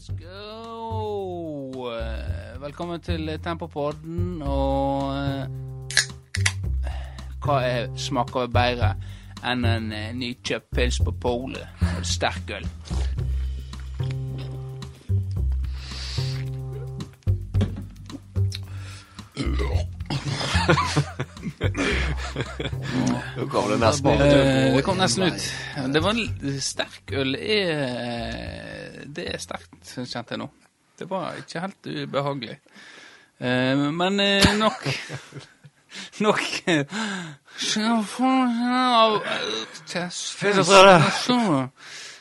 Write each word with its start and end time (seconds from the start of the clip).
Let's 0.00 0.16
go! 0.18 1.92
Eh, 1.92 2.60
Velkommen 2.60 3.00
til 3.00 3.38
Tempopodden, 3.44 4.42
og 4.42 5.12
eh, 5.12 5.44
hva 7.44 7.60
er 7.68 7.88
smaker 8.00 8.46
bedre 8.48 8.94
enn 9.44 9.64
en 9.68 9.92
eh, 9.92 10.16
nykjøpt 10.16 10.72
pils 10.72 10.96
på 11.04 11.12
polet 11.20 11.68
og 11.98 12.06
sterk 12.08 12.48
øl? 12.56 12.64
Nå 23.36 23.44
kom 23.52 23.68
det 23.68 23.76
nesten 23.84 24.16
ut. 24.16 24.24
Det 24.24 24.80
kom 24.88 24.96
nesten 24.96 25.28
ut. 25.28 25.44
Det 25.92 26.00
var 26.08 26.16
sterk 26.72 27.04
øl 27.20 27.36
er 27.36 28.79
Det 29.16 29.26
er 29.34 29.38
sterkt, 29.42 29.78
kjente 30.06 30.34
jeg 30.36 30.42
nå. 30.42 30.48
Det 31.00 31.08
var 31.10 31.38
ikke 31.40 31.62
helt 31.64 31.86
ubehagelig. 31.86 32.58
Eh, 33.40 33.86
men 33.96 34.20
eh, 34.20 34.50
nok 34.60 34.84
Nok 36.24 36.42
eh, 36.70 36.84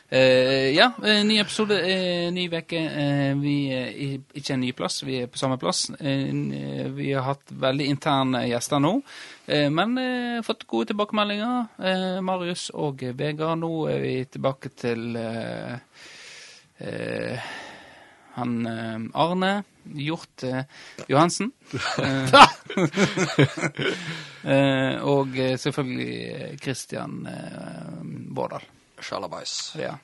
Eh, 0.09 0.71
ja, 0.73 0.87
eh, 1.05 1.19
ny 1.23 1.35
episode, 1.37 1.75
eh, 1.85 2.31
ny 2.33 2.47
uke. 2.49 2.79
Eh, 2.81 3.35
vi 3.37 3.53
er 3.77 3.91
i- 3.93 4.21
ikke 4.39 4.55
en 4.55 4.63
ny 4.63 4.71
plass, 4.73 5.03
vi 5.05 5.19
er 5.21 5.27
på 5.29 5.37
samme 5.37 5.59
plass. 5.61 5.83
Eh, 5.99 6.89
vi 6.97 7.11
har 7.13 7.27
hatt 7.27 7.51
veldig 7.51 7.85
interne 7.91 8.41
gjester 8.49 8.81
nå, 8.81 8.95
eh, 9.47 9.69
men 9.69 9.93
eh, 10.01 10.41
fått 10.41 10.65
gode 10.65 10.89
tilbakemeldinger. 10.89 11.67
Eh, 11.77 12.21
Marius 12.25 12.71
og 12.73 13.03
Vegard. 13.21 13.59
Nå 13.61 13.69
er 13.93 13.99
vi 14.01 14.15
tilbake 14.25 14.69
til 14.81 15.13
eh, 16.79 17.39
han 18.35 18.65
eh, 18.65 18.99
Arne 19.19 19.63
Hjort 19.95 20.43
eh, 20.43 20.63
Johansen. 21.09 21.51
Eh, 24.43 24.95
og 25.03 25.27
selvfølgelig 25.59 26.57
Christian 26.63 27.25
eh, 27.27 28.35
Vårdal. 28.35 28.63
Sjalabais. 29.03 29.55
Ja. 29.79 29.95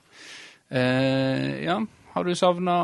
Eh, 0.69 1.63
ja, 1.63 1.77
har 2.13 2.23
du 2.27 2.35
savna 2.35 2.75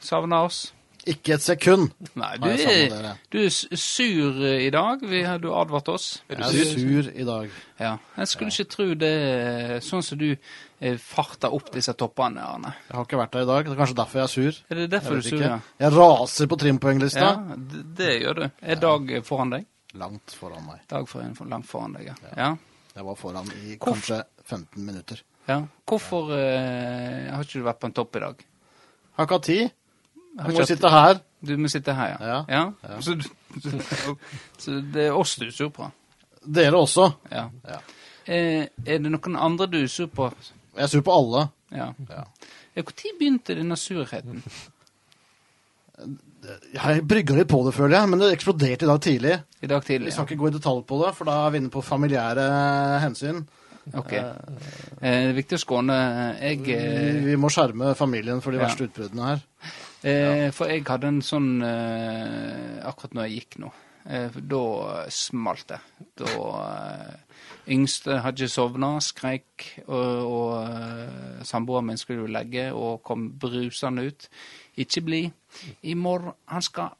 savna 0.00 0.42
oss? 0.44 0.72
Ikke 1.06 1.34
et 1.36 1.42
sekund. 1.44 1.90
Nei, 2.18 2.32
du 2.42 2.48
er, 2.50 3.12
du 3.32 3.38
er 3.44 3.50
sur 3.78 4.40
i 4.44 4.70
dag. 4.74 4.98
Vi, 5.06 5.20
har- 5.22 5.38
du 5.38 5.52
advarte 5.54 5.92
oss. 5.94 6.08
Jeg 6.28 6.40
er 6.40 6.72
sur 6.74 7.10
i 7.14 7.24
dag. 7.28 7.48
Ja. 7.80 7.94
Jeg 8.18 8.28
skulle 8.28 8.50
ikke 8.52 8.70
tro 8.76 8.88
det 8.98 9.82
sånn 9.86 10.02
som 10.02 10.18
du 10.18 10.32
eh, 10.80 10.96
farter 11.00 11.54
opp 11.54 11.70
disse 11.74 11.92
toppene, 11.98 12.42
Arne. 12.44 12.72
Jeg 12.88 12.96
har 12.96 13.06
ikke 13.06 13.20
vært 13.20 13.32
der 13.36 13.46
i 13.46 13.48
dag. 13.50 13.64
Det 13.68 13.72
er 13.74 13.80
kanskje 13.80 13.96
derfor 14.00 14.20
jeg 14.20 14.24
er 14.28 14.32
sur. 14.34 14.58
Er 14.70 14.74
det 14.74 14.82
Jeg 14.86 14.90
derfor 14.96 15.10
du 15.14 15.18
er 15.18 15.28
sur? 15.28 15.44
Ja, 15.46 15.58
Jeg 15.84 15.92
raser 15.96 16.46
på 16.52 16.58
trimpoenglista. 16.62 17.20
ja 17.20 17.56
det, 17.56 17.84
det 17.98 18.10
gjør 18.22 18.34
du. 18.40 18.46
Er 18.62 18.80
Dag 18.82 19.14
foran 19.24 19.50
deg? 19.56 19.66
Langt 19.96 20.34
foran 20.36 20.66
meg. 20.66 20.80
Dag 20.90 21.08
foran, 21.08 21.34
langt 21.48 21.66
foran 21.66 21.94
deg, 21.96 22.10
ja. 22.10 22.14
ja. 22.36 22.50
Jeg 22.96 23.04
var 23.04 23.14
foran 23.20 23.48
i 23.64 23.76
kanskje 23.80 24.22
15 24.44 24.84
minutter. 24.84 25.22
ja. 25.48 25.62
Hvorfor 25.86 26.32
eh, 26.36 27.30
har 27.32 27.42
ikke 27.44 27.60
du 27.60 27.64
vært 27.64 27.80
på 27.80 27.86
en 27.90 27.96
topp 27.96 28.16
i 28.16 28.20
dag? 28.24 28.46
Har 29.16 29.24
ikke 29.28 29.38
hatt 29.38 29.44
tid. 29.48 29.70
Jeg 30.36 30.52
må 30.52 30.64
sitte 30.68 30.90
her. 30.92 31.20
Du 31.46 31.52
må 31.56 31.68
sitte 31.72 31.92
her, 31.96 32.16
ja? 32.20 32.38
Ja, 32.48 32.62
ja. 32.82 32.96
Så, 33.00 33.14
så, 33.62 34.14
så 34.62 34.80
det 34.92 35.06
er 35.08 35.16
oss 35.16 35.36
du 35.40 35.46
er 35.46 35.52
sur 35.54 35.70
på? 35.72 35.86
Dere 36.44 36.76
også. 36.76 37.06
Ja. 37.32 37.46
Ja. 37.64 37.78
Eh, 38.26 38.66
er 38.84 38.98
det 39.00 39.12
noen 39.12 39.36
andre 39.38 39.68
du 39.70 39.78
er 39.80 39.88
sur 39.92 40.08
på? 40.12 40.28
Jeg 40.76 40.84
er 40.84 40.92
sur 40.92 41.02
på 41.06 41.14
alle. 41.16 41.46
Ja. 41.72 41.90
Ja. 42.10 42.24
Når 42.76 43.14
begynte 43.18 43.54
denne 43.56 43.76
surheten? 43.80 44.42
Jeg 46.76 47.02
brygga 47.08 47.34
litt 47.38 47.48
på 47.50 47.62
det, 47.66 47.72
føler 47.74 47.96
jeg, 47.96 48.08
men 48.12 48.20
det 48.20 48.28
eksploderte 48.36 48.84
i 48.86 48.90
dag 48.90 49.00
tidlig. 49.02 49.36
I 49.64 49.70
dag 49.70 49.80
tidlig, 49.82 49.86
Vi 49.86 50.10
tidlig? 50.10 50.12
skal 50.14 50.26
ikke 50.28 50.40
gå 50.42 50.50
i 50.50 50.56
detalj 50.58 50.82
på 50.86 50.98
det, 51.02 51.12
for 51.16 51.24
da 51.30 51.36
er 51.46 51.54
vi 51.54 51.60
inne 51.62 51.72
på 51.72 51.82
familiære 51.82 52.44
hensyn. 53.02 53.40
Ok. 53.96 54.12
Eh, 54.12 54.32
det 55.00 55.10
er 55.30 55.32
viktig 55.36 55.56
å 55.60 55.62
skåne 55.62 55.96
Jeg 56.42 56.58
Vi, 56.66 56.72
eh, 56.74 57.20
vi 57.24 57.36
må 57.38 57.46
skjerme 57.54 57.92
familien 57.94 58.40
for 58.42 58.50
de 58.50 58.58
Ja. 58.58 58.64
verste 58.66 58.88
utbruddene 58.88 59.26
her. 59.28 59.42
eh, 60.02 60.50
For 60.50 60.66
jeg 60.66 60.82
hadde 60.84 61.04
en 61.06 61.20
sånn 61.22 61.62
eh, 61.62 62.82
Akkurat 62.84 63.14
når 63.14 63.28
jeg 63.28 63.38
gikk 63.40 63.58
nå. 63.62 63.70
Eh, 64.08 64.28
da 64.42 65.06
smalt 65.08 65.66
det. 65.68 65.78
Da 66.18 66.26
eh, 66.26 67.25
Yngste 67.66 68.20
hadde 68.22 68.44
ikke 68.44 68.52
sovna, 68.52 68.92
skreik, 69.02 69.64
og, 69.86 70.28
og 70.30 70.50
eh, 70.60 71.40
samboeren 71.46 71.88
min 71.88 71.98
skulle 71.98 72.22
jo 72.22 72.30
legge 72.30 72.68
og 72.74 73.00
kom 73.06 73.32
brusende 73.40 74.06
ut. 74.06 74.28
Ikke 74.78 75.02
bli. 75.02 75.22
I 75.82 75.94
morgen 75.96 76.36
Han 76.52 76.62
skal 76.62 76.94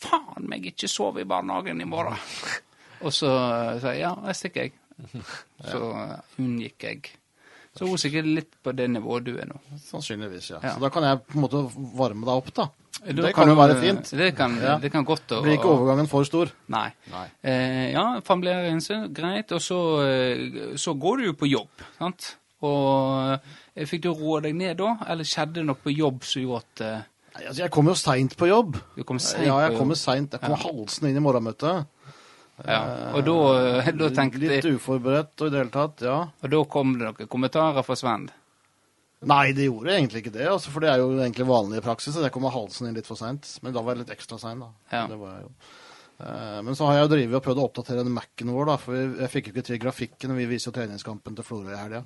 faen 0.00 0.48
meg 0.50 0.66
ikke 0.72 0.88
sove 0.90 1.22
i 1.22 1.28
barnehagen 1.28 1.80
i 1.80 1.88
morgen. 1.88 2.18
Og 3.04 3.14
så 3.16 3.30
eh, 3.30 3.78
sa 3.80 3.94
jeg 3.94 4.02
ja, 4.02 4.12
jeg 4.28 4.36
stikker, 4.36 4.68
jeg. 4.68 5.22
Så 5.72 5.80
eh, 5.96 6.16
unngikk 6.42 6.84
jeg. 6.84 7.14
Så 7.76 7.86
hun 7.86 7.94
er 7.94 8.02
sikkert 8.02 8.28
litt 8.28 8.56
på 8.64 8.74
det 8.76 8.88
nivået 8.90 9.24
du 9.28 9.36
er 9.38 9.48
nå. 9.48 9.60
Sannsynligvis, 9.86 10.50
ja. 10.52 10.60
Ja. 10.64 10.74
Så 10.74 10.82
da 10.82 10.90
kan 10.92 11.06
jeg 11.06 11.22
på 11.24 11.38
en 11.38 11.44
måte 11.46 11.62
varme 11.96 12.26
deg 12.26 12.42
opp, 12.42 12.50
da. 12.56 12.66
Da 13.00 13.12
Det 13.22 13.32
kan 13.34 13.48
jo 13.48 13.54
være 13.56 13.76
fint. 13.80 14.10
Det 14.18 14.34
kan, 14.36 14.58
Ja. 14.60 14.78
det 14.78 14.90
kan 14.92 15.04
godt 15.04 15.26
Blir 15.42 15.56
ikke 15.56 15.70
overgangen 15.72 16.08
for 16.10 16.24
stor? 16.24 16.50
Nei. 16.68 16.90
Nei. 17.10 17.26
Eh, 17.42 17.92
ja, 17.92 18.20
familiær 18.20 18.66
hensyn, 18.68 19.06
greit. 19.14 19.52
Og 19.52 19.60
så, 19.64 19.78
eh, 20.04 20.76
så 20.76 20.92
går 20.98 21.18
du 21.18 21.24
jo 21.30 21.32
på 21.32 21.48
jobb, 21.48 21.70
sant. 21.98 22.36
Og 22.62 23.38
eh, 23.76 23.86
fikk 23.88 24.02
du 24.02 24.10
roa 24.12 24.40
deg 24.44 24.54
ned 24.54 24.76
da, 24.76 24.96
eller 25.08 25.24
skjedde 25.24 25.54
det 25.54 25.64
noe 25.70 25.76
på 25.80 25.94
jobb 25.96 26.24
som 26.28 26.42
gjorde 26.42 26.60
at 26.66 26.80
eh, 26.84 27.00
Nei, 27.30 27.44
altså, 27.46 27.62
jeg 27.62 27.70
kom 27.70 27.86
jo 27.86 27.94
seint 27.94 28.36
på 28.36 28.48
jobb. 28.50 28.76
du 28.96 29.04
kom 29.04 29.18
sent 29.22 29.46
Ja, 29.46 29.60
jeg 29.68 29.78
kommer 29.78 29.94
seint. 29.96 30.32
Jeg 30.34 30.40
kommer 30.42 30.58
halsende 30.60 31.10
inn 31.12 31.16
i 31.16 31.24
morgenmøtet. 31.24 31.86
Ja. 32.66 32.80
Og 33.16 33.24
da, 33.24 33.36
da 33.96 34.08
tenkte 34.12 34.42
Litt 34.42 34.66
uforberedt 34.68 35.40
og 35.40 35.46
i 35.46 35.50
det 35.54 35.60
hele 35.62 35.72
tatt, 35.72 36.02
ja. 36.04 36.18
Og 36.42 36.50
da 36.52 36.60
kom 36.68 36.98
det 36.98 37.06
noen 37.06 37.30
kommentarer 37.30 37.86
fra 37.86 37.96
Sven. 37.96 38.26
Nei, 39.28 39.50
det 39.52 39.66
gjorde 39.66 39.92
egentlig 39.92 40.22
ikke 40.22 40.32
det, 40.32 40.46
altså, 40.48 40.70
for 40.72 40.80
det 40.80 40.88
er 40.94 41.02
jo 41.02 41.10
egentlig 41.18 41.44
vanlig 41.48 41.80
i 41.80 41.84
praksis. 41.84 42.16
Jeg 42.16 42.32
kommer 42.32 42.54
halsen 42.54 42.88
inn 42.88 42.96
litt 42.96 43.08
for 43.08 43.20
seint. 43.20 43.48
Men 43.60 43.74
da 43.76 43.82
var 43.84 43.92
jeg 43.92 44.06
litt 44.06 44.14
ekstra 44.14 44.38
sein, 44.40 44.62
da. 44.62 44.70
Ja. 44.94 45.02
Det 45.10 45.18
var 45.20 45.34
jeg 45.34 45.44
jo. 45.44 45.50
Uh, 46.20 46.60
Men 46.64 46.76
så 46.76 46.88
har 46.88 46.96
jeg 46.96 47.04
jo 47.04 47.10
drevet 47.14 47.36
og 47.36 47.44
prøvd 47.44 47.60
å 47.60 47.66
oppdatere 47.68 48.04
den 48.04 48.16
Mac-en 48.16 48.52
vår, 48.54 48.70
da, 48.70 48.78
for 48.80 48.96
jeg 48.96 49.32
fikk 49.32 49.50
jo 49.50 49.54
ikke 49.54 49.66
til 49.68 49.82
grafikken. 49.82 50.32
Vi 50.38 50.48
viser 50.48 50.70
jo 50.70 50.76
treningskampen 50.78 51.36
til 51.36 51.46
Florø 51.46 51.74
i 51.74 51.80
helga. 51.80 52.02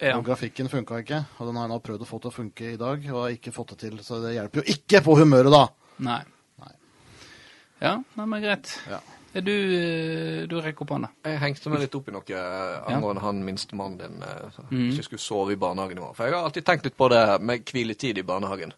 Ja. 0.00 0.14
Og 0.16 0.24
grafikken 0.24 0.68
funka 0.72 1.00
ikke, 1.02 1.22
og 1.36 1.48
den 1.48 1.58
har 1.60 1.66
jeg 1.66 1.72
nå 1.74 1.78
prøvd 1.84 2.04
å 2.04 2.08
få 2.08 2.20
til 2.20 2.30
å 2.30 2.34
funke 2.34 2.70
i 2.72 2.80
dag, 2.80 3.08
og 3.12 3.18
har 3.20 3.34
ikke 3.36 3.52
fått 3.52 3.74
det 3.74 3.80
til. 3.82 3.96
Så 4.04 4.20
det 4.24 4.34
hjelper 4.36 4.62
jo 4.62 4.76
ikke 4.76 5.02
på 5.04 5.16
humøret, 5.20 5.52
da. 5.52 5.64
Nei. 6.04 6.20
Nei. 6.60 6.72
Ja, 7.84 7.94
nei, 8.16 8.28
men 8.28 8.44
greit. 8.44 8.72
Ja. 8.88 9.00
Du 9.32 9.52
eh, 9.52 10.46
Du 10.50 10.56
rekker 10.60 10.82
opp 10.82 10.90
hånda. 10.96 11.08
Jeg 11.24 11.38
hengte 11.38 11.70
meg 11.70 11.84
litt 11.84 11.94
opp 11.94 12.08
i 12.08 12.12
noe 12.12 12.24
angående 12.26 12.94
angående 12.96 13.22
han 13.22 13.42
minstemannen 13.46 13.98
din 13.98 14.22
hvis 14.22 14.54
som 14.56 14.66
Mhm. 14.70 14.90
ikke 14.92 15.02
skulle 15.06 15.20
sove 15.22 15.52
i 15.52 15.56
barnehagen 15.56 15.98
morgen. 16.02 16.14
For 16.14 16.24
jeg 16.26 16.34
har 16.34 16.44
alltid 16.44 16.64
tenkt 16.64 16.84
litt 16.84 16.96
på 16.96 17.08
det 17.10 17.40
med 17.40 17.64
hviletid 17.64 18.18
i 18.18 18.22
barnehagen. 18.22 18.72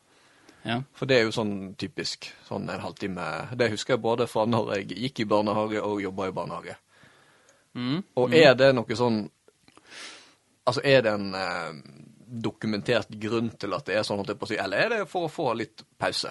Ja. 0.64 0.82
For 0.94 1.06
det 1.06 1.16
er 1.18 1.24
jo 1.24 1.30
sånn 1.32 1.74
typisk 1.76 2.28
sånn 2.48 2.68
en 2.70 2.80
halvtime. 2.80 3.56
Det 3.56 3.70
husker 3.70 3.94
jeg 3.94 4.02
både 4.02 4.26
fra 4.28 4.44
når 4.46 4.74
jeg 4.76 4.88
gikk 4.88 5.20
i 5.20 5.24
barnehage 5.24 5.80
og 5.82 6.02
jobba 6.02 6.28
i 6.28 6.32
barnehage. 6.32 6.76
Mm. 7.74 8.04
Og 8.16 8.34
er 8.34 8.54
det 8.54 8.74
noe 8.74 8.96
sånn 8.96 9.30
Altså, 10.64 10.80
er 10.84 11.00
det 11.02 11.10
en 11.12 11.34
eh, 11.34 11.72
dokumentert 12.40 13.08
grunn 13.19 13.50
til 13.58 13.74
at 13.74 13.84
det 13.84 13.96
er 13.96 14.04
sånn, 14.06 14.16
holdt 14.20 14.28
jeg 14.28 14.38
på 14.38 14.46
å 14.46 14.48
si, 14.52 14.56
eller 14.56 14.76
er 14.78 14.88
det 14.88 15.08
for 15.10 15.26
å 15.26 15.30
få 15.32 15.56
litt 15.58 15.82
pause? 15.98 16.30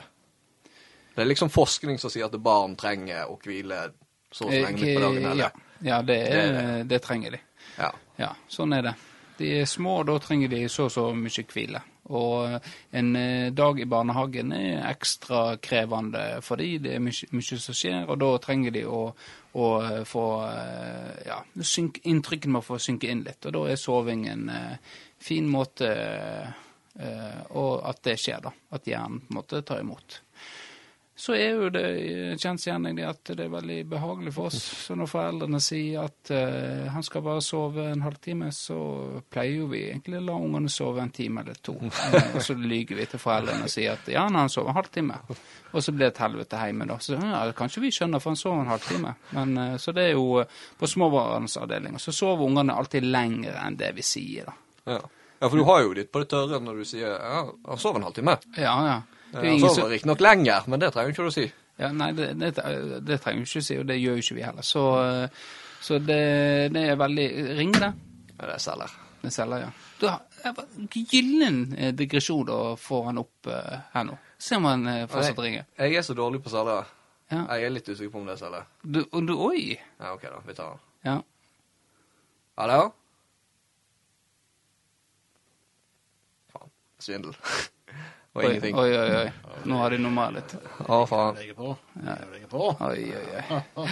Det 1.13 1.19
er 1.21 1.27
liksom 1.27 1.49
forskning 1.51 1.99
som 1.99 2.09
sier 2.09 2.25
at 2.29 2.37
barn 2.41 2.77
trenger 2.79 3.27
å 3.27 3.35
hvile 3.43 3.91
så 4.31 4.45
på 4.47 4.51
dagen, 4.51 5.23
Eh, 5.25 5.31
eller? 5.31 5.43
Ja, 5.43 5.51
ja 5.81 6.01
det, 6.01 6.19
er, 6.31 6.51
Det- 6.51 6.87
det 6.87 7.01
trenger 7.03 7.31
de. 7.31 7.39
Ja. 7.77 7.91
Ja, 8.17 8.33
sånn 8.49 8.73
er 8.77 8.81
det. 8.81 8.95
De 9.37 9.47
er 9.61 9.65
små, 9.65 9.99
og 10.01 10.05
da 10.07 10.19
trenger 10.19 10.49
de 10.49 10.67
så 10.69 10.85
og 10.85 10.91
så 10.91 11.07
mye 11.15 11.45
hvile. 11.49 11.81
Og 12.11 12.59
en 12.91 13.15
eh, 13.15 13.49
dag 13.51 13.79
i 13.79 13.85
barnehagen 13.85 14.51
er 14.53 14.83
ekstra 14.91 15.57
krevende 15.61 16.41
for 16.43 16.57
dem. 16.57 16.81
det 16.83 16.95
er 16.95 16.99
mye, 16.99 17.27
mye 17.31 17.57
som 17.59 17.73
skjer, 17.77 18.09
og 18.09 18.19
da 18.19 18.37
trenger 18.37 18.71
de 18.75 18.83
å, 18.85 19.13
å 19.55 19.67
eh, 19.85 20.03
få 20.03 20.25
eh, 20.49 21.23
ja, 21.27 21.39
synk, 21.61 22.01
inntrykkene 22.03 22.51
må 22.57 22.61
få 22.61 22.77
synke 22.81 23.09
inn 23.09 23.23
litt. 23.23 23.45
Og 23.45 23.53
da 23.53 23.63
er 23.71 23.75
soving 23.79 24.27
en 24.27 24.49
eh, 24.49 24.77
fin 25.19 25.47
måte 25.49 25.87
eh, 26.99 27.41
Og 27.55 27.81
at 27.87 28.01
det 28.03 28.17
skjer, 28.19 28.41
da. 28.43 28.51
At 28.75 28.85
hjernen 28.85 29.21
på 29.23 29.31
en 29.31 29.37
måte 29.39 29.61
tar 29.65 29.79
imot. 29.79 30.19
Så 31.21 31.35
er 31.37 31.51
jo 31.53 31.67
det 31.69 31.83
kjensgjerning 32.41 32.95
det 32.97 33.03
at 33.05 33.29
det 33.37 33.43
er 33.45 33.51
veldig 33.53 33.77
behagelig 33.91 34.31
for 34.33 34.49
oss. 34.49 34.57
Så 34.87 34.95
når 34.97 35.09
foreldrene 35.11 35.59
sier 35.61 36.07
at 36.07 36.31
uh, 36.33 36.87
han 36.89 37.05
skal 37.05 37.21
bare 37.27 37.43
sove 37.45 37.85
en 37.91 38.01
halvtime, 38.01 38.47
så 38.55 38.77
pleier 39.29 39.59
jo 39.59 39.67
vi 39.69 39.83
egentlig 39.91 40.17
å 40.17 40.23
la 40.31 40.39
ungene 40.41 40.71
sove 40.73 41.03
en 41.03 41.13
time 41.13 41.43
eller 41.43 41.61
to. 41.61 41.75
Eh, 41.77 42.33
og 42.33 42.41
så 42.41 42.55
lyver 42.57 42.97
vi 42.97 43.05
til 43.11 43.21
foreldrene 43.21 43.67
og 43.69 43.71
sier 43.71 43.93
at 43.93 44.09
ja, 44.09 44.25
han 44.25 44.49
sover 44.49 44.73
en 44.73 44.79
halvtime. 44.79 45.19
Og 45.29 45.77
så 45.85 45.93
blir 45.93 46.07
det 46.07 46.15
et 46.15 46.23
helvete 46.25 46.63
hjemme, 46.65 46.89
da. 46.89 46.97
Så 47.05 47.21
ja, 47.21 47.43
kanskje 47.61 47.85
vi 47.85 47.93
skjønner, 47.93 48.23
for 48.23 48.33
han 48.33 48.41
sover 48.41 48.65
en 48.65 48.73
halvtime. 48.73 49.13
Men, 49.37 49.55
uh, 49.61 49.77
så 49.77 49.93
det 49.93 50.09
er 50.09 50.13
jo 50.17 50.25
uh, 50.41 50.59
På 50.81 50.89
småbarnsavdelinga 50.89 52.01
så 52.01 52.17
sover 52.17 52.49
ungene 52.49 52.81
alltid 52.81 53.05
lenger 53.05 53.61
enn 53.61 53.77
det 53.77 53.93
vi 53.99 54.09
sier, 54.09 54.49
da. 54.49 54.95
ja. 54.97 55.01
Ja, 55.41 55.47
for 55.49 55.57
du 55.57 55.63
har 55.65 55.79
jo 55.81 55.93
ditt 55.97 56.11
på 56.13 56.21
det 56.21 56.27
tørre 56.29 56.59
når 56.61 56.81
du 56.81 56.85
sier 56.85 57.15
ja, 57.15 57.39
han 57.49 57.79
sover 57.81 57.97
en 57.97 58.09
halvtime. 58.09 58.35
Ja, 58.61 58.75
ja. 58.85 59.01
Det 59.31 59.43
er 59.47 59.59
sover 59.59 59.75
som, 59.75 59.91
riktignok 59.91 60.23
lenger, 60.23 60.65
men 60.67 60.81
det 60.81 60.91
trenger 60.93 61.13
ikke 61.13 61.25
du 61.25 61.31
å 61.31 61.35
si. 61.35 61.45
ja, 61.79 61.91
nei, 61.95 62.11
det, 62.17 62.33
det, 62.39 62.51
det 63.07 63.19
trenger 63.23 63.43
vi 63.43 63.47
ikke 63.47 63.63
å 63.63 63.67
si, 63.69 63.77
og 63.79 63.87
det 63.87 63.97
gjør 64.01 64.17
jo 64.19 64.25
ikke 64.25 64.37
vi 64.37 64.43
heller. 64.45 64.65
Så, 64.67 64.83
eh, 65.05 65.45
så 65.81 65.99
det, 66.03 66.23
det 66.75 66.83
er 66.91 66.99
veldig 66.99 67.29
Ring 67.57 67.71
det. 67.77 67.93
Ja, 68.35 68.49
det 68.49 68.59
selger. 68.61 68.97
Det 69.21 69.31
selger, 69.33 69.67
ja. 69.67 69.71
Du 70.01 70.07
har 70.09 70.21
gyllen 71.11 71.75
eh, 71.77 71.93
digresjon 71.93 72.49
å 72.49 72.61
få 72.79 73.03
han 73.05 73.21
opp 73.21 73.49
uh, 73.49 73.75
her 73.93 74.07
nå. 74.07 74.15
Se 74.41 74.57
om 74.57 74.65
han 74.65 74.87
uh, 74.89 75.03
fortsatt 75.09 75.43
ringer. 75.43 75.67
Jeg 75.77 75.99
er 75.99 76.05
så 76.05 76.15
dårlig 76.17 76.41
på 76.41 76.49
selgere. 76.49 76.87
Ja. 77.31 77.43
Jeg 77.45 77.67
er 77.67 77.75
litt 77.75 77.91
usikker 77.91 78.09
på 78.15 78.23
om 78.23 78.25
det 78.27 78.33
er 78.35 78.41
selger. 78.41 78.65
Du, 78.81 79.03
du, 79.05 79.35
oi! 79.37 79.77
Ja, 79.77 80.15
OK, 80.15 80.25
da. 80.25 80.41
Vi 80.47 80.57
tar 80.57 80.73
den. 80.73 80.81
Ja. 81.05 81.19
Hallo? 82.57 82.79
Faen. 86.55 86.73
Svindel. 86.99 87.37
Og 88.31 88.43
Oi, 88.43 88.47
ingenting. 88.47 88.77
oi, 88.79 88.91
oi, 88.95 89.15
oi. 89.25 89.31
Nå 89.67 89.77
har 89.81 89.91
de 89.91 89.97
litt. 90.37 90.53
Å, 90.87 91.01
faen. 91.09 91.35
Legger 91.35 91.57
på. 91.57 91.73
Jeg 91.99 92.29
legger 92.31 92.51
på. 92.53 92.69
Oi, 92.87 93.01
oi, 93.17 93.41
oi. 93.49 93.89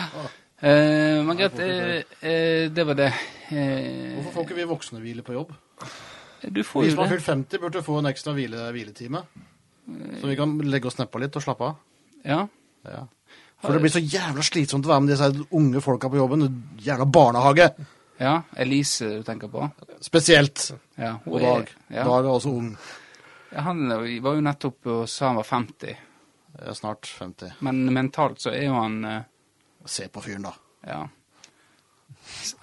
Eh, 0.60 1.20
greit, 1.40 1.60
eh, 1.60 2.04
eh, 2.22 2.70
det 2.72 2.86
var 2.88 2.96
det. 3.00 3.10
Eh, 3.52 4.16
Hvorfor 4.16 4.32
får 4.38 4.48
ikke 4.48 4.58
vi 4.62 4.64
voksne 4.70 5.00
hvile 5.04 5.24
på 5.24 5.36
jobb? 5.36 5.52
du 6.52 6.64
får 6.64 6.82
Vi 6.82 6.88
jo 6.90 6.96
som 6.96 7.04
har 7.04 7.12
fylt 7.12 7.26
50, 7.26 7.60
burde 7.60 7.84
få 7.84 7.98
en 8.00 8.06
ekstra 8.08 8.34
hvile, 8.34 8.70
hviletime. 8.72 9.22
Så 10.22 10.28
vi 10.28 10.36
kan 10.36 10.58
legge 10.60 10.88
oss 10.88 10.98
nedpå 11.00 11.20
litt 11.20 11.36
og 11.36 11.44
slappe 11.44 11.64
av. 11.68 11.76
Ja. 12.24 12.46
Ja. 12.86 13.04
For 13.60 13.74
det 13.76 13.82
blir 13.84 13.92
så 13.92 14.00
jævla 14.00 14.44
slitsomt 14.44 14.86
å 14.88 14.94
være 14.94 15.02
med 15.04 15.12
disse 15.12 15.46
unge 15.52 15.82
folka 15.84 16.08
på 16.08 16.16
jobben. 16.20 16.48
Jævla 16.80 17.06
barnehage. 17.06 17.70
ja. 18.20 18.42
Elise 18.56 19.18
du 19.18 19.24
tenker 19.24 19.48
på? 19.52 19.70
Spesielt. 20.02 20.72
Ja. 20.98 21.18
hun 21.26 21.34
Og 21.34 21.42
er- 21.42 21.46
Dag. 21.46 21.68
Ja. 21.90 22.04
Dag 22.04 22.26
er 22.26 22.30
også 22.30 22.50
ung. 22.56 22.78
Ja, 23.52 23.62
han 23.66 23.88
var 23.90 24.36
jo 24.36 24.42
nettopp 24.46 24.86
og 24.94 25.10
sa 25.10 25.28
han 25.32 25.40
var 25.40 25.44
50, 25.50 25.88
Jeg 26.60 26.68
er 26.70 26.74
snart 26.78 27.08
50. 27.20 27.54
men 27.66 27.80
mentalt 27.94 28.42
så 28.42 28.52
er 28.54 28.66
jo 28.68 28.74
han 28.78 29.00
eh, 29.06 29.22
Se 29.86 30.08
på 30.12 30.22
fyren, 30.22 30.44
da. 30.46 30.54
Ja. 30.86 31.08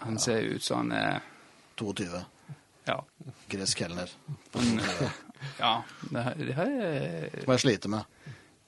Han 0.05 0.19
ser 0.19 0.41
jo 0.45 0.57
ut 0.59 0.63
som 0.63 0.77
han 0.85 0.93
er 0.93 1.21
22. 1.81 2.21
Ja. 2.87 3.01
Gresk 3.51 3.79
kelner. 3.79 4.11
Han, 4.55 4.81
ja. 5.59 5.73
Det, 6.11 6.23
her- 6.23 6.35
det 6.39 6.55
her 6.55 6.75
er 6.87 7.47
Må 7.47 7.57
jeg 7.57 7.61
slite 7.65 7.89
med. 7.91 8.05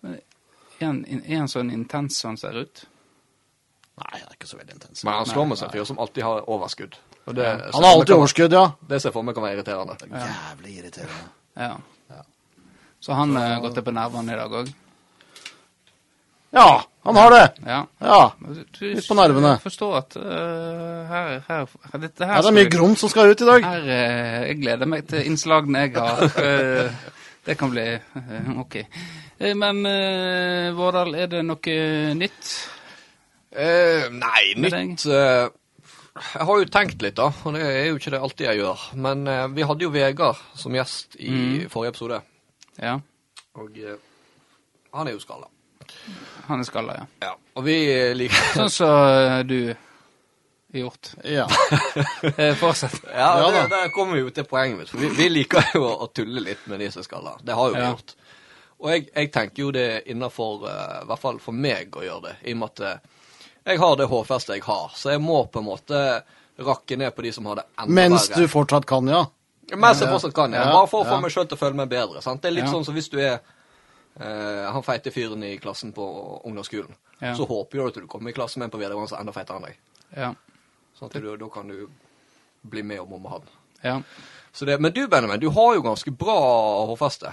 Er 0.09 0.87
han, 0.87 1.05
er 1.07 1.37
han 1.43 1.49
sånn 1.51 1.71
intens 1.75 2.19
som 2.19 2.33
han 2.35 2.41
ser 2.41 2.59
ut? 2.65 2.83
Nei, 3.99 4.11
han 4.21 4.29
er 4.31 4.35
ikke 4.39 4.47
så 4.51 4.59
veldig 4.59 4.75
intens. 4.79 5.05
Men 5.05 5.15
han 5.21 5.27
slår 5.27 5.47
med 5.51 5.59
seg 5.59 5.69
en 5.69 5.75
fyr 5.77 5.87
som 5.91 5.99
alltid 6.03 6.23
har 6.27 6.45
overskudd. 6.51 6.99
Og 7.27 7.35
det, 7.35 7.45
Ja. 7.47 7.71
Han 7.75 7.85
har 7.85 7.95
alltid 7.99 8.15
overskudd, 8.17 8.53
ja. 8.55 8.65
Det 8.89 9.01
ser 9.03 9.11
jeg 9.11 9.17
for 9.19 9.27
meg 9.27 9.35
kan 9.39 9.45
være 9.47 9.59
irriterende. 9.59 9.97
Jævlig 10.09 10.77
irriterende. 10.83 11.25
Ja. 11.59 11.73
Så 13.01 13.15
han 13.15 13.35
har 13.39 13.61
gått 13.63 13.77
deg 13.79 13.85
på 13.87 13.95
nervene 13.95 14.35
i 14.35 14.39
dag 14.41 14.55
òg? 14.63 14.71
Ja, 16.51 16.83
han 17.05 17.17
har 17.17 17.31
det! 17.31 17.43
Ja. 17.69 17.83
Ja. 18.01 18.21
Du, 18.41 18.87
Litt 18.95 19.05
på 19.09 19.17
nervene. 19.19 19.51
Jeg 19.59 19.65
forstår 19.67 19.97
at 19.99 20.17
uh, 20.17 21.05
her, 21.11 21.35
her, 21.45 21.67
her, 21.93 22.01
dette 22.01 22.25
her 22.25 22.39
Ja, 22.39 22.41
det 22.43 22.49
er 22.51 22.57
mye 22.57 22.65
vi- 22.71 22.73
grums 22.73 23.03
som 23.05 23.11
skal 23.13 23.35
ut 23.35 23.43
i 23.45 23.49
dag. 23.51 23.67
Her, 23.69 23.85
uh, 23.85 24.47
jeg 24.49 24.57
gleder 24.63 24.89
meg 24.89 25.05
til 25.11 25.29
innslagene 25.29 25.85
jeg 25.85 25.95
har. 25.99 26.25
Eh, 26.41 26.91
det 27.49 27.57
kan 27.61 27.71
bli 27.73 27.85
eh, 27.95 28.49
OK. 28.61 28.75
Eh, 28.81 29.55
Men 29.57 29.85
uh, 29.87 30.73
Vårdal, 30.77 31.15
er 31.21 31.31
det 31.33 31.45
noe 31.49 31.77
nytt? 32.19 32.51
Eh, 33.53 34.09
nei, 34.13 34.43
nytt 34.61 35.05
eh, 35.09 35.47
Jeg 36.19 36.49
har 36.49 36.59
jo 36.61 36.67
tenkt 36.73 37.05
litt, 37.05 37.17
da. 37.21 37.29
Og 37.45 37.55
det 37.57 37.63
er 37.65 37.87
jo 37.93 38.01
ikke 38.01 38.13
det 38.17 38.21
alltid 38.25 38.49
jeg 38.51 38.61
gjør. 38.65 38.83
Men 39.05 39.23
eh, 39.29 39.45
vi 39.57 39.69
hadde 39.69 39.85
jo 39.87 39.93
Vegard 39.95 40.41
som 40.59 40.75
gjest 40.77 41.17
i 41.21 41.31
Mm. 41.31 41.69
forrige 41.73 41.93
episode. 41.95 42.21
Ja. 42.83 42.97
Og 43.59 43.79
eh, 43.79 43.97
han 44.95 45.09
er 45.11 45.17
jo 45.17 45.21
skalla. 45.23 45.49
Han 46.49 46.61
er 46.61 46.67
skalla, 46.69 46.95
ja. 46.99 47.07
Ja. 47.29 47.35
Og 47.59 47.65
vi 47.67 47.77
liker 48.17 48.55
Sånn 48.57 48.71
som 48.73 48.93
eh, 49.09 49.43
du 49.49 49.59
har 50.73 50.81
gjort. 50.85 51.13
Ja. 51.25 51.47
Eh, 52.39 52.55
Fortsett. 52.61 52.99
Ja, 53.09 53.29
Ja 53.41 53.51
det, 53.55 53.65
der 53.73 53.89
kommer 53.95 54.15
vi 54.19 54.21
jo 54.27 54.31
til 54.35 54.45
poenget 54.49 54.79
mitt. 54.83 54.91
For 54.93 55.01
vi, 55.03 55.09
vi 55.17 55.29
liker 55.33 55.71
jo 55.75 55.85
å 55.89 56.09
tulle 56.15 56.43
litt 56.45 56.67
med 56.69 56.81
de 56.83 56.91
som 56.93 57.01
er 57.03 57.07
skalla. 57.09 57.37
Det 57.43 57.57
har 57.57 57.71
jo 57.71 57.77
vi 57.77 57.83
Ja. 57.85 57.93
gjort. 57.95 58.15
Og 58.79 58.91
jeg, 58.93 59.07
jeg 59.15 59.31
tenker 59.35 59.63
jo 59.65 59.71
det 59.75 59.85
er 59.97 60.05
innafor, 60.13 60.61
i 60.71 61.07
hvert 61.09 61.19
fall 61.23 61.39
for 61.43 61.57
meg, 61.57 61.89
å 61.99 62.05
gjøre 62.05 62.29
det. 62.29 62.35
I 62.47 62.53
og 62.55 62.61
med 62.61 62.69
at 62.77 62.83
eh, 62.87 63.33
jeg 63.73 63.81
har 63.83 63.97
det 63.99 64.07
hårfestet 64.13 64.55
jeg 64.61 64.63
har. 64.69 64.93
Så 64.95 65.11
jeg 65.17 65.23
må 65.25 65.41
på 65.51 65.59
en 65.63 65.67
måte 65.67 66.03
rakke 66.63 66.97
ned 67.01 67.11
på 67.17 67.25
de 67.27 67.33
som 67.35 67.47
har 67.51 67.59
det 67.59 67.65
enda 67.79 67.95
Mens 67.99 68.29
verre. 68.31 68.45
du 68.47 68.53
fortsatt 68.53 68.87
kan, 68.87 69.09
ja. 69.11 69.25
Mens 69.77 70.01
jeg 70.01 70.09
fortsatt 70.09 70.35
kan, 70.35 70.53
ja. 70.57 70.65
Bare 70.73 70.89
for 70.89 71.05
å 71.05 71.09
få 71.09 71.21
meg 71.21 71.33
sjøl 71.35 71.47
til 71.49 71.59
å 71.59 71.61
føle 71.61 71.77
meg 71.77 71.91
bedre. 71.93 72.23
sant? 72.25 72.41
Det 72.43 72.49
er 72.49 72.57
litt 72.57 72.71
sånn 72.71 72.87
som 72.87 72.97
hvis 72.97 73.11
du 73.13 73.21
er 73.21 73.41
Uh, 74.19 74.67
han 74.75 74.83
feite 74.83 75.13
fyren 75.15 75.43
i 75.47 75.53
klassen 75.63 75.93
på 75.95 76.05
ungdomsskolen. 76.45 76.95
Ja. 77.21 77.37
Så 77.39 77.45
håper 77.47 77.79
du 77.79 77.85
at 77.87 77.95
du 77.95 78.07
kommer 78.11 78.33
i 78.33 78.35
klasse 78.35 78.59
med 78.59 78.67
en 78.67 78.73
på 78.73 78.81
videregående 78.81 79.13
som 79.13 79.19
er 79.19 79.23
enda 79.23 79.35
feitere 79.37 79.61
enn 79.61 79.67
deg. 79.69 79.77
Ja. 80.11 80.31
Sånn 80.99 81.07
at 81.13 81.15
du, 81.23 81.29
da 81.39 81.49
kan 81.55 81.71
du 81.71 81.85
bli 82.67 82.83
med 82.83 82.99
og 83.05 83.13
momme 83.13 83.31
han. 83.31 83.47
Ja. 83.85 83.95
Så 84.51 84.67
det, 84.67 84.81
men 84.83 84.91
du, 84.97 85.05
Benjamin, 85.07 85.39
du 85.39 85.47
har 85.55 85.77
jo 85.77 85.85
ganske 85.87 86.11
bra 86.11 86.39
hårfeste. 86.91 87.31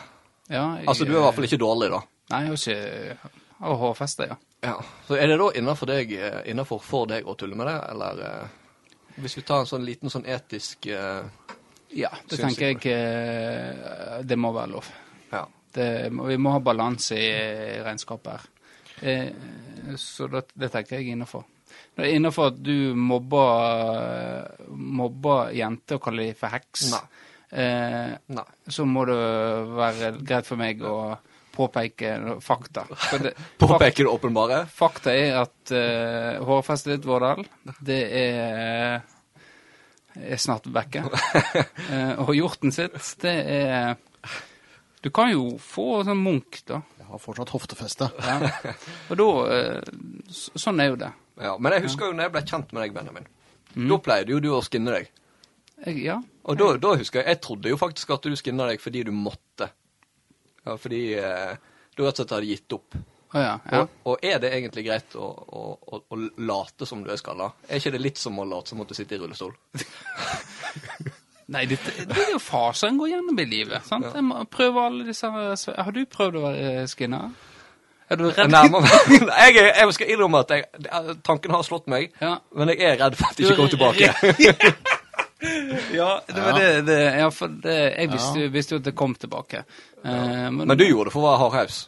ja 0.52 0.66
jeg, 0.78 0.88
Altså, 0.88 1.08
du 1.10 1.16
er 1.16 1.18
i 1.18 1.24
hvert 1.24 1.40
fall 1.40 1.50
ikke 1.50 1.62
dårlig, 1.64 1.90
da. 1.96 2.04
Nei, 2.36 2.44
jeg 2.44 2.52
har 2.52 2.62
ikke 2.62 3.34
jeg 3.56 3.70
har 3.72 3.82
hårfeste, 3.82 4.30
ja. 4.30 4.38
Ja. 4.66 4.76
Så 5.08 5.18
er 5.18 5.28
det 5.32 5.40
da 5.42 5.50
innafor 5.58 5.90
deg, 5.90 6.14
eh, 6.14 6.40
innenfor 6.52 6.82
for 6.84 7.10
deg 7.10 7.26
å 7.26 7.34
tulle 7.40 7.58
med 7.58 7.70
det, 7.70 7.80
eller 7.90 8.22
eh, 8.28 8.62
Hvis 9.16 9.38
vi 9.38 9.46
tar 9.48 9.64
en 9.64 9.70
sånn 9.70 9.86
liten 9.88 10.12
sånn 10.12 10.26
etisk 10.28 10.86
eh, 10.92 11.24
Ja, 11.96 12.12
det 12.28 12.40
Syns 12.40 12.58
tenker 12.60 12.92
jeg 12.92 12.96
eh, 12.96 14.22
Det 14.28 14.38
må 14.40 14.52
være 14.56 14.74
lov. 14.76 14.90
Ja. 15.32 15.46
Det, 15.76 15.90
vi 16.12 16.38
må 16.40 16.52
ha 16.56 16.62
balanse 16.64 17.18
i 17.20 17.28
eh, 17.32 17.84
regnskapet 17.86 18.34
her. 18.36 18.50
Eh, 19.02 19.96
så 20.00 20.28
det, 20.32 20.48
det 20.56 20.72
tenker 20.74 21.00
jeg 21.00 21.16
innafor. 21.16 21.46
Det 21.96 22.04
er 22.04 22.18
innafor 22.18 22.52
at 22.52 22.60
du 22.60 22.96
mobber, 22.96 24.50
mobber 24.76 25.54
jenter 25.56 26.00
og 26.00 26.04
kaller 26.08 26.30
dem 26.30 26.40
for 26.40 26.52
heks. 26.56 26.90
Nei. 26.92 27.04
Eh, 27.56 28.12
Nei. 28.36 28.46
så 28.68 28.86
må 28.90 29.06
det 29.08 29.16
være 29.78 30.12
greit 30.20 30.48
for 30.48 30.60
meg 30.60 30.84
å 30.84 30.98
påpeke 31.56 32.16
fakta. 32.44 32.84
Det, 33.22 33.32
Påpeker 33.62 34.04
det 34.04 34.12
åpenbare. 34.12 34.66
Fakta 34.68 35.14
er 35.16 35.38
at 35.46 35.72
eh, 35.72 36.44
hårfestet 36.44 36.98
ditt, 36.98 37.08
Vårdal, 37.08 37.46
det 37.80 38.02
er, 38.20 39.06
er 40.22 40.42
snart 40.42 40.68
vekke. 40.72 41.06
Eh, 41.86 42.18
og 42.24 42.32
hjorten 42.34 42.74
sitt, 42.74 42.96
det 43.22 43.34
er 43.52 43.96
Du 45.04 45.12
kan 45.14 45.30
jo 45.30 45.58
få 45.62 46.02
sånn 46.08 46.18
Munch, 46.18 46.64
da. 46.66 46.80
Jeg 46.98 47.08
har 47.12 47.22
fortsatt 47.22 47.52
hoftefeste. 47.54 48.08
Ja. 48.26 48.50
Og 49.12 49.20
da 49.20 49.28
eh, 49.54 49.92
Sånn 50.34 50.82
er 50.82 50.90
jo 50.90 50.98
det. 51.04 51.12
Ja, 51.38 51.54
Men 51.62 51.76
jeg 51.76 51.86
husker 51.86 52.10
jo 52.10 52.16
når 52.18 52.28
jeg 52.28 52.34
ble 52.34 52.44
kjent 52.50 52.74
med 52.74 52.86
deg, 52.86 52.96
Benjamin. 52.96 53.28
Mm. 53.76 53.88
Da 53.92 54.00
pleide 54.02 54.34
jo 54.34 54.42
du 54.42 54.50
å 54.56 54.64
skinne 54.66 54.96
deg. 54.96 55.12
Jeg, 55.86 56.00
ja. 56.08 56.18
Og 56.48 56.58
da, 56.58 56.70
da 56.80 56.94
husker 56.96 57.20
jeg 57.20 57.36
Jeg 57.36 57.42
trodde 57.44 57.72
jo 57.74 57.78
faktisk 57.78 58.14
at 58.16 58.26
du 58.26 58.38
skinna 58.40 58.70
deg 58.72 58.82
fordi 58.82 59.04
du 59.06 59.12
måtte. 59.14 59.70
Ja, 60.66 60.78
fordi 60.82 61.02
eh, 61.20 61.54
du 61.94 62.04
rett 62.04 62.16
og 62.16 62.24
slett 62.24 62.34
hadde 62.40 62.50
gitt 62.50 62.76
opp. 62.80 62.98
Å 63.36 63.42
ja. 63.44 63.56
ja. 63.72 63.82
Og, 63.84 64.14
og 64.14 64.24
er 64.26 64.40
det 64.40 64.54
egentlig 64.56 64.86
greit 64.88 65.16
å, 65.20 65.28
å, 65.28 65.64
å, 65.76 66.00
å 66.16 66.20
late 66.48 66.88
som 66.88 67.02
du 67.04 67.10
er 67.12 67.20
skalla? 67.20 67.50
Er 67.68 67.82
ikke 67.82 67.92
det 67.98 68.00
litt 68.04 68.22
som 68.22 68.38
å 68.40 68.46
late 68.48 68.72
som 68.72 68.80
at 68.84 68.92
du 68.92 68.96
sitter 68.96 69.18
i 69.18 69.24
rullestol? 69.26 69.52
Nei, 71.54 71.66
det, 71.70 71.78
det 72.10 72.16
er 72.24 72.32
jo 72.34 72.40
faser 72.42 72.90
en 72.90 72.98
går 72.98 73.12
gjennom 73.12 73.42
i 73.44 73.46
livet. 73.46 73.84
sant? 73.86 74.08
Jeg 74.16 74.24
må 74.26 74.40
prøve 74.50 74.88
alle 74.88 75.06
disse 75.06 75.30
Har 75.30 75.92
du 75.94 76.02
prøvd 76.10 76.40
å 76.40 76.46
være 76.48 76.88
skinner? 76.90 77.36
Er 78.10 78.18
du 78.22 78.26
redd? 78.30 78.54
Jeg, 78.56 79.54
jeg, 79.58 79.70
jeg 79.76 79.94
skal 79.98 80.10
innrømme 80.14 80.42
at 80.46 80.52
jeg, 80.54 81.16
tanken 81.26 81.54
har 81.56 81.64
slått 81.66 81.88
meg, 81.90 82.12
Ja. 82.22 82.36
men 82.54 82.70
jeg 82.70 82.82
er 82.86 83.00
redd 83.02 83.16
for 83.18 83.32
at 83.32 83.38
det 83.40 83.48
ikke 83.48 83.58
kommer 83.58 83.74
tilbake. 83.74 84.76
Ja, 85.94 86.22
det 86.26 86.42
var 86.42 86.56
det, 86.58 86.70
det 86.88 86.96
Ja, 87.20 87.26
for 87.34 87.52
det, 87.62 87.74
jeg 88.00 88.10
visste, 88.10 88.46
visste 88.54 88.74
jo 88.76 88.80
at 88.82 88.86
det 88.88 88.94
kom 88.98 89.14
tilbake. 89.20 89.60
Eh, 90.02 90.48
men, 90.50 90.64
Men 90.64 90.78
du 90.80 90.86
gjorde 90.88 91.10
det 91.10 91.14
for 91.14 91.22
å 91.22 91.28
være 91.28 91.42
hardhaus. 91.44 91.82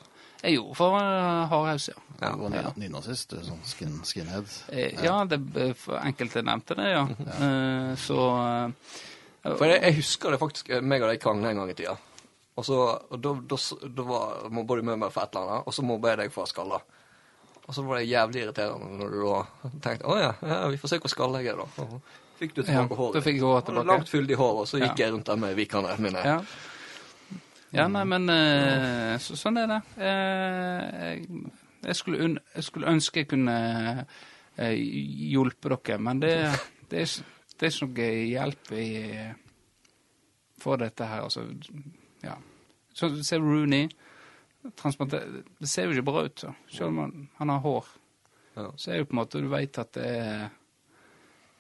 Jeg 0.44 0.54
gjorde 0.58 0.76
for 0.78 0.96
uh, 0.98 1.48
hardhaus, 1.50 1.88
ja. 1.90 1.98
Ja. 2.22 2.32
Du 2.34 2.44
var 2.46 2.50
ny- 2.54 2.84
nynazist, 2.88 3.34
sånn 3.46 3.62
skin, 3.66 3.96
skinhead. 4.06 4.50
Ja, 4.74 4.88
ja, 5.06 5.16
det, 5.30 5.38
enkelte 6.02 6.42
nevnte 6.46 6.78
det, 6.78 6.88
ja. 6.94 7.04
Eh, 7.38 7.92
så 8.02 8.18
uh, 8.38 8.92
For 9.48 9.66
jeg, 9.70 9.82
jeg 9.86 9.98
husker 10.00 10.34
det 10.34 10.40
faktisk, 10.42 10.70
eh, 10.74 10.82
meg 10.82 11.02
og 11.06 11.12
deg 11.12 11.22
krangla 11.24 11.52
en 11.54 11.62
gang 11.62 11.72
i 11.74 11.78
tida. 11.78 11.96
Og 12.58 12.66
så, 12.66 12.78
og 13.14 13.20
da, 13.22 13.34
da, 13.54 13.58
da 14.00 14.06
var, 14.08 14.38
mobba 14.50 14.78
du 14.80 14.86
med 14.88 14.98
meg 15.04 15.12
for 15.14 15.26
et 15.28 15.36
eller 15.36 15.52
annet, 15.58 15.68
og 15.70 15.76
så 15.78 15.86
mobba 15.86 16.14
jeg 16.16 16.22
deg 16.24 16.32
for 16.34 16.50
skalla. 16.50 16.80
Og 17.68 17.76
så 17.76 17.84
var 17.86 18.00
det 18.00 18.08
jævlig 18.08 18.46
irriterende 18.46 18.98
når 19.02 19.14
du 19.14 19.20
da 19.28 19.72
tenkte 19.84 20.08
å 20.08 20.16
ja, 20.22 20.32
ja 20.48 20.62
vi 20.72 20.80
får 20.82 20.94
se 20.94 21.00
hvor 21.04 21.12
skalla 21.12 21.42
jeg 21.44 21.54
er, 21.54 21.62
da. 21.62 21.86
Og 21.86 22.00
Fikk 22.38 22.54
du 22.54 22.62
ja, 22.62 22.68
tilbake 22.70 22.98
håret? 22.98 23.16
da 23.18 23.22
fikk 23.26 23.38
jeg 23.40 23.44
håret 23.46 23.62
Og 23.64 23.70
tilbake. 23.72 23.88
Langt 23.92 24.10
fyldig 24.14 24.36
hår, 24.38 24.58
og 24.62 24.68
så 24.70 24.78
gikk 24.82 24.92
Ja. 24.94 25.06
jeg 25.08 25.14
rundt 25.16 25.26
der 25.30 25.40
med 25.42 25.56
vikene 25.58 25.96
mine. 26.02 26.22
Ja. 26.26 26.38
Ja, 27.76 27.88
nei, 27.92 28.04
men 28.08 28.30
eh, 28.32 29.16
så, 29.20 29.36
sånn 29.40 29.60
er 29.60 29.72
det. 29.72 29.80
Eh, 30.00 31.24
jeg, 31.84 31.96
skulle 32.00 32.24
un, 32.24 32.38
jeg 32.56 32.68
skulle 32.68 32.94
ønske 32.94 33.24
jeg 33.24 33.30
kunne 33.34 33.58
uh, 34.04 34.72
hjelpe 34.72 35.74
dere, 35.76 35.98
men 36.00 36.22
det, 36.24 36.32
det, 36.92 37.04
er, 37.04 37.18
det 37.60 37.68
er 37.68 37.76
ikke 37.76 37.90
noe 37.90 38.08
hjelp 38.32 38.72
i 38.78 38.88
for 40.58 40.82
dette 40.82 41.06
her. 41.06 41.26
Altså, 41.28 41.46
ja. 42.24 42.38
Så 42.98 43.12
ser 43.22 43.44
du 43.44 43.46
Rooney 43.46 43.90
Det 44.64 45.70
ser 45.70 45.86
jo 45.86 45.94
ikke 45.94 46.08
bra 46.08 46.24
ut, 46.26 46.40
så. 46.40 46.54
selv 46.68 46.90
om 46.90 47.04
han, 47.04 47.28
han 47.38 47.52
har 47.54 47.60
hår. 47.64 47.92
Ja. 48.56 48.72
Så 48.76 48.92
er 48.92 48.98
jo 48.98 49.06
på 49.06 49.14
en 49.14 49.20
måte 49.22 49.42
Du 49.44 49.52
vet 49.52 49.78
at 49.78 49.94
det 49.94 50.08
er 50.18 50.48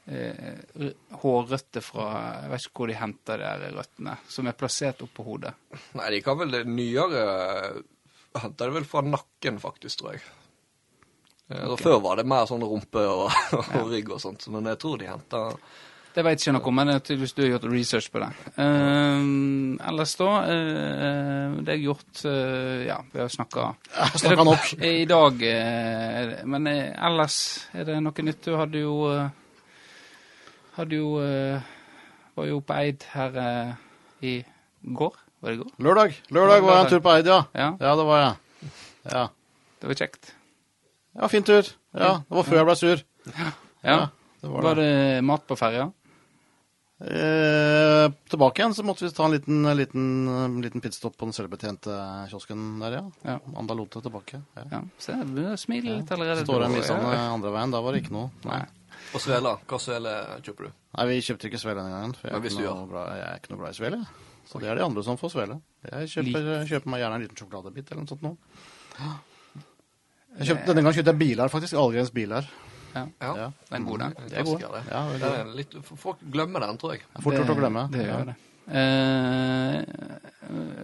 eh, 0.08 0.88
hårrøtter 1.22 1.84
fra 1.86 2.08
Jeg 2.44 2.52
vet 2.52 2.66
ikke 2.66 2.82
hvor 2.82 2.92
de 2.92 2.98
henter 3.02 3.44
de 3.44 3.72
røttene, 3.76 4.18
som 4.32 4.48
er 4.50 4.58
plassert 4.58 5.04
oppå 5.06 5.26
hodet. 5.28 5.54
Nei, 6.00 6.10
de 6.16 6.24
kan 6.26 6.40
vel 6.40 6.56
det 6.56 6.66
nyere 6.70 7.28
Henter 8.38 8.70
det 8.70 8.76
vel 8.76 8.86
fra 8.86 9.02
nakken, 9.02 9.56
faktisk, 9.58 10.02
tror 10.02 10.14
jeg. 10.14 10.22
Eh, 11.50 11.66
og 11.66 11.80
Før 11.82 12.02
var 12.04 12.20
det 12.20 12.28
mer 12.30 12.48
sånn 12.50 12.66
rumpe 12.66 13.04
og, 13.08 13.28
og 13.80 13.92
rygg 13.92 14.12
og 14.14 14.22
sånt, 14.22 14.50
men 14.54 14.68
jeg 14.74 14.82
tror 14.84 15.00
de 15.02 15.08
henter 15.10 15.56
Det 16.18 16.26
vet 16.26 16.42
ikke 16.42 16.54
noe 16.58 16.70
om, 16.70 16.78
men 16.82 16.92
tydeligvis 16.98 17.36
du 17.38 17.42
har 17.44 17.52
gjort 17.56 17.68
research 17.72 18.12
på 18.14 18.22
det. 18.24 18.30
Uh, 18.58 19.78
ellers 19.90 20.16
da 20.20 20.30
uh, 20.44 21.58
Det 21.62 21.78
jeg 21.78 21.80
har 21.80 21.84
gjort 21.86 22.24
uh, 22.26 22.86
Ja, 22.88 23.00
vi 23.14 23.24
har 23.24 23.32
snakka 23.32 23.72
snakka 24.18 24.44
nok. 24.44 24.74
I 24.84 25.06
dag 25.06 25.44
eh, 25.50 26.46
Men 26.46 26.68
eh, 26.68 26.94
ellers 27.08 27.38
er 27.74 27.88
det 27.88 28.00
noe 28.04 28.26
nytt. 28.26 28.44
Du 28.46 28.58
hadde 28.58 28.82
jo 28.84 28.96
eh, 29.14 29.30
Hadde 30.78 30.96
jo 31.00 31.12
eh, 31.24 31.62
Var 32.38 32.50
jo 32.52 32.60
på 32.62 32.76
Eid 32.78 33.04
her 33.14 33.38
eh, 33.42 33.72
i 34.22 34.34
går. 34.98 35.16
Var 35.42 35.52
det 35.52 35.58
i 35.58 35.62
går? 35.64 35.72
Lørdag. 35.86 36.16
Lørdag 36.34 36.64
var 36.66 36.76
jeg 36.78 36.86
en 36.86 36.92
tur 36.96 37.04
på 37.06 37.14
Eid, 37.18 37.30
ja. 37.30 37.40
Ja, 37.58 37.70
Ja, 37.82 37.96
det 38.00 38.06
var 38.08 38.22
jeg. 38.24 38.72
Ja. 39.12 39.24
det 39.82 39.88
var 39.92 40.00
kjekt. 40.04 40.34
ja, 41.18 41.28
fin 41.32 41.44
tur. 41.46 41.64
Ja, 41.98 42.12
Det 42.28 42.36
var 42.38 42.44
før 42.46 42.58
jeg 42.62 42.68
ble 42.70 42.76
sur. 42.80 43.04
Ja. 43.86 44.00
det 44.42 44.50
Var 44.52 44.62
var 44.68 44.76
det. 44.78 44.86
det 44.86 45.24
mat 45.26 45.46
på 45.50 45.58
ferja? 45.58 45.88
Eh, 46.98 48.08
tilbake 48.30 48.58
igjen 48.64 48.74
så 48.74 48.82
måtte 48.86 49.06
vi 49.06 49.12
ta 49.14 49.26
en 49.28 49.34
liten, 49.36 49.60
liten, 49.78 50.62
liten 50.66 50.82
pitstop 50.82 51.14
på 51.18 51.28
den 51.30 51.34
selvbetjente 51.38 51.94
kiosken 52.32 52.80
der, 52.82 52.96
ja. 52.98 53.04
Ja. 53.22 53.36
Andalote 53.62 54.02
tilbake. 54.02 54.40
Ja. 54.58 54.64
Ja. 54.72 54.82
Se, 54.98 55.14
du 55.30 55.44
smiler 55.62 56.00
litt 56.00 56.12
allerede. 56.16 56.46
Står 56.48 56.66
en 56.66 56.74
du. 56.74 56.82
sånn 56.86 57.06
andre 57.14 57.54
veien, 57.54 57.74
da 57.76 57.82
var 57.86 57.94
det 57.94 58.02
ikke 58.04 58.16
noe. 58.18 58.32
Nei, 58.50 58.64
Nei. 58.64 58.66
Og 59.16 59.22
svele. 59.24 59.52
Hva 59.70 59.78
svele 59.82 60.12
kjøper 60.44 60.64
du? 60.68 60.72
Nei 60.98 61.06
vi 61.12 61.16
kjøpte 61.24 61.46
ikke 61.50 61.62
svele 61.62 61.80
denne 61.80 61.94
gangen. 61.96 62.14
For 62.18 62.24
jeg, 62.28 62.34
Men 62.36 62.44
er 62.44 62.48
ikke 62.58 62.90
bra, 62.92 63.02
jeg 63.16 63.24
er 63.28 63.36
ikke 63.42 63.52
noe 63.54 63.62
glad 63.62 63.72
i 63.76 63.80
svele. 63.80 64.00
Så 64.48 64.54
det 64.64 64.68
er 64.72 64.76
de 64.80 64.84
andre 64.88 65.02
som 65.04 65.16
får 65.20 65.30
svele. 65.34 65.56
Jeg 65.88 66.04
kjøper, 66.14 66.42
kjøper 66.70 66.88
meg 66.94 67.00
gjerne 67.04 67.16
en 67.20 67.24
liten 67.26 67.40
sjokoladebit 67.40 67.88
eller 67.92 68.02
noe 68.04 68.12
sånt 68.12 68.24
nå. 68.26 68.32
Jeg 70.38 70.46
kjøpte, 70.52 70.68
denne 70.70 70.82
gangen 70.84 70.98
kjøpte 71.00 71.14
jeg 71.14 71.22
biler, 71.22 71.48
faktisk. 71.52 71.74
Allgrens 71.82 72.12
biler. 72.16 72.44
Ja. 72.94 73.04
Ja. 73.22 73.32
Ja. 73.38 73.48
Den 73.72 73.84
gode. 73.88 74.06
En 74.10 74.14
Det 74.30 74.38
er 74.40 74.44
god. 74.48 74.60
Ja, 74.90 75.02
Det 75.14 75.28
er 75.32 75.46
litt, 75.58 75.72
folk 75.86 76.20
glemmer 76.34 76.60
den, 76.66 76.76
tror 76.82 76.92
jeg. 76.96 77.02
Fort 77.24 77.36
gjort 77.38 77.54
å 77.54 77.60
glemme. 77.60 77.84
Det 77.94 78.02
gjør 78.08 78.24
det. 78.32 78.36
Eh, 78.68 79.80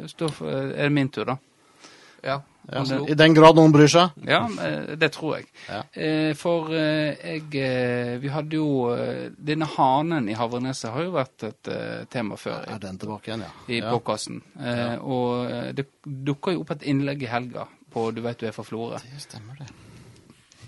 står 0.07 0.29
for, 0.31 0.47
er 0.51 0.85
det 0.87 0.91
min 0.95 1.09
tur, 1.11 1.25
da? 1.33 1.37
Ja. 2.23 2.37
Ja, 2.71 2.85
så. 2.85 3.01
I 3.09 3.15
den 3.19 3.33
grad 3.35 3.57
noen 3.59 3.73
bryr 3.75 3.89
seg. 3.91 4.15
Ja, 4.27 4.45
eh, 4.63 4.93
det 4.99 5.09
tror 5.15 5.35
jeg. 5.37 5.49
Ja. 5.67 5.81
Eh, 5.91 6.31
For 6.39 6.71
eh, 6.71 7.19
jeg 7.19 8.21
Vi 8.23 8.31
hadde 8.31 8.55
jo 8.55 8.67
Denne 9.35 9.67
hanen 9.75 10.29
i 10.31 10.37
Havreneset 10.37 10.93
har 10.93 11.03
jo 11.03 11.13
vært 11.15 11.47
et 11.49 11.71
tema 12.13 12.37
før 12.39 12.63
Er 12.71 12.79
den 12.83 12.99
tilbake 13.01 13.31
igjen, 13.31 13.45
ja. 13.45 13.53
i 13.67 13.79
ja. 13.81 13.91
podkasten. 13.91 14.41
Ja. 14.59 14.97
Og 15.01 15.75
det 15.75 15.87
dukka 16.03 16.53
jo 16.55 16.63
opp 16.63 16.75
et 16.77 16.85
innlegg 16.87 17.25
i 17.25 17.31
helga 17.31 17.67
på 17.93 18.09
Du 18.15 18.21
vet 18.25 18.39
du 18.39 18.47
er 18.47 18.55
fra 18.55 18.65
Florø. 18.65 18.99
Det 19.03 19.21
stemmer, 19.21 19.59
det. 19.59 19.69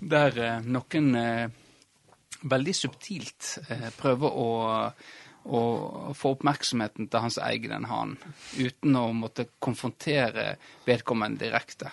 der 0.02 0.62
noen 0.68 1.16
veldig 2.46 2.76
subtilt 2.76 3.56
prøver 3.98 4.36
å, 4.36 4.50
å 5.46 6.14
få 6.18 6.34
oppmerksomheten 6.36 7.10
til 7.10 7.22
hans 7.22 7.38
egen 7.46 7.86
hanen, 7.90 8.18
uten 8.58 8.98
å 8.98 9.12
måtte 9.14 9.48
konfrontere 9.62 10.56
vedkommende 10.88 11.46
direkte. 11.46 11.92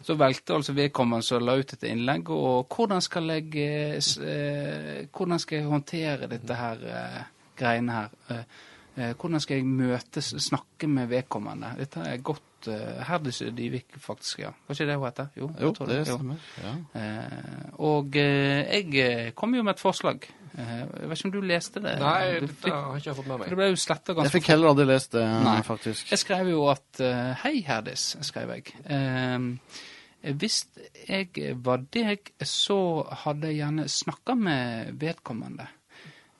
Så 0.00 0.16
valgte 0.16 0.54
altså 0.56 0.72
vedkommende 0.72 1.26
som 1.26 1.42
la 1.44 1.58
ut 1.60 1.74
et 1.74 1.84
innlegg, 1.90 2.30
og 2.32 2.72
hvordan 2.72 3.02
skal 3.04 3.34
jeg, 3.34 3.50
eh, 3.60 5.08
hvordan 5.12 5.42
skal 5.42 5.58
jeg 5.58 5.68
håndtere 5.68 6.30
dette 6.30 6.56
her 6.56 6.86
eh, 6.88 7.22
greiene 7.58 7.98
her? 7.98 8.44
Eh, 8.96 9.12
hvordan 9.14 9.40
skal 9.40 9.60
jeg 9.60 9.66
møte, 9.68 10.22
snakke 10.22 10.88
med 10.88 11.10
vedkommende? 11.12 11.74
Dette 11.78 12.06
er 12.08 12.24
godt 12.24 12.70
eh, 12.72 13.02
Herdis 13.06 13.42
Dyvik, 13.56 13.94
faktisk, 14.00 14.40
ja. 14.46 14.54
Var 14.66 14.78
ikke 14.78 14.88
det 14.88 14.96
hun 14.96 15.06
heter? 15.06 15.30
Jo, 15.36 15.50
Jo, 15.60 15.74
det, 15.78 15.88
det 15.92 16.00
stemmer. 16.08 16.48
Ja. 16.64 16.74
Eh, 17.00 17.70
og 17.90 18.16
jeg 18.16 19.34
kom 19.36 19.54
jo 19.54 19.62
med 19.66 19.76
et 19.76 19.84
forslag. 19.84 20.30
Eh, 20.58 20.72
jeg 20.80 21.10
vet 21.10 21.18
ikke 21.18 21.28
om 21.28 21.34
du 21.34 21.40
leste 21.46 21.82
det? 21.84 21.94
Nei, 22.02 22.24
det 22.40 22.48
dette 22.48 22.72
jeg 22.72 22.80
har 22.86 23.02
ikke 23.02 23.14
fått 23.20 23.28
med 23.30 23.42
meg. 23.42 23.52
det 23.52 23.58
ble 23.60 23.68
jo 23.70 23.78
sletta 23.78 24.16
Jeg 24.18 24.34
fikk 24.34 24.50
heller 24.50 24.72
aldri 24.72 24.86
lest 24.90 25.14
det, 25.14 25.26
Nei. 25.46 25.60
faktisk. 25.66 26.10
Jeg 26.10 26.22
skrev 26.24 26.50
jo 26.50 26.64
at 26.72 27.02
eh, 27.04 27.30
Hei, 27.44 27.54
Herdis, 27.66 28.12
skrev 28.26 28.54
jeg. 28.56 28.74
Eh, 28.90 29.38
hvis 30.36 30.62
jeg 31.08 31.52
var 31.64 31.84
deg, 31.94 32.32
så 32.44 32.78
hadde 33.22 33.48
jeg 33.48 33.62
gjerne 33.62 33.86
snakka 33.88 34.36
med 34.36 34.96
vedkommende. 35.00 35.68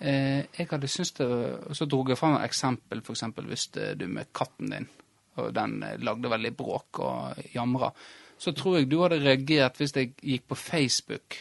Eh, 0.01 0.47
jeg 0.57 0.69
hadde 0.71 0.89
syntes 0.89 1.13
det 1.19 1.27
og 1.29 1.77
Så 1.77 1.85
dro 1.85 2.05
jeg 2.09 2.19
fram 2.19 2.39
et 2.39 2.49
eksempel, 2.49 3.03
f.eks. 3.05 3.25
hvis 3.37 3.67
du 4.01 4.07
med 4.09 4.33
katten 4.33 4.73
din, 4.73 4.89
og 5.37 5.55
den 5.55 5.83
eh, 5.83 5.99
lagde 6.01 6.33
veldig 6.33 6.53
bråk 6.57 7.01
og 7.05 7.41
jamra. 7.55 7.93
Så 8.41 8.53
tror 8.57 8.79
jeg 8.79 8.89
du 8.91 9.01
hadde 9.03 9.21
reagert 9.21 9.77
hvis 9.77 9.93
jeg 9.97 10.15
gikk 10.17 10.49
på 10.49 10.57
Facebook 10.57 11.37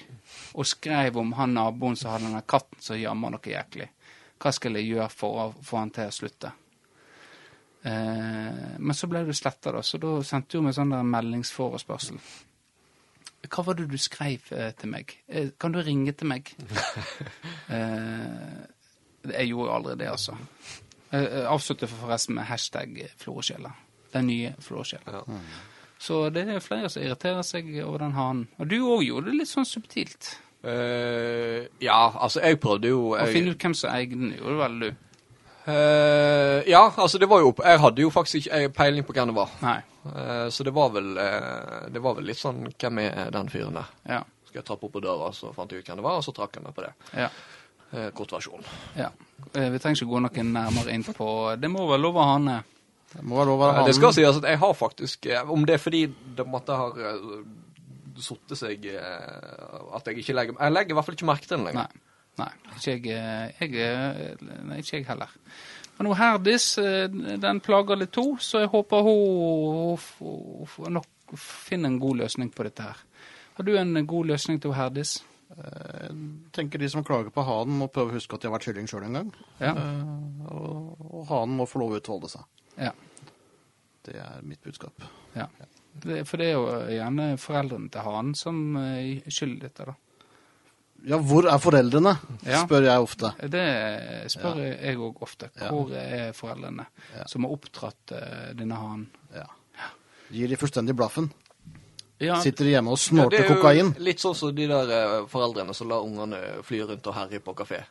og 0.53 0.67
skrev 0.67 1.17
om 1.21 1.33
han 1.37 1.55
naboen 1.57 1.97
som 1.99 2.13
hadde 2.13 2.27
denne 2.29 2.43
katten 2.47 2.81
som 2.83 2.99
jammer 2.99 3.35
noe 3.35 3.53
jæklig. 3.53 3.89
Hva 4.39 4.51
skal 4.55 4.79
jeg 4.79 4.93
gjøre 4.93 5.09
for 5.11 5.39
å 5.43 5.47
få 5.63 5.81
han 5.81 5.93
til 5.95 6.09
å 6.09 6.15
slutte? 6.15 6.51
Eh, 7.83 8.75
men 8.79 8.95
så 8.95 9.07
ble 9.11 9.23
det 9.27 9.35
sletta, 9.37 9.73
da, 9.75 9.83
så 9.83 9.99
da 10.01 10.17
sendte 10.27 10.59
hun 10.59 10.69
meg 10.69 10.77
sånn 10.77 10.93
der 10.95 11.07
meldingsforespørsel. 11.07 12.19
Hva 13.47 13.63
var 13.63 13.77
det 13.79 13.87
du 13.91 13.97
skrev 13.99 14.51
eh, 14.55 14.71
til 14.75 14.91
meg? 14.91 15.15
Eh, 15.27 15.51
kan 15.59 15.75
du 15.75 15.79
ringe 15.83 16.13
til 16.17 16.27
meg? 16.31 16.51
eh, 17.75 18.59
jeg 19.29 19.51
gjorde 19.51 19.67
jo 19.67 19.75
aldri 19.75 19.97
det, 19.99 20.09
altså. 20.11 20.35
Jeg 21.09 21.25
avslutter 21.25 21.49
avsluttet 21.49 21.91
forresten 21.95 22.35
med 22.37 22.45
hashtag 22.45 22.99
Floresjela. 23.17 23.71
Den 24.13 24.27
nye 24.29 24.53
Floresjela. 24.61 25.23
Ja. 25.25 25.39
Så 25.99 26.29
det 26.31 26.45
er 26.47 26.61
flere 26.63 26.87
som 26.91 27.03
irriterer 27.03 27.43
seg 27.43 27.67
over 27.83 27.99
den 28.05 28.13
hanen. 28.15 28.45
Og 28.57 28.69
du 28.71 28.77
òg 28.79 29.03
gjorde 29.03 29.31
det 29.33 29.41
litt 29.41 29.51
sånn 29.51 29.67
subtilt. 29.67 30.37
Uh, 30.63 31.67
ja, 31.83 31.99
altså, 32.19 32.41
jeg 32.43 32.59
prøvde 32.59 32.89
jo 32.91 33.13
Å 33.15 33.27
finne 33.31 33.53
ut 33.53 33.61
hvem 33.63 33.75
som 33.79 33.93
eide 33.95 34.17
den, 34.19 34.33
gjorde 34.35 34.57
vel 34.59 34.73
du? 34.81 34.87
Uh, 35.69 36.59
Ja, 36.67 36.81
altså, 36.97 37.19
det 37.21 37.29
var 37.31 37.39
jo 37.39 37.53
Jeg 37.63 37.79
hadde 37.79 38.03
jo 38.03 38.09
faktisk 38.11 38.41
ikke 38.49 38.73
peiling 38.75 39.05
på 39.07 39.15
hvem 39.15 39.31
det 39.31 39.35
var. 39.37 39.53
Nei. 39.63 39.77
Uh, 40.03 40.49
så 40.51 40.65
det 40.67 40.73
var 40.75 40.91
vel 40.95 41.13
Det 41.15 42.01
var 42.03 42.17
vel 42.17 42.27
litt 42.27 42.39
sånn 42.39 42.65
Hvem 42.73 42.99
er 43.05 43.31
den 43.35 43.51
fyren 43.51 43.79
der? 43.79 43.93
Ja. 44.07 44.19
Skal 44.49 44.59
jeg 44.59 44.67
trappe 44.67 44.87
opp 44.89 44.95
på 44.97 45.03
døra, 45.03 45.31
så 45.35 45.53
fant 45.55 45.71
jeg 45.71 45.83
ut 45.83 45.91
hvem 45.91 46.01
det 46.01 46.07
var, 46.09 46.19
og 46.19 46.25
så 46.27 46.33
trakk 46.35 46.57
jeg 46.57 46.65
meg 46.65 46.75
på 46.75 46.81
det. 46.81 46.91
Ja. 47.13 47.29
Kort 48.17 48.31
versjon. 48.33 48.65
ja. 48.97 49.11
Vi 49.53 49.79
trenger 49.81 49.95
ikke 49.95 50.09
gå 50.09 50.21
noe 50.25 50.43
nærmere 50.45 50.93
inn 50.93 51.05
på 51.05 51.27
Det 51.61 51.69
må 51.69 51.85
vel 51.89 52.01
lov 52.01 52.17
å 52.17 52.25
ha 52.25 52.33
hane. 52.33 52.55
Det 53.13 53.23
må 53.25 53.39
være 53.39 53.49
lov 53.49 53.57
å 53.57 53.63
være 53.63 53.87
det 53.87 53.95
skal 53.97 54.13
sies 54.13 54.37
at 54.37 54.45
jeg 54.51 54.59
har 54.61 54.75
faktisk 54.77 55.25
eh, 55.25 55.51
Om 55.55 55.63
det 55.65 55.79
er 55.79 55.81
fordi 55.81 56.03
det 56.37 56.45
måtte 56.45 56.75
ha 56.77 56.91
uh, 56.93 57.39
satt 58.21 58.53
seg 58.59 58.85
eh, 58.91 59.79
At 59.97 60.09
jeg 60.09 60.21
ikke 60.21 60.35
legger 60.37 60.59
Jeg 60.59 60.75
legger 60.75 60.93
i 60.93 60.97
hvert 60.99 61.07
fall 61.07 61.17
ikke 61.17 61.29
merke 61.29 61.49
til 61.49 61.57
den 61.57 61.67
lenger. 61.69 61.89
Nei. 61.89 62.05
Nei, 62.39 62.51
ikke 62.77 62.93
jeg, 62.93 63.11
eh, 63.11 63.63
jeg 63.63 63.75
eh, 63.83 64.43
Nei, 64.67 64.79
ikke 64.79 64.99
jeg 64.99 65.07
heller. 65.09 65.33
Men 65.97 66.07
hun 66.07 66.19
Herdis, 66.19 66.67
eh, 66.79 67.07
den 67.43 67.59
plager 67.63 67.99
litt 67.99 68.13
to, 68.15 68.37
så 68.39 68.63
jeg 68.63 68.71
håper 68.71 69.03
hun, 69.03 69.97
hun, 70.19 70.69
hun 70.77 70.99
nok 70.99 71.33
finner 71.39 71.91
en 71.91 71.99
god 71.99 72.21
løsning 72.23 72.53
på 72.55 72.65
dette 72.67 72.85
her. 72.85 73.01
Har 73.57 73.67
du 73.67 73.73
en 73.75 74.05
god 74.07 74.31
løsning 74.31 74.61
til 74.61 74.71
hun 74.71 74.79
Herdis? 74.79 75.17
Jeg 75.49 76.15
tenker 76.55 76.79
de 76.79 76.87
som 76.93 77.03
klager 77.03 77.33
på 77.33 77.43
hanen, 77.43 77.79
må 77.81 77.89
prøve 77.91 78.13
å 78.13 78.19
huske 78.19 78.37
at 78.37 78.43
de 78.43 78.47
har 78.47 78.55
vært 78.55 78.69
kylling 78.69 78.87
sjøl 78.87 79.07
en 79.07 79.19
gang. 79.19 79.33
Ja. 79.59 79.73
Eh, 79.73 80.47
og, 80.53 81.03
og 81.09 81.27
hanen 81.33 81.59
må 81.59 81.67
få 81.67 81.81
lov 81.83 81.97
å 81.97 81.99
utfolde 81.99 82.31
seg. 82.31 82.47
Ja. 82.79 82.91
Det 84.05 84.15
er 84.15 84.39
mitt 84.43 84.61
budskap. 84.63 85.03
ja. 85.35 85.47
Det, 85.99 86.21
for 86.29 86.37
det 86.39 86.45
er 86.47 86.53
jo 86.53 86.67
gjerne 86.93 87.23
foreldrene 87.41 87.89
til 87.91 88.05
hanen 88.05 88.35
som 88.37 88.59
er 88.79 89.25
skyld 89.27 89.57
i 89.57 89.63
dette, 89.65 89.83
da. 89.89 89.95
Ja, 91.09 91.17
hvor 91.19 91.47
er 91.49 91.57
foreldrene? 91.59 92.13
Ja. 92.45 92.61
spør 92.63 92.85
jeg 92.85 93.03
ofte. 93.03 93.31
Det 93.51 93.65
spør 94.31 94.61
jeg 94.63 94.95
òg 94.99 95.19
ofte. 95.25 95.49
Ja. 95.59 95.69
Hvor 95.73 95.91
er 95.95 96.31
foreldrene 96.35 96.85
Ja. 97.17 97.25
som 97.27 97.43
har 97.43 97.51
oppdratt 97.55 98.11
eh, 98.15 98.53
denne 98.55 98.75
hanen? 98.79 99.09
Ja. 99.35 99.45
Gir 100.31 100.47
de 100.51 100.55
fullstendig 100.61 100.95
blaffen. 100.95 101.31
Ja, 102.19 102.39
Sitter 102.43 102.65
de 102.67 102.71
hjemme 102.77 102.91
og 102.91 102.99
Ja, 102.99 103.03
snorter 103.09 103.37
det 103.37 103.45
er 103.45 103.49
jo 103.49 103.55
kokain. 103.61 103.93
Litt 104.03 104.19
sånn 104.23 104.35
som 104.35 104.55
de 104.55 104.67
der 104.67 104.91
eh, 104.91 105.25
foreldrene 105.31 105.73
som 105.75 105.87
lar 105.91 106.03
ungene 106.03 106.39
fly 106.67 106.81
rundt 106.83 107.07
og 107.07 107.15
herje 107.15 107.39
på 107.43 107.55
kafé. 107.55 107.83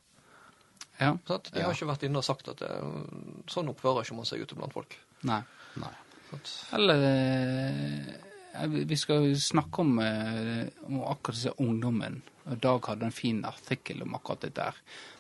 Ja. 1.00 1.12
De 1.26 1.62
har 1.62 1.73
ikke 1.75 1.88
vært 1.93 2.02
inne 2.09 2.19
og 2.21 2.25
sagt 2.26 2.49
at 2.49 2.59
det, 2.64 2.71
sånn 3.50 3.69
oppfører 3.73 4.02
ikke 4.05 4.17
man 4.19 4.28
seg 4.28 4.43
ute 4.43 4.55
blant 4.59 4.73
folk. 4.75 4.97
Nei. 5.28 5.40
Nei. 5.81 5.93
Sant? 6.31 6.50
Eller 6.76 7.05
eh, 7.09 8.67
vi 8.88 8.97
skal 8.99 9.31
snakke 9.40 9.81
om, 9.85 9.99
eh, 10.02 10.67
om 10.88 11.02
akkurat 11.05 11.37
disse 11.38 11.55
ungdommen. 11.62 12.21
og 12.49 12.59
Dag 12.64 12.87
hadde 12.88 13.05
en 13.09 13.12
fin 13.12 13.43
artikkel 13.45 14.02
om 14.02 14.14
akkurat 14.17 14.40
det 14.47 14.55
der. 14.57 14.75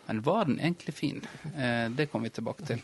Men 0.08 0.22
var 0.24 0.44
den 0.48 0.58
egentlig 0.58 0.94
fin? 0.96 1.22
Eh, 1.54 1.88
det 1.92 2.08
kommer 2.10 2.28
vi 2.30 2.36
tilbake 2.38 2.64
til. 2.66 2.80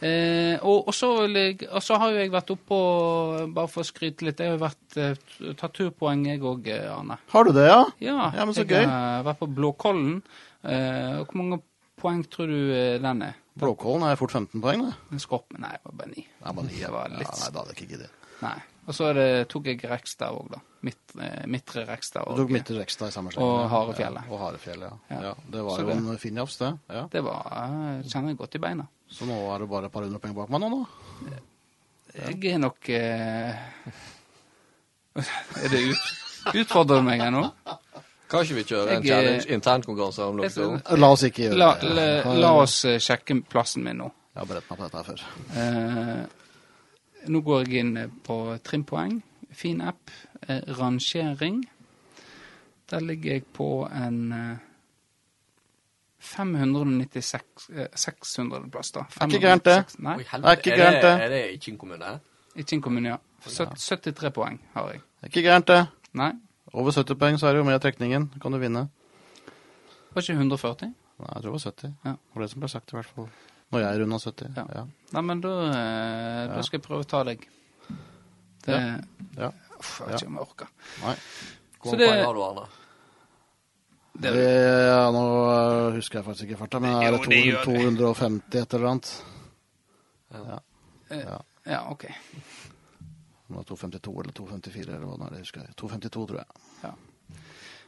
Eh, 0.00 0.58
og, 0.62 0.88
og, 0.88 0.94
så, 0.94 1.08
vil 1.22 1.34
jeg- 1.34 1.68
og 1.72 1.82
så 1.82 1.96
har 1.98 2.10
jo 2.12 2.18
jeg 2.20 2.30
vært 2.30 2.50
oppe 2.54 2.74
og 2.74 3.52
Bare 3.54 3.66
for 3.70 3.82
å 3.82 3.86
skryte 3.86 4.22
litt, 4.26 4.38
jeg 4.38 4.50
har 4.52 4.58
jo 4.58 4.66
vært 4.66 5.56
tatt 5.58 5.72
turpoeng, 5.74 6.26
jeg 6.26 6.40
òg, 6.42 6.68
Arne. 6.90 7.16
Har 7.32 7.44
du 7.44 7.52
det, 7.52 7.66
ja? 7.66 7.80
Ja, 8.00 8.30
Ja, 8.34 8.44
men 8.44 8.54
så 8.54 8.62
jeg 8.66 8.68
gøy. 8.68 8.86
har 8.86 9.24
vært 9.24 9.38
på 9.40 9.48
Blåkollen. 9.54 10.22
Eh, 10.64 11.18
og 11.20 11.26
hvor 11.32 11.36
mange 11.42 11.62
poeng 12.00 12.22
tror 12.30 12.50
du 12.50 12.58
eh, 12.74 12.96
den 13.02 13.22
er? 13.26 13.36
Blåkålen 13.58 14.06
er 14.08 14.16
fort 14.20 14.32
15 14.36 14.60
poeng, 14.62 14.84
det. 14.86 14.94
En 15.12 15.22
Skorpen? 15.22 15.60
Nei, 15.64 15.72
det 15.74 15.84
var 15.88 15.96
bare 15.98 16.12
9. 16.14 16.24
Det 16.38 16.54
var 16.54 16.62
9. 16.68 16.78
Det 16.78 16.90
var 16.94 17.08
ja, 17.10 17.18
litt 17.22 17.32
nei, 17.40 17.50
da 17.52 17.62
hadde 17.62 17.72
jeg 17.74 17.78
ikke 17.80 17.92
giddet. 17.96 18.26
Nei. 18.44 18.58
Og 18.88 18.94
så 18.96 19.08
det, 19.12 19.24
tok 19.52 19.66
jeg 19.68 19.82
Rekstad 19.90 20.32
òg, 20.32 20.46
da. 20.54 20.60
Midt, 20.86 21.00
eh, 21.20 21.42
midtre 21.50 21.82
Rekstad. 21.88 22.24
Du 22.24 22.30
og- 22.30 22.38
tok 22.38 22.52
Midtre 22.54 22.78
Rekstad 22.78 23.10
i 23.10 23.12
samme 23.12 23.32
sleng. 23.34 23.44
Og. 23.44 23.66
Harefjellet. 23.68 24.24
Ja, 24.24 24.32
og 24.32 24.40
Harefjellet, 24.46 24.86
ja. 24.88 25.16
Ja. 25.16 25.20
ja. 25.26 25.34
Det 25.52 25.64
var 25.66 25.76
Så 25.76 25.82
jo 25.82 25.88
det- 25.90 25.96
en 26.14 26.18
fin 26.22 26.36
jafs, 26.40 26.56
det. 26.62 26.70
Ja. 26.88 27.02
Det 27.12 27.24
var 27.24 27.42
jeg 27.50 28.04
Kjenner 28.12 28.28
jeg 28.32 28.38
godt 28.38 28.54
i 28.54 28.58
beina. 28.58 28.86
Så 29.10 29.26
nå 29.26 29.36
er 29.54 29.58
det 29.58 29.68
bare 29.68 29.86
et 29.86 29.92
par 29.92 30.02
hundre 30.06 30.20
penger 30.20 30.34
bak 30.38 30.50
meg 30.50 30.60
nå, 30.60 30.86
da. 31.28 31.40
Jeg 32.18 32.54
er 32.54 32.58
nok 32.58 32.88
eh, 32.88 33.54
Er 35.64 35.68
det 35.68 35.82
ut, 35.90 36.08
utfordrer 36.54 37.02
du 37.02 37.02
meg 37.02 37.20
her 37.20 37.30
nå? 37.34 37.42
Kan 38.28 38.44
ikke 38.44 38.54
vi 38.58 38.64
kjøre 38.68 38.96
en 38.98 39.02
Jeg, 39.02 39.08
eh, 39.08 39.08
challenge 39.14 39.54
internkonkurranse 39.56 40.24
om 40.28 40.36
dere 40.42 40.98
La 41.00 41.08
oss 41.14 41.22
ikke 41.24 41.46
gjøre 41.46 41.70
det. 41.80 41.92
la, 41.96 42.34
la 42.34 42.50
oss 42.60 42.84
eh, 42.84 42.98
sjekke 43.00 43.38
plassen 43.48 43.84
min 43.86 43.96
nå. 44.02 44.10
Jeg 44.34 44.40
har 44.42 44.46
beredt 44.50 44.68
meg 44.70 44.78
på 44.78 44.84
dette 44.84 44.98
her 44.98 45.04
før. 45.08 45.20
Eh, 45.62 47.28
nå 47.32 47.40
går 47.46 47.64
jeg 47.66 47.80
inn 47.86 47.96
eh, 47.96 48.10
på 48.26 48.36
trimpoeng. 48.64 49.16
Fin 49.52 49.80
app. 49.80 50.10
Eh, 50.48 50.60
rangering. 50.78 51.62
Der 52.90 53.00
ligger 53.04 53.32
jeg 53.38 53.44
på 53.56 53.70
en 53.90 54.20
eh, 54.32 54.56
596 56.20 57.68
eh, 57.76 57.86
600. 57.94 58.70
plass, 58.70 58.90
da. 58.92 59.04
Er 59.20 59.26
ikke 59.26 59.40
gærent, 59.40 59.64
det. 59.64 59.78
596 59.96 59.98
Nei, 60.04 60.16
Oi, 60.18 60.24
Er 60.52 60.56
ikke 60.56 60.76
gærent, 60.76 61.02
det, 61.02 61.02
det. 61.02 61.24
er 61.24 61.28
det 61.34 61.42
i 61.54 61.56
Kinn 61.62 61.78
kommune? 61.78 62.18
i 62.58 62.62
Kinn 62.66 62.82
kommune, 62.82 63.08
ja. 63.08 63.16
73 63.46 64.30
poeng 64.34 64.58
har 64.74 64.88
jeg. 64.92 65.00
Er 65.22 65.26
ikke 65.32 65.42
gærent, 65.46 65.68
det. 65.68 65.80
Nei, 66.18 66.32
Over 66.74 66.92
70 66.92 67.14
poeng 67.18 67.38
så 67.40 67.48
er 67.48 67.52
det 67.56 67.60
jo 67.62 67.64
med 67.68 67.80
trekningen. 67.80 68.28
Kan 68.42 68.52
du 68.52 68.58
vinne. 68.58 68.88
var 70.14 70.22
ikke 70.22 70.34
140? 70.36 70.88
Nei, 71.18 71.28
jeg 71.34 71.42
tror 71.42 71.52
det 71.52 71.52
var 71.52 71.64
70. 71.72 71.94
Ja. 72.04 72.10
Det 72.12 72.34
var 72.34 72.42
det 72.42 72.50
som 72.50 72.60
ble 72.60 72.68
sagt 72.68 72.92
i 72.92 72.96
hvert 72.98 73.06
fall. 73.14 73.28
Når 73.72 73.80
jeg 73.82 73.88
er 73.94 74.00
runda 74.02 74.18
70. 74.18 74.50
Ja. 74.56 74.64
Ja. 74.74 74.82
Nei, 75.12 75.22
men 75.22 75.40
da, 75.44 75.52
eh, 75.68 76.42
da 76.54 76.62
skal 76.62 76.78
jeg 76.80 76.84
prøve 76.88 77.04
å 77.04 77.08
ta 77.08 77.22
deg. 77.24 77.46
Det, 78.64 78.78
Ja. 79.38 79.50
Uff, 79.78 80.00
jeg 80.00 80.08
vet 80.08 80.22
ikke 80.22 80.26
om 80.28 80.34
jeg 80.34 80.42
orker. 80.48 80.68
Nei. 81.04 81.14
Hvor 81.78 81.90
Så 81.90 81.96
mange 81.96 81.98
det- 81.98 82.08
poeng 82.08 82.24
har 82.24 82.34
du, 82.34 82.42
Arne? 82.42 82.66
Det, 84.20 84.32
Ja, 84.34 85.10
nå 85.14 85.92
husker 85.94 86.18
jeg 86.18 86.24
faktisk 86.26 86.48
ikke 86.48 86.58
farta, 86.58 86.80
men 86.80 86.90
er 86.96 87.10
det 87.12 87.20
det 87.28 87.64
200, 87.64 88.04
250 88.14 88.58
et 88.62 88.74
eller 88.74 88.88
annet? 88.88 89.22
Ja. 90.34 90.58
Ja, 91.10 91.38
ja, 91.66 91.90
OK. 91.90 92.04
Om 93.48 93.54
det 93.54 93.56
var 93.56 93.64
252 93.64 94.20
eller 94.20 94.32
254 94.32 94.94
eller 94.94 95.06
hva 95.08 95.16
det 95.16 95.26
er, 95.26 95.34
det 95.34 95.38
husker 95.46 95.62
jeg. 95.64 95.76
252, 95.80 96.26
tror 96.28 96.38
jeg. 96.38 96.46
Ja. 96.82 96.92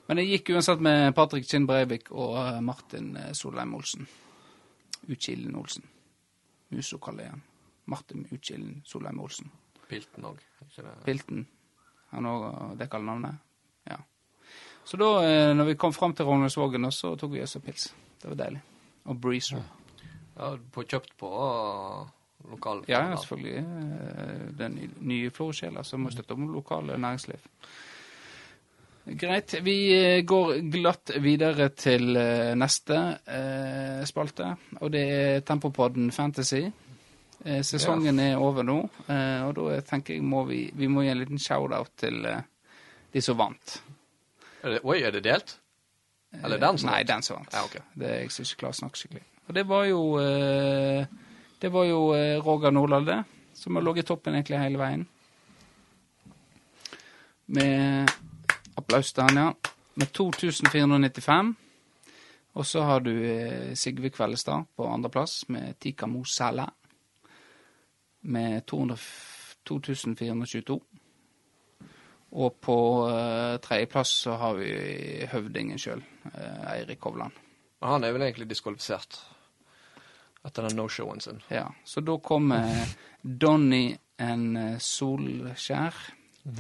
Men 0.07 0.17
det 0.17 0.25
gikk 0.25 0.49
uansett 0.57 0.81
med 0.83 1.15
Patrick 1.15 1.45
Kinn 1.47 1.67
Breivik 1.69 2.09
og 2.11 2.39
eh, 2.41 2.61
Martin 2.65 3.13
eh, 3.21 3.33
Solheim 3.37 3.75
Olsen. 3.77 4.09
Utkilden 5.07 5.59
Olsen. 5.61 5.85
Muso 6.73 6.99
kaller 6.99 7.27
jeg 7.27 7.35
han. 7.35 7.43
Martin 7.93 8.25
Utkilden 8.31 8.81
Solheim 8.89 9.21
Olsen. 9.21 9.53
Pilten 9.91 10.25
òg. 10.25 10.41
Pilten. 11.05 11.45
Han 12.15 12.27
òg 12.31 12.47
det 12.81 12.89
kaller 12.91 13.11
navnet? 13.13 13.45
Ja. 13.91 13.99
Så 14.85 14.97
da, 14.97 15.11
eh, 15.27 15.53
når 15.55 15.75
vi 15.75 15.77
kom 15.85 15.93
fram 15.93 16.17
til 16.17 16.27
Rognaldsvågen, 16.27 16.89
så 16.91 17.13
tok 17.21 17.37
vi 17.37 17.45
oss 17.45 17.59
en 17.61 17.67
pils. 17.69 17.91
Det 18.23 18.33
var 18.33 18.41
deilig. 18.47 18.65
Og 19.05 19.21
breezer. 19.21 19.61
Ja, 20.39 20.55
på 20.73 20.89
kjøpt 20.89 21.13
på 21.21 21.31
uh, 22.51 22.57
lokal 22.57 22.83
Ja, 22.91 23.05
ja, 23.13 23.17
selvfølgelig. 23.17 23.63
eh, 23.63 24.43
Den 24.59 24.77
nye 25.07 25.31
Florø-sjela 25.31 25.85
som 25.87 26.03
må 26.05 26.11
støtte 26.13 26.35
om 26.37 26.51
lokale 26.53 26.99
næringsliv. 26.99 27.47
Greit. 29.21 29.55
Vi 29.65 29.77
eh, 29.97 30.21
går 30.29 30.59
glatt 30.71 31.11
videre 31.25 31.71
til 31.75 32.17
eh, 32.21 32.53
neste 32.59 32.99
eh, 33.27 34.03
spalte, 34.07 34.51
og 34.81 34.93
det 34.93 35.05
er 35.11 35.41
Tempopodden 35.49 36.11
Fantasy. 36.13 36.67
Eh, 37.45 37.63
sesongen 37.65 38.21
er 38.21 38.37
over 38.37 38.63
nå, 38.69 38.77
eh, 39.09 39.41
og 39.49 39.57
da 39.57 39.81
tenker 39.89 40.15
jeg 40.19 40.23
må 40.23 40.45
vi, 40.51 40.67
vi 40.77 40.87
må 40.93 41.03
gi 41.07 41.15
en 41.15 41.23
liten 41.23 41.41
shout-out 41.41 41.95
til 42.05 42.21
de 43.11 43.23
som 43.25 43.39
vant. 43.41 43.79
Er 44.63 44.77
det, 44.77 44.83
oi, 44.85 45.01
er 45.01 45.11
det 45.17 45.25
delt? 45.25 45.57
Eller 46.45 46.61
den 46.63 46.79
som 46.79 46.93
Nei, 46.93 47.01
den 47.09 47.25
som 47.27 47.41
vant. 47.41 47.55
Ja, 47.57 47.65
okay. 47.65 47.81
Det 47.99 48.11
jeg 48.13 48.31
som 48.31 48.45
ikke 48.45 48.61
klarer 48.61 48.77
å 48.77 48.81
snakke 48.85 49.01
skikkelig. 49.01 49.25
Og 49.49 49.57
det 49.57 49.65
var 49.67 49.87
jo 49.89 50.03
eh, 50.21 51.07
Det 51.61 51.69
var 51.69 51.85
jo 51.85 52.15
eh, 52.17 52.41
Roger 52.41 53.05
det. 53.05 53.25
som 53.53 53.77
har 53.77 53.83
ligget 53.83 54.05
i 54.05 54.09
toppen 54.09 54.35
egentlig 54.35 54.59
hele 54.59 54.79
veien. 54.79 55.07
Med 57.47 58.09
applaus 58.75 59.13
til 59.13 59.23
han, 59.23 59.37
ja. 59.37 59.53
Med 59.95 60.13
2495. 60.13 61.57
Og 62.53 62.67
så 62.67 62.81
har 62.83 63.01
du 63.01 63.13
eh, 63.13 63.75
Sigve 63.75 64.11
Kveldestad 64.11 64.65
på 64.77 64.87
andreplass 64.89 65.49
med 65.49 65.79
Tika 65.79 66.07
Mosala 66.07 66.71
med 68.21 68.67
200 68.67 68.97
2422. 69.69 70.81
Og 72.31 72.57
på 72.63 72.77
uh, 73.11 73.59
tredjeplass 73.61 74.13
så 74.25 74.37
har 74.39 74.55
vi 74.55 74.71
høvdingen 75.33 75.79
sjøl, 75.79 76.03
Eirik 76.73 77.03
Hovland. 77.03 77.35
Han 77.83 78.05
er 78.05 78.15
vel 78.15 78.23
egentlig 78.23 78.49
diskvalifisert 78.51 79.19
etter 80.47 80.63
den 80.69 80.77
no-showen 80.79 81.21
sin. 81.21 81.41
Ja, 81.53 81.67
så 81.85 82.01
da 82.01 82.15
kommer 82.25 82.87
Donny 83.23 83.97
en 84.21 84.57
eh, 84.57 84.79
Solskjær. 84.81 85.95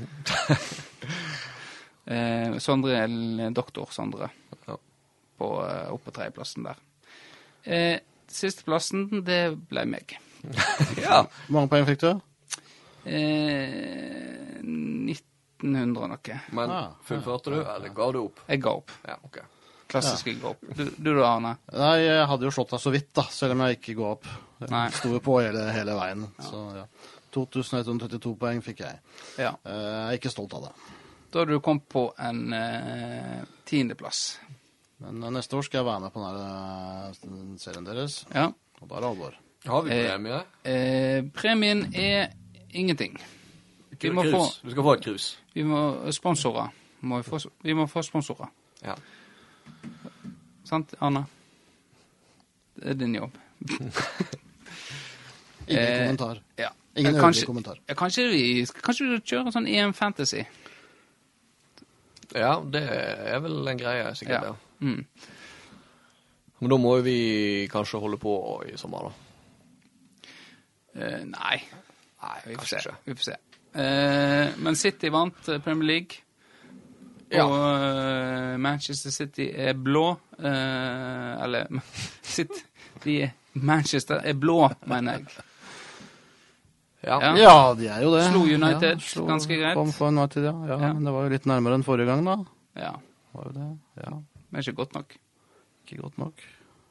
eh, 2.04 2.58
Sondre 2.58 2.98
eller 3.04 3.50
doktor 3.56 3.88
Sondre 3.92 4.28
Ja. 4.66 4.76
på, 5.38 5.46
opp 5.56 5.94
oppe 5.94 6.04
på 6.10 6.14
tredjeplassen 6.18 6.66
der. 6.68 6.76
Eh, 7.64 7.98
Sisteplassen, 8.30 9.08
det 9.26 9.56
ble 9.70 9.84
meg. 9.90 10.18
Ja. 11.00 11.24
Hvor 11.46 11.54
mange 11.56 11.68
poeng 11.72 11.86
fikk 11.88 12.00
du? 12.04 12.10
Eh, 13.04 14.60
1900 14.60 16.10
noe. 16.12 16.36
Men 16.56 16.70
Ah, 16.72 16.90
fullførte 17.04 17.50
du, 17.52 17.58
eller 17.64 17.88
ga 17.96 18.10
du 18.12 18.20
opp? 18.26 18.40
Jeg 18.48 18.62
ga 18.64 18.70
opp. 18.78 18.90
Ja, 19.08 19.16
ok. 19.26 19.40
Klassisk 19.90 20.26
jeg 20.30 20.38
ga 20.40 20.52
opp. 20.54 20.60
Du, 20.76 20.84
du 20.96 21.10
da, 21.16 21.24
Arne? 21.34 21.54
Nei, 21.74 21.96
jeg 22.04 22.26
hadde 22.30 22.46
jo 22.46 22.52
slått 22.54 22.70
deg 22.76 22.82
så 22.84 22.92
vidt, 22.94 23.08
da, 23.18 23.24
selv 23.34 23.56
om 23.56 23.64
jeg 23.66 23.78
ikke 23.80 23.94
går 23.98 24.12
opp. 24.16 24.28
Jeg 24.62 24.92
sto 24.98 25.10
jo 25.16 25.20
på 25.24 25.38
hele, 25.42 25.64
hele 25.74 25.96
veien. 25.98 26.26
Så 26.46 26.60
ja. 26.76 26.84
2132 27.34 28.32
poeng 28.38 28.62
fikk 28.64 28.82
jeg. 28.84 29.00
Ja. 29.38 29.52
Eh, 29.64 29.74
Jeg 29.74 30.14
er 30.14 30.18
ikke 30.20 30.32
stolt 30.32 30.54
av 30.58 30.68
det. 30.68 30.72
Da 31.30 31.42
hadde 31.42 31.54
du 31.54 31.60
kommet 31.62 31.84
på 31.90 32.08
en 32.18 32.40
eh, 32.56 33.42
tiendeplass. 33.70 34.22
Men 35.02 35.22
eh, 35.22 35.30
neste 35.38 35.56
år 35.58 35.66
skal 35.66 35.80
jeg 35.82 35.88
være 35.90 36.04
med 36.06 36.14
på 36.14 36.24
denne 36.24 36.48
eh, 37.06 37.54
serien 37.62 37.86
deres, 37.86 38.20
Ja. 38.34 38.48
og 38.80 38.88
da 38.90 38.96
er 38.98 39.04
det 39.06 39.10
alvor. 39.12 39.38
Har 39.70 39.82
vi 39.86 39.92
Eh, 39.94 40.08
premie? 40.10 40.40
Eh, 40.64 41.22
premien 41.36 41.84
er 41.94 42.30
ingenting. 42.72 43.18
Vi 44.00 44.10
må 44.16 44.22
få. 44.24 44.46
Du 44.64 44.70
skal 44.72 44.82
få 44.86 44.92
et 44.96 45.02
krus. 45.04 45.30
vi 45.54 45.62
må 45.66 45.80
sponsorer. 46.12 46.70
Må 47.02 47.18
vi, 47.20 47.22
få, 47.30 47.38
vi 47.64 47.74
må 47.74 47.86
få 47.88 48.02
sponsorer. 48.04 48.48
Ja. 48.84 48.94
Sant, 50.64 50.94
Anna? 51.00 51.24
Det 52.80 52.90
er 52.94 52.98
din 53.00 53.14
jobb. 53.18 53.38
Ingen 55.70 55.82
Eh, 55.84 55.98
kommentar. 56.02 56.40
Ja. 56.58 56.70
Ingen 56.96 57.12
øvrig 57.14 57.22
kanskje, 57.22 57.46
kommentar. 57.46 57.76
ja, 57.88 57.94
kanskje 57.94 58.24
vi 58.32 58.40
kanskje 58.82 59.04
vi 59.06 59.18
kjører 59.20 59.52
sånn 59.54 59.68
EM 59.70 59.92
Fantasy? 59.94 60.42
ja, 62.34 62.54
det 62.72 62.82
er 62.90 63.38
vel 63.42 63.68
en 63.68 63.78
greie, 63.78 64.14
sikkert. 64.14 64.42
Ja. 64.42 64.48
Ja. 64.48 64.54
Mm. 64.80 65.04
Men 66.60 66.70
da 66.70 66.76
må 66.78 66.96
jo 66.98 67.02
vi 67.06 67.68
kanskje 67.72 68.00
holde 68.02 68.18
på 68.20 68.34
i 68.68 68.76
sommer, 68.78 69.06
da. 69.08 69.12
Eh, 70.94 71.22
nei. 71.30 71.56
Nei, 72.20 72.38
vi 72.46 72.54
får 72.54 72.60
kanskje 72.64 72.82
se. 72.84 72.94
Vi 73.06 73.14
får 73.14 73.28
se. 73.30 73.36
Eh, 73.80 74.58
men 74.58 74.76
City 74.76 75.08
vant 75.14 75.48
eh, 75.48 75.60
Premier 75.62 75.86
League. 75.92 76.18
Ja. 77.30 77.44
Og 77.46 77.84
eh, 77.86 78.56
Manchester 78.58 79.10
City 79.14 79.50
er 79.54 79.74
blå. 79.78 80.16
eh, 80.38 81.44
eller 81.44 81.68
City, 82.36 82.64
de 83.04 83.20
er, 83.28 83.30
Manchester 83.54 84.20
er 84.24 84.34
blå, 84.38 84.64
mener 84.90 85.18
jeg. 85.20 85.26
Ja. 87.06 87.16
Ja. 87.22 87.30
Ja, 87.40 87.74
de 87.78 87.86
er 87.88 88.02
jo 88.04 88.10
det. 88.12 88.26
Slo 88.28 88.42
United 88.44 89.00
slo- 89.00 89.26
ganske 89.30 89.56
greit. 89.56 89.74
Kom 89.78 89.92
for 89.96 90.10
United, 90.12 90.44
ja. 90.44 90.52
ja. 90.68 90.76
Ja. 90.76 90.90
Men 90.92 91.06
det 91.08 91.14
var 91.14 91.24
jo 91.28 91.32
litt 91.32 91.46
nærmere 91.48 91.78
enn 91.78 91.84
forrige 91.86 92.10
gang, 92.10 92.24
da. 92.26 92.34
Ja, 92.76 92.92
Var 93.32 93.46
jo 93.48 93.52
det. 93.56 93.68
Ja, 94.02 94.10
men 94.50 94.60
ikke 94.64 94.74
godt 94.82 94.94
nok. 94.98 95.14
ikke 95.86 96.00
godt 96.02 96.18
nok. 96.20 96.42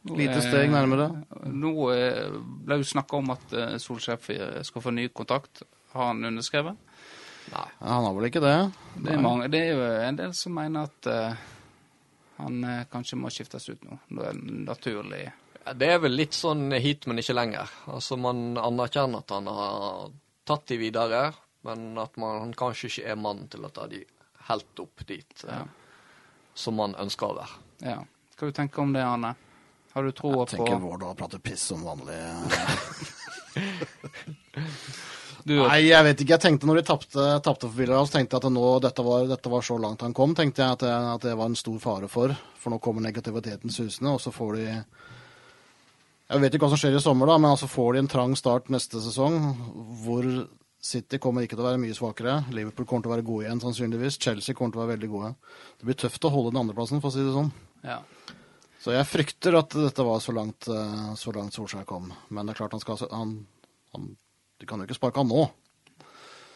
Nå 0.07 0.15
Lite 0.15 0.39
steg 0.41 0.71
nærmere. 0.71 1.09
Nå 1.51 1.73
eh, 1.93 2.31
ble 2.65 2.77
jo 2.79 2.87
snakka 2.87 3.17
om 3.19 3.33
at 3.35 3.51
Solskjær 3.83 4.63
skal 4.63 4.81
få 4.85 4.93
ny 4.95 5.09
kontakt. 5.13 5.61
Har 5.93 6.13
han 6.13 6.23
underskrevet? 6.25 6.77
Nei. 7.49 7.67
Han 7.79 8.05
har 8.05 8.13
vel 8.17 8.27
ikke 8.29 8.41
det? 8.43 8.55
Det 8.99 9.13
er, 9.15 9.21
mange, 9.23 9.47
det 9.51 9.59
er 9.65 9.71
jo 9.73 9.85
en 10.09 10.17
del 10.19 10.33
som 10.37 10.53
mener 10.57 10.89
at 10.89 11.09
uh, 11.09 11.43
han 12.39 12.57
uh, 12.63 12.83
kanskje 12.91 13.17
må 13.19 13.31
skiftes 13.33 13.69
ut 13.71 13.83
nå. 13.87 13.97
Det 14.09 14.27
er 14.31 14.39
naturlig. 14.67 15.23
Ja, 15.63 15.73
Det 15.73 15.89
er 15.95 15.99
vel 16.03 16.15
litt 16.17 16.37
sånn 16.37 16.69
hit, 16.77 17.07
men 17.09 17.21
ikke 17.21 17.35
lenger. 17.37 17.71
Altså, 17.89 18.17
Man 18.21 18.57
anerkjenner 18.59 19.23
at 19.25 19.33
han 19.35 19.49
har 19.49 20.11
tatt 20.49 20.65
de 20.71 20.77
videre, 20.81 21.23
men 21.67 21.91
at 21.99 22.15
man, 22.21 22.39
han 22.45 22.53
kanskje 22.57 22.89
ikke 22.91 23.09
er 23.11 23.19
mannen 23.19 23.49
til 23.51 23.65
å 23.67 23.73
ta 23.73 23.87
de 23.91 24.03
helt 24.49 24.81
opp 24.81 25.03
dit 25.09 25.43
eh, 25.45 25.59
Ja. 25.59 25.65
som 26.57 26.77
man 26.79 26.95
ønsker 26.97 27.27
å 27.27 27.35
være. 27.37 27.59
Ja. 27.85 27.99
Hva 28.39 28.47
du 28.49 28.55
tenker 28.55 28.81
om 28.85 28.93
det, 28.95 29.03
Arne? 29.03 29.33
Har 29.93 30.05
du 30.05 30.11
troa 30.15 30.45
Jeg 30.45 30.55
tenker 30.55 30.79
Vård 30.81 31.03
har 31.03 31.17
pratet 31.19 31.43
piss 31.43 31.67
som 31.73 31.83
vanlig. 31.85 32.17
du, 35.43 35.55
Nei, 35.61 35.81
jeg 35.87 36.05
vet 36.07 36.23
ikke. 36.23 36.35
Jeg 36.35 36.43
tenkte 36.43 36.69
når 36.69 36.79
de 36.79 36.85
tapte, 36.89 37.25
for 37.45 37.75
Villarreal, 37.75 38.07
så 38.09 38.17
tenkte 38.17 38.37
jeg 38.37 38.43
at 38.43 38.53
nå, 38.55 38.65
dette, 38.83 39.05
var, 39.05 39.27
dette 39.29 39.51
var 39.51 39.65
så 39.65 39.77
langt 39.81 40.05
han 40.05 40.15
kom, 40.17 40.35
tenkte 40.37 40.63
jeg 40.63 40.77
at 40.77 40.85
det, 40.85 40.93
at 41.15 41.27
det 41.27 41.35
var 41.39 41.51
en 41.51 41.59
stor 41.59 41.79
fare 41.83 42.09
for. 42.11 42.35
For 42.59 42.73
nå 42.73 42.79
kommer 42.83 43.05
negativiteten 43.05 43.73
susende, 43.73 44.15
og 44.15 44.23
så 44.23 44.33
får 44.35 44.55
de 44.59 44.65
Jeg 44.69 46.41
vet 46.43 46.55
ikke 46.55 46.67
hva 46.67 46.71
som 46.75 46.81
skjer 46.81 46.97
i 46.97 47.03
sommer, 47.03 47.29
da, 47.31 47.37
men 47.41 47.55
altså 47.55 47.69
får 47.71 47.93
de 47.95 48.03
en 48.03 48.11
trang 48.11 48.35
start 48.37 48.69
neste 48.73 49.01
sesong, 49.01 49.39
hvor 50.03 50.27
City 50.79 51.19
kommer 51.19 51.43
ikke 51.43 51.57
til 51.57 51.65
å 51.65 51.69
være 51.71 51.81
mye 51.81 51.95
svakere. 51.95 52.37
Liverpool 52.55 52.87
kommer 52.87 53.03
til 53.03 53.11
å 53.11 53.15
være 53.17 53.27
gode 53.27 53.47
igjen, 53.47 53.63
sannsynligvis. 53.63 54.19
Chelsea 54.21 54.55
kommer 54.55 54.75
til 54.75 54.79
å 54.79 54.85
være 54.85 54.95
veldig 54.95 55.09
gode. 55.11 55.33
Det 55.79 55.89
blir 55.89 55.97
tøft 55.99 56.27
å 56.27 56.31
holde 56.31 56.53
den 56.53 56.61
andreplassen, 56.61 57.01
for 57.03 57.11
å 57.11 57.15
si 57.15 57.25
det 57.25 57.35
sånn. 57.35 57.51
ja. 57.83 58.01
Så 58.79 58.93
jeg 58.95 59.07
frykter 59.09 59.57
at 59.59 59.73
dette 59.75 60.03
var 60.07 60.21
så 60.23 60.31
langt, 60.31 60.69
eh, 60.71 61.07
så 61.19 61.33
langt 61.35 61.55
Solskjær 61.55 61.85
kom. 61.87 62.13
Men 62.29 62.47
det 62.47 62.53
er 62.53 62.59
klart 62.61 62.77
han 62.77 62.83
skal 62.83 63.01
han, 63.11 63.33
han, 63.95 64.05
De 64.59 64.67
kan 64.67 64.79
jo 64.81 64.87
ikke 64.87 64.97
sparke 64.99 65.21
han 65.21 65.29
nå. 65.31 65.45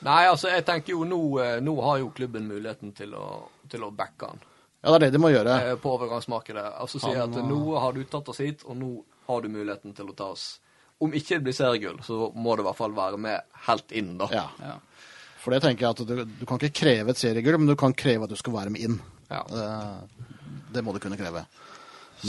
Nei, 0.04 0.24
altså, 0.28 0.50
jeg 0.52 0.66
tenker 0.68 0.98
jo 0.98 1.06
nå, 1.08 1.20
eh, 1.40 1.60
nå 1.64 1.74
har 1.86 2.02
jo 2.02 2.10
klubben 2.16 2.48
muligheten 2.50 2.92
til 2.98 3.14
å, 3.16 3.28
til 3.72 3.86
å 3.88 3.92
backe 3.96 4.28
han 4.34 4.42
Ja, 4.84 4.92
det 4.92 4.98
er 4.98 5.04
det 5.06 5.12
de 5.16 5.22
må 5.24 5.30
gjøre. 5.32 5.54
eh, 5.70 5.78
på 5.80 5.94
overgangsmarkedet. 5.96 6.66
Altså 6.84 7.00
si 7.00 7.14
at 7.16 7.38
nå 7.48 7.60
har 7.80 7.96
du 7.96 8.02
tatt 8.04 8.28
oss 8.34 8.42
hit, 8.44 8.66
og 8.68 8.76
nå 8.82 8.90
har 9.30 9.42
du 9.46 9.48
muligheten 9.54 9.96
til 9.96 10.10
å 10.12 10.16
ta 10.20 10.34
oss 10.36 10.60
Om 11.00 11.14
ikke 11.16 11.38
det 11.40 11.44
blir 11.48 11.56
seriegull, 11.56 12.02
så 12.04 12.30
må 12.36 12.56
det 12.56 12.64
i 12.64 12.68
hvert 12.68 12.78
fall 12.80 12.94
være 12.96 13.18
med 13.20 13.42
helt 13.68 13.92
inn, 13.96 14.14
da. 14.20 14.28
Ja. 14.32 14.44
ja. 14.60 14.76
For 15.44 15.52
det 15.52 15.62
tenker 15.64 15.84
jeg 15.88 15.96
at 15.96 16.04
du, 16.08 16.22
du 16.40 16.46
kan 16.48 16.60
ikke 16.60 16.78
kreve 16.84 17.12
et 17.12 17.20
seriegull, 17.20 17.58
men 17.60 17.72
du 17.72 17.76
kan 17.80 17.96
kreve 17.98 18.24
at 18.28 18.32
du 18.32 18.38
skal 18.40 18.54
være 18.56 18.72
med 18.72 18.84
inn. 18.86 19.00
Ja. 19.32 19.42
Det, 19.50 20.30
Det 20.78 20.84
må 20.86 20.94
du 20.96 21.00
kunne 21.04 21.18
kreve. 21.20 21.44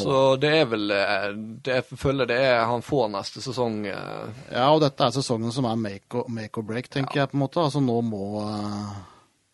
Så 0.02 0.40
det 0.42 0.50
er 0.60 0.64
vel 0.66 0.90
eh, 0.90 1.26
det, 1.62 1.74
Jeg 1.76 1.98
føler 2.00 2.26
det 2.26 2.38
er 2.42 2.64
han 2.66 2.82
får 2.82 3.08
neste 3.12 3.40
sesong. 3.44 3.86
eh, 3.86 4.28
Ja, 4.52 4.68
og 4.74 4.80
dette 4.82 5.04
er 5.06 5.10
sesongen 5.14 5.52
som 5.54 5.64
er 5.70 5.76
make 5.76 6.14
or, 6.18 6.28
make 6.28 6.58
or 6.58 6.62
break, 6.66 6.88
tenker 6.90 7.20
jeg 7.22 7.30
på 7.30 7.38
en 7.38 7.44
måte. 7.46 7.62
Altså 7.62 7.80
nå 7.84 8.00
må, 8.02 8.22
eh, 8.42 8.94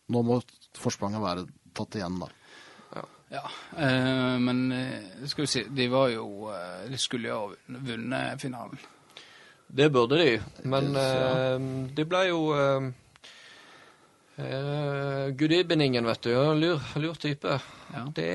nå 0.09 0.23
må 0.25 0.41
forspranget 0.79 1.21
være 1.21 1.45
tatt 1.77 1.95
igjen, 1.99 2.19
da. 2.19 2.27
Ja, 3.31 3.45
eh, 3.79 4.37
men 4.43 4.71
eh, 4.75 5.27
skal 5.31 5.45
vi 5.45 5.47
si, 5.47 5.61
de 5.71 5.85
var 5.87 6.09
jo 6.11 6.49
eh, 6.51 6.89
De 6.91 6.97
skulle 6.99 7.29
jo 7.29 7.37
ha 7.47 7.77
vunnet- 7.85 8.41
finalen. 8.41 8.79
Det 9.71 9.87
burde 9.93 10.17
de, 10.19 10.33
men 10.67 10.89
Ja. 10.93 11.05
eh, 11.55 11.59
det 11.95 12.07
ble 12.11 12.25
jo 12.27 12.41
uh, 14.41 15.21
uh, 15.27 15.29
Gudibbeningen, 15.37 16.05
vet 16.05 16.21
du. 16.21 16.33
Lur, 16.59 16.81
lur 16.95 17.13
type. 17.13 17.59
Ja. 17.93 18.05
Det 18.15 18.29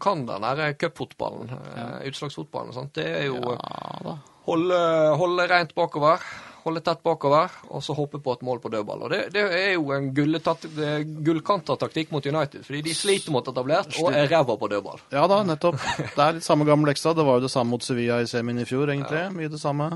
kan 0.00 0.26
den 0.26 0.42
der 0.42 0.72
cupfotballen, 0.72 1.52
ja. 1.76 1.86
utslagsfotballen. 2.08 2.74
Sant? 2.76 2.94
Det 2.94 3.06
er 3.06 3.24
jo 3.30 3.38
eh, 3.40 3.56
Ja 3.56 4.02
da. 4.04 4.18
holde, 4.48 4.80
holde 5.20 5.46
rent 5.48 5.72
bakover, 5.76 6.24
holde 6.64 6.82
tett 6.84 7.00
bakover, 7.02 7.52
og 7.72 7.82
så 7.84 7.96
hoppe 7.96 8.20
på 8.20 8.34
et 8.36 8.44
mål 8.44 8.60
på 8.60 8.72
dødball. 8.72 9.06
Og 9.06 9.12
det, 9.14 9.22
det 9.32 9.44
er 9.56 9.72
jo 9.78 9.88
en 9.96 10.10
gullkanta 10.14 11.78
taktikk 11.80 12.12
mot 12.12 12.26
United, 12.26 12.66
fordi 12.66 12.82
de 12.90 12.96
sliter 12.96 13.32
mot 13.32 13.48
etablert 13.48 13.96
og 14.02 14.12
er 14.12 14.28
ræva 14.28 14.58
på 14.60 14.68
dødball. 14.74 15.00
Ja 15.14 15.24
da, 15.30 15.40
nettopp. 15.48 15.80
Det 16.02 16.26
er 16.26 16.36
litt 16.36 16.46
samme 16.46 16.68
gamle 16.68 16.92
leksa. 16.92 17.16
Det 17.16 17.24
var 17.24 17.40
jo 17.40 17.46
det 17.48 17.54
samme 17.54 17.76
mot 17.76 17.84
Sevilla 17.84 18.20
i 18.20 18.28
semien 18.28 18.60
i 18.60 18.68
fjor, 18.68 18.92
egentlig. 18.92 19.24
Mye 19.36 19.52
det 19.52 19.62
samme. 19.62 19.90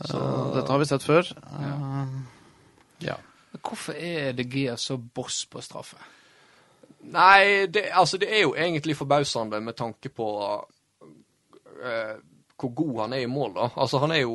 Så 0.00 0.20
dette 0.54 0.68
har 0.72 0.80
vi 0.80 0.88
sett 0.88 1.04
før. 1.04 1.28
Eh, 1.56 2.14
ja. 3.08 3.16
Hvorfor 3.62 3.96
er 3.96 4.32
De 4.32 4.46
Gea 4.48 4.76
så 4.76 4.96
boss 4.96 5.44
på 5.50 5.62
straffe? 5.64 6.00
Nei, 7.10 7.66
det, 7.72 7.86
altså 7.96 8.18
det 8.20 8.28
er 8.28 8.42
jo 8.44 8.54
egentlig 8.54 8.96
forbausende 8.96 9.60
med 9.64 9.76
tanke 9.78 10.10
på 10.12 10.26
uh, 10.50 12.16
hvor 12.60 12.74
god 12.76 13.00
han 13.00 13.14
er 13.16 13.24
i 13.24 13.30
mål, 13.30 13.54
da. 13.56 13.70
Altså 13.80 14.02
han 14.02 14.12
er 14.12 14.24
jo 14.24 14.34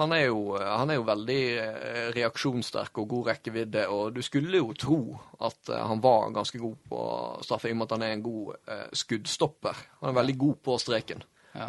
han 0.00 0.12
er, 0.12 0.22
jo, 0.32 0.56
han 0.56 0.90
er 0.90 0.96
jo 0.96 1.04
veldig 1.04 1.40
eh, 1.60 2.06
reaksjonssterk 2.16 2.96
og 3.02 3.10
god 3.10 3.26
rekkevidde, 3.28 3.84
og 3.92 4.14
du 4.16 4.22
skulle 4.24 4.62
jo 4.62 4.72
tro 4.72 5.00
at 5.44 5.68
eh, 5.68 5.82
han 5.84 6.00
var 6.02 6.32
ganske 6.32 6.58
god 6.58 6.78
på 6.88 7.02
straffe, 7.44 7.68
i 7.68 7.74
og 7.74 7.82
med 7.82 7.90
at 7.90 7.94
han 7.98 8.06
er 8.06 8.14
en 8.16 8.24
god 8.24 8.54
uh, 8.72 8.86
skuddstopper. 8.96 9.82
Han 10.00 10.10
er 10.10 10.16
veldig 10.16 10.36
god 10.40 10.56
på 10.64 10.78
streken. 10.80 11.22
Ja. 11.54 11.68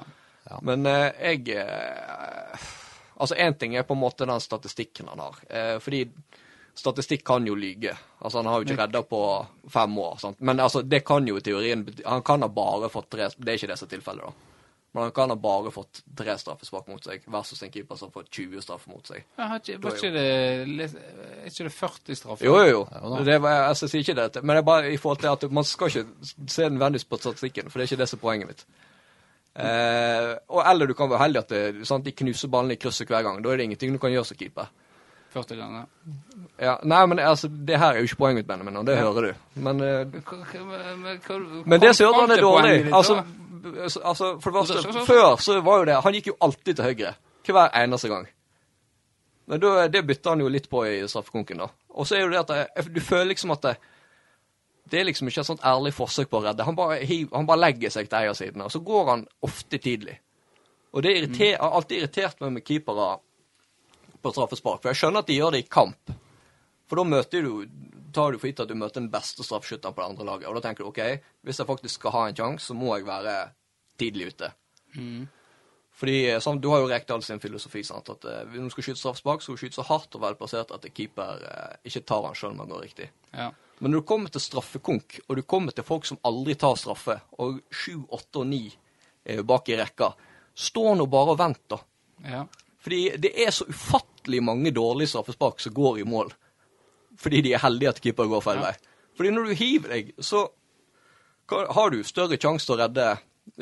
Men 0.63 0.87
uh, 0.87 1.11
jeg 1.19 1.51
eh, 1.59 2.65
Altså, 3.17 3.35
én 3.35 3.57
ting 3.59 3.75
er 3.75 3.85
på 3.87 3.93
en 3.93 4.01
måte 4.01 4.25
den 4.25 4.41
statistikken 4.41 5.11
han 5.11 5.19
har. 5.19 5.41
Eh, 5.49 5.75
fordi 5.79 6.05
statistikk 6.75 7.23
kan 7.25 7.45
jo 7.47 7.55
lyge. 7.55 7.93
Altså, 8.19 8.39
han 8.39 8.49
har 8.49 8.61
jo 8.61 8.67
ikke 8.67 8.81
redda 8.81 9.03
på 9.09 9.21
fem 9.69 9.99
år. 9.99 10.17
Sant? 10.21 10.41
Men 10.41 10.59
altså, 10.59 10.81
det 10.81 11.03
kan 11.05 11.27
jo 11.27 11.37
i 11.37 11.45
teorien 11.45 11.85
Han 12.05 12.23
kan 12.25 12.41
ha 12.41 12.49
bare 12.49 12.89
fått 12.89 13.11
tre 13.13 13.29
Det 13.37 13.51
er 13.51 13.59
ikke 13.59 13.71
det 13.73 13.77
som 13.77 13.87
er 13.87 13.95
tilfellet, 13.97 14.25
da. 14.25 14.49
Men 14.93 15.07
han 15.07 15.11
kan 15.11 15.29
ha 15.29 15.35
bare 15.35 15.71
fått 15.73 16.03
tre 16.17 16.35
straffespark 16.37 16.87
mot 16.87 17.01
seg, 17.01 17.23
versus 17.33 17.63
en 17.65 17.71
keeper 17.73 17.97
som 17.97 18.11
har 18.11 18.19
fått 18.19 18.27
20 18.29 18.61
straffer 18.61 18.91
mot 18.93 19.07
seg. 19.09 19.23
Ja, 19.39 19.47
har 19.49 19.61
ikke, 19.63 19.79
var 19.81 19.95
ikke 19.97 20.11
det, 20.13 20.25
er 20.93 21.47
ikke 21.49 21.65
det 21.65 21.71
40 21.73 22.19
straffer? 22.19 22.45
Jo, 22.45 22.59
jo, 22.61 22.83
jo. 22.85 23.23
Det 23.25 23.39
var, 23.41 23.71
jeg 23.71 23.89
sier 23.89 24.03
ikke 24.03 24.15
det, 24.19 24.43
men 24.43 24.53
det 24.53 24.61
er 24.61 24.67
bare 24.67 24.91
i 24.93 24.99
forhold 25.01 25.23
til 25.23 25.31
at 25.31 25.55
man 25.57 25.65
skal 25.65 25.89
ikke 25.89 26.29
se 26.45 26.69
nødvendigvis 26.69 27.09
på 27.09 27.17
statistikken, 27.23 27.73
for 27.73 27.81
det 27.81 27.87
er 27.87 27.89
ikke 27.89 28.03
det 28.03 28.09
som 28.11 28.21
er 28.21 28.25
poenget 28.27 28.51
mitt. 28.51 28.63
Eh, 29.55 30.31
og 30.49 30.63
eller 30.65 30.89
du 30.89 30.93
kan 30.97 31.09
være 31.11 31.19
heldig 31.27 31.39
at 31.43 31.49
det, 31.53 31.87
sant, 31.87 32.05
de 32.05 32.11
knuser 32.11 32.49
ballen 32.49 32.71
i 32.73 32.75
krysset 32.81 33.07
hver 33.07 33.21
gang. 33.25 33.41
Da 33.43 33.51
er 33.53 33.57
det 33.61 33.67
ingenting 33.69 33.93
du 33.93 33.99
kan 34.01 34.11
gjøre 34.13 34.25
som 34.25 34.37
keeper. 34.39 34.71
40 35.33 35.57
ganger. 35.57 35.85
Ja, 36.61 36.75
nei, 36.85 37.05
men 37.09 37.19
altså, 37.19 37.47
det 37.49 37.77
her 37.81 37.93
er 37.93 38.01
jo 38.03 38.09
ikke 38.09 38.19
poenget 38.19 38.43
mitt, 38.43 38.47
Benjamin, 38.47 38.75
og 38.77 38.85
det 38.85 38.97
hører 38.99 39.21
du. 39.31 39.33
Men, 39.65 39.79
eh, 39.81 40.03
hva- 40.05 41.63
men 41.65 41.79
det 41.81 41.95
som 41.95 42.05
gjør 42.05 42.13
det 42.13 42.21
han 42.21 42.31
er 42.37 42.41
dårlig 42.41 42.93
altså, 42.93 43.15
altså, 43.81 43.99
altså, 44.03 44.29
for 44.41 44.51
det 44.51 44.67
Så- 44.67 44.73
så- 44.81 44.91
første, 44.91 45.05
før 45.07 45.35
så 45.41 45.61
var 45.61 45.77
jo 45.79 45.85
det 45.85 45.95
Han 46.03 46.13
gikk 46.13 46.27
jo 46.27 46.35
alltid 46.41 46.75
til 46.75 46.85
høyre. 46.85 47.13
Hver 47.45 47.69
eneste 47.83 48.07
gang. 48.09 48.27
Men 49.47 49.59
det 49.91 50.05
bytta 50.07 50.29
han 50.29 50.39
jo 50.39 50.47
litt 50.47 50.69
på 50.69 50.85
i 50.87 51.07
straffekonken, 51.07 51.57
da. 51.57 51.67
Og 51.89 52.05
så 52.07 52.15
er 52.15 52.21
jo 52.21 52.29
det 52.29 52.39
at 52.39 52.47
det, 52.47 52.93
du 52.95 53.01
føler 53.01 53.25
liksom 53.33 53.51
at 53.51 53.61
det, 53.61 53.77
det 54.89 54.99
er 54.99 55.07
liksom 55.07 55.29
ikke 55.29 55.41
et 55.43 55.47
sånt 55.47 55.63
ærlig 55.65 55.93
forsøk 55.95 56.29
på 56.29 56.41
å 56.41 56.45
redde. 56.47 56.65
Han 56.67 56.75
bare, 56.77 56.99
han 57.05 57.47
bare 57.47 57.61
legger 57.61 57.93
seg 57.93 58.09
til 58.09 58.19
eiersiden, 58.19 58.65
og 58.65 58.71
så 58.73 58.81
går 58.83 59.09
han 59.09 59.27
ofte 59.45 59.79
tidlig. 59.81 60.17
Og 60.93 61.05
det 61.05 61.15
irriter, 61.17 61.55
har 61.61 61.77
alltid 61.77 62.01
irritert 62.01 62.43
meg 62.43 62.51
med 62.57 62.65
keepere 62.67 63.07
på 64.23 64.33
straffespark, 64.35 64.83
for 64.83 64.91
jeg 64.91 65.01
skjønner 65.01 65.23
at 65.23 65.31
de 65.31 65.37
gjør 65.39 65.55
det 65.55 65.63
i 65.63 65.69
kamp. 65.71 66.13
For 66.89 66.99
da 66.99 67.05
møter 67.07 67.47
du, 67.47 67.63
tar 68.13 68.35
du 68.35 68.39
for 68.39 68.51
gitt 68.51 68.61
at 68.61 68.69
du 68.69 68.75
møter 68.77 69.01
den 69.01 69.11
beste 69.13 69.45
straffeskytteren 69.45 69.95
på 69.95 70.03
det 70.03 70.09
andre 70.11 70.27
laget, 70.29 70.49
og 70.49 70.59
da 70.59 70.65
tenker 70.67 70.85
du 70.85 70.91
OK, 70.91 71.01
hvis 71.47 71.63
jeg 71.63 71.69
faktisk 71.69 72.01
skal 72.01 72.15
ha 72.17 72.25
en 72.27 72.37
sjanse, 72.37 72.67
så 72.69 72.77
må 72.77 72.91
jeg 72.93 73.07
være 73.07 73.37
tidlig 73.99 74.33
ute. 74.33 74.51
Mm. 74.99 75.23
Fordi 75.97 76.15
eh, 76.27 76.39
sånn, 76.41 76.59
Du 76.61 76.69
har 76.73 76.81
jo 76.81 76.89
Rekdal 76.89 77.23
sin 77.25 77.41
filosofi. 77.41 77.83
sant, 77.85 78.09
at 78.09 78.25
hvis 78.49 78.61
Når 78.61 78.69
du 78.69 78.73
skal 78.75 78.85
skyte 78.87 79.01
straffespark, 79.01 79.41
skal 79.41 79.57
du 79.57 79.61
skyte 79.61 79.77
så 79.79 79.85
hardt 79.87 80.15
og 80.17 80.23
velplassert 80.25 80.73
at 80.73 80.87
keeper 80.93 81.41
eh, 81.49 81.75
ikke 81.89 82.05
tar 82.05 82.25
han 82.27 82.37
sjøl 82.37 82.53
om 82.53 82.63
han 82.63 82.73
går 82.73 82.85
riktig. 82.85 83.09
Ja. 83.33 83.51
Men 83.83 83.91
når 83.91 83.99
du 83.99 84.07
kommer 84.07 84.31
til 84.31 84.39
straffekonk, 84.39 85.17
og 85.27 85.35
du 85.35 85.41
kommer 85.43 85.75
til 85.75 85.83
folk 85.83 86.05
som 86.07 86.19
aldri 86.23 86.53
tar 86.55 86.77
straffe, 86.79 87.17
og 87.43 87.57
sju, 87.67 87.97
åtte 88.15 88.39
og 88.39 88.45
ni 88.47 88.61
jo 89.27 89.43
bak 89.43 89.67
i 89.73 89.75
rekka, 89.75 90.07
stå 90.55 90.93
nå 90.95 91.07
bare 91.11 91.33
og 91.33 91.39
vent, 91.41 91.59
da. 91.73 91.79
ja. 92.31 92.45
Fordi 92.83 93.01
det 93.19 93.33
er 93.43 93.51
så 93.51 93.67
ufattelig 93.67 94.39
mange 94.43 94.71
dårlige 94.75 95.11
straffespark 95.11 95.59
som 95.59 95.73
går 95.75 95.99
i 95.99 96.05
mål. 96.07 96.31
Fordi 97.19 97.41
de 97.43 97.53
er 97.55 97.61
heldige 97.63 97.91
at 97.91 98.01
keeper 98.03 98.27
går 98.31 98.41
feil 98.43 98.61
Ja. 98.61 98.69
vei. 98.69 98.73
Fordi 99.17 99.31
når 99.35 99.43
du 99.43 99.53
hiver 99.55 99.89
deg, 99.89 100.13
så 100.19 100.45
har 101.49 101.89
du 101.89 102.03
større 102.03 102.39
sjanse 102.39 102.65
til 102.65 102.75
å 102.75 102.79
redde 102.85 103.09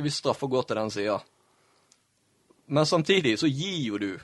hvis 0.02 0.22
straffa 0.22 0.48
går 0.48 0.64
til 0.70 0.76
den 0.84 0.94
sida. 0.94 1.18
Men 2.68 2.86
samtidig 2.86 3.40
så 3.40 3.50
gir 3.50 3.82
jo 3.88 3.98
du 3.98 4.20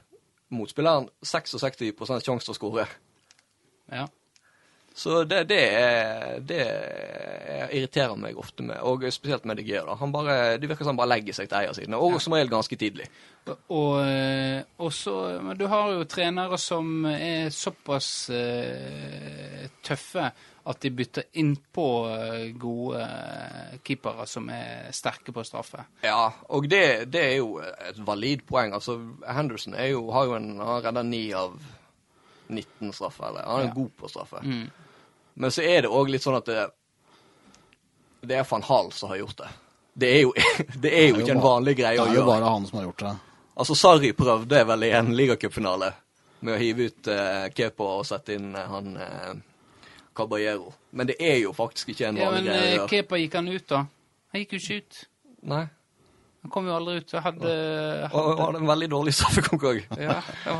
motspilleren 0.49 1.10
66 1.25 1.81
sjanse 2.25 2.45
til 2.45 2.53
å 2.53 2.60
skåre. 2.62 2.88
ja. 3.91 4.07
Så 4.97 5.19
det, 5.29 5.43
det, 5.51 5.57
er- 5.77 6.39
det 6.41 6.62
irriterer 7.69 8.15
meg 8.17 8.38
ofte 8.41 8.63
med, 8.65 8.79
og 8.81 9.03
spesielt 9.13 9.45
med 9.45 9.60
DG. 9.60 9.75
da. 9.86 9.93
Han 9.99 10.12
bare, 10.12 10.57
Det 10.57 10.65
virker 10.71 10.83
som 10.88 10.95
han 10.95 11.01
bare 11.03 11.12
legger 11.13 11.33
seg 11.38 11.49
til 11.51 11.60
eiersiden, 11.60 11.93
og 11.93 12.15
som 12.21 12.33
regel 12.33 12.49
ganske 12.49 12.75
tidlig. 12.81 13.05
Og, 13.69 13.99
eh, 14.01 14.63
og 14.81 14.89
så, 14.93 15.13
men 15.43 15.55
du 15.60 15.67
har 15.69 15.91
jo 15.93 16.03
trenere 16.10 16.57
som 16.60 17.05
er 17.05 17.49
såpass 17.53 18.10
uh, 18.33 19.67
tøffe 19.86 20.31
at 20.67 20.81
de 20.83 20.89
bytter 20.91 21.23
innpå 21.39 21.86
eh, 22.12 22.49
gode 22.60 23.05
keepere 23.88 24.25
som 24.27 24.49
er 24.51 24.89
sterke 24.91 25.31
på 25.31 25.45
straffe. 25.47 25.86
Ja, 26.03 26.25
og 26.51 26.67
det, 26.67 27.05
det 27.13 27.21
er 27.23 27.36
jo 27.38 27.60
et 27.62 28.01
valid 28.03 28.43
poeng. 28.49 28.73
Altså, 28.75 28.97
Henderson 29.29 29.77
er 29.79 29.93
jo, 29.93 30.01
har 30.12 30.25
jo 30.27 30.36
en, 30.41 30.49
han 30.60 30.81
redda 30.83 31.05
9 31.07 31.21
av 31.39 31.55
19 32.49 32.91
straffer, 32.97 33.29
eller 33.29 33.47
han 33.47 33.62
er 33.62 33.69
Ja. 33.69 33.73
god 33.77 33.95
på 34.01 34.12
straffe. 34.12 34.43
Mm. 34.43 34.67
Men 35.38 35.54
så 35.54 35.62
er 35.62 35.86
det 35.86 35.91
òg 35.93 36.10
litt 36.10 36.23
sånn 36.26 36.38
at 36.39 36.47
det, 36.50 36.65
det 38.26 38.39
er 38.39 38.47
van 38.50 38.65
Hall 38.65 38.91
som 38.95 39.12
har 39.12 39.19
gjort 39.21 39.38
det. 39.43 39.50
Det 39.97 40.10
er 40.15 40.21
jo, 40.26 40.34
det 40.84 40.91
er 40.93 41.08
jo 41.12 41.21
ikke 41.21 41.36
en 41.38 41.43
vanlig 41.45 41.76
greie 41.80 41.97
å 41.97 42.06
gjøre. 42.06 42.13
Det 42.13 42.17
er 42.17 42.23
jo 42.23 42.32
bare 42.32 42.52
han 42.54 42.65
som 42.69 42.80
har 42.82 42.88
gjort 42.89 43.04
det. 43.06 43.13
Altså, 43.58 43.76
Sarri 43.78 44.12
prøvde 44.17 44.63
vel 44.69 44.86
i 44.86 44.91
en 44.97 45.13
ligacupfinale 45.17 45.91
med 46.45 46.54
å 46.54 46.58
hive 46.62 46.89
ut 46.91 47.08
eh, 47.10 47.47
Kepa 47.58 47.86
og 47.97 48.04
sette 48.06 48.36
inn 48.38 48.52
eh, 48.54 48.67
han 48.69 48.91
eh, 49.02 49.32
Caballero. 50.17 50.73
Men 50.97 51.10
det 51.10 51.15
er 51.21 51.39
jo 51.41 51.54
faktisk 51.58 51.89
ikke 51.93 52.12
en 52.12 52.19
Ja, 52.21 52.28
vanlig 52.30 52.43
men 52.43 52.52
greie 52.52 52.58
å 52.58 52.67
gjøre. 52.67 52.76
Ja, 52.76 52.84
Men 52.84 52.91
Kepa 52.93 53.21
gikk 53.21 53.38
han 53.39 53.50
ut, 53.50 53.65
da? 53.71 53.80
Han 54.34 54.43
gikk 54.43 54.54
jo 54.58 54.62
ikke 54.62 54.78
ut. 54.84 55.00
Nei. 55.54 55.63
Han 56.45 56.54
kom 56.54 56.69
jo 56.69 56.76
aldri 56.78 57.00
ut. 57.02 57.15
Han 57.17 57.26
Hadde, 57.26 57.56
Og 58.12 58.30
og 58.36 58.43
hadde 58.45 58.62
en 58.62 58.69
veldig 58.69 58.89
dårlig 58.93 59.13
straffekonkurranse. 59.17 59.97
ja, 60.06 60.58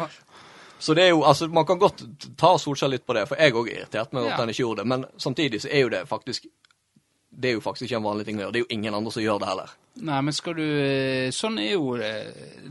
Så 0.80 0.94
det 0.94 1.04
er 1.08 1.10
jo, 1.10 1.24
altså, 1.26 1.48
man 1.50 1.66
kan 1.66 1.80
godt 1.82 2.04
ta 2.38 2.54
Solskjær 2.62 2.90
litt 2.92 3.06
på 3.06 3.14
det, 3.18 3.28
for 3.28 3.36
jeg 3.42 3.54
òg 3.54 3.66
meg 3.66 4.22
over 4.22 4.28
Ja. 4.30 4.34
at 4.34 4.40
han 4.40 4.50
ikke 4.50 4.64
gjorde 4.64 4.84
det. 4.84 4.88
Men 4.88 5.06
samtidig 5.18 5.62
så 5.62 5.70
er 5.72 5.82
jo 5.86 5.90
det 5.90 6.08
faktisk 6.08 6.46
Det 7.38 7.50
er 7.52 7.54
jo 7.54 7.62
faktisk 7.62 7.84
ikke 7.86 7.98
en 8.00 8.04
vanlig 8.04 8.26
ting 8.26 8.38
å 8.38 8.42
gjøre. 8.42 8.52
Det 8.54 8.60
er 8.60 8.64
jo 8.66 8.74
ingen 8.78 8.94
andre 8.96 9.12
som 9.12 9.22
gjør 9.22 9.40
det 9.40 9.48
heller. 9.48 9.70
Nei, 9.96 10.22
men 10.22 10.34
skal 10.34 10.54
du 10.58 10.64
eh, 10.64 11.30
Sånn 11.32 11.60
er 11.60 11.74
jo 11.74 11.92
det. 11.98 12.12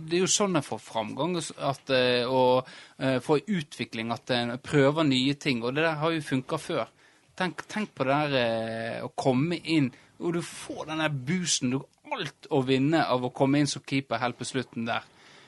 Det 0.09 0.17
er 0.17 0.21
jo 0.25 0.27
sånn 0.27 0.57
en 0.57 0.63
får 0.63 0.81
framgang 0.83 1.37
at, 1.39 1.91
eh, 1.95 2.25
og 2.27 2.67
eh, 2.99 3.21
får 3.23 3.45
utvikling, 3.47 4.11
at 4.11 4.31
en 4.35 4.59
prøver 4.59 5.05
nye 5.07 5.35
ting. 5.35 5.63
Og 5.63 5.75
det 5.77 5.85
der 5.85 5.95
har 6.01 6.11
jo 6.11 6.21
funka 6.21 6.59
før. 6.59 6.89
Tenk, 7.37 7.63
tenk 7.69 7.95
på 7.95 8.05
det 8.09 8.17
der 8.33 8.37
eh, 8.41 9.05
å 9.05 9.13
komme 9.15 9.59
inn 9.63 9.93
Og 10.19 10.33
du 10.33 10.41
får 10.43 10.87
den 10.89 10.99
der 11.05 11.11
boosten. 11.15 11.71
Du 11.71 11.79
har 11.79 12.19
alt 12.19 12.47
å 12.51 12.63
vinne 12.67 13.05
av 13.07 13.23
å 13.23 13.31
komme 13.31 13.59
inn 13.61 13.67
som 13.71 13.83
keeper 13.87 14.19
helt 14.19 14.39
på 14.39 14.45
slutten 14.49 14.87
der. 14.89 15.05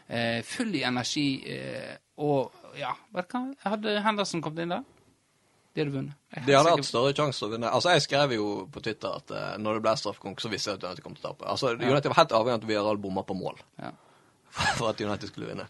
Eh, 0.07 0.43
full 0.45 0.75
i 0.77 0.83
energi. 0.85 1.41
Og 2.19 2.55
ja, 2.79 2.93
Hadde 3.65 3.99
Henderson 4.05 4.43
kommet 4.43 4.65
inn 4.65 4.75
der? 4.75 4.87
De 5.75 5.85
hadde 5.85 5.95
vunnet. 5.95 6.15
De 6.47 6.55
hadde 6.57 6.73
hatt 6.75 6.87
større 6.89 7.15
sjanse 7.15 7.45
å 7.47 7.51
vinne. 7.53 7.71
Altså, 7.71 7.93
Jeg 7.95 8.03
skrev 8.09 8.33
jo 8.35 8.47
på 8.73 8.83
Twitter 8.83 9.15
at 9.21 9.31
uh, 9.31 9.51
når 9.63 9.79
det 9.79 9.85
ble 9.85 9.95
straffekonk, 10.01 10.41
så 10.43 10.51
visste 10.51 10.73
jeg 10.73 10.81
at 10.81 10.87
United 10.89 11.05
kom 11.05 11.15
til 11.15 11.23
å 11.23 11.31
tape. 11.31 11.47
Altså, 11.53 11.75
United 11.77 12.11
var 12.11 12.21
helt 12.23 12.35
avhengig 12.35 12.57
av 12.57 12.63
at 12.63 12.71
Villarreal 12.71 13.03
bomma 13.03 13.23
på 13.27 13.37
mål 13.39 13.61
Ja. 13.79 13.93
for 14.79 14.89
at 14.91 15.01
United 15.01 15.31
skulle 15.31 15.53
vinne. 15.53 15.69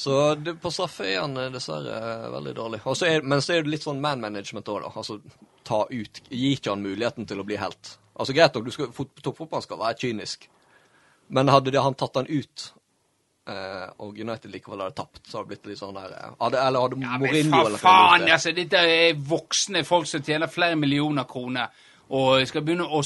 Så 0.00 0.34
det, 0.38 0.54
på 0.62 0.70
straffe 0.72 1.04
er 1.08 1.18
han 1.20 1.34
dessverre 1.52 1.96
eh, 1.98 2.28
veldig 2.32 2.52
dårlig. 2.56 2.78
Er, 3.08 3.24
men 3.26 3.42
så 3.44 3.56
er 3.56 3.64
det 3.64 3.74
litt 3.74 3.84
sånn 3.84 4.00
man 4.00 4.22
management 4.22 4.70
òg, 4.72 4.84
da. 4.86 4.92
Altså 4.96 5.18
ta 5.66 5.82
ut 5.90 6.22
Gi 6.30 6.54
ikke 6.54 6.72
han 6.72 6.84
muligheten 6.84 7.26
til 7.28 7.42
å 7.42 7.44
bli 7.44 7.58
helt. 7.60 7.96
Altså 8.14 8.36
Greit 8.36 8.56
nok, 8.56 9.02
toppfotballen 9.20 9.66
skal 9.66 9.80
være 9.80 9.98
kynisk, 10.00 10.46
men 11.28 11.52
hadde 11.52 11.72
det, 11.74 11.82
han 11.84 11.96
tatt 11.98 12.16
han 12.16 12.30
ut 12.30 12.70
og 13.98 14.18
United 14.18 14.50
likevel 14.52 14.82
hadde 14.84 14.94
tapt, 14.98 15.22
så 15.26 15.38
hadde 15.38 15.48
det 15.48 15.54
blitt 15.54 15.70
litt 15.72 15.80
sånn 15.80 15.96
der 15.96 16.12
eh, 16.12 16.34
hadde, 16.40 16.58
Eller 16.66 16.84
hadde 16.84 16.98
Ja, 17.00 17.18
Mourinho 17.22 17.62
eller 17.66 17.80
faen, 17.82 18.26
altså, 18.28 18.52
dette 18.56 18.82
er 18.84 19.22
voksne 19.30 19.84
folk 19.88 20.06
som 20.10 20.22
tjener 20.22 20.52
flere 20.52 20.76
millioner 20.76 21.24
kroner, 21.30 21.72
og 22.10 22.42
skal 22.50 22.64
begynne 22.66 22.84
å 22.84 23.00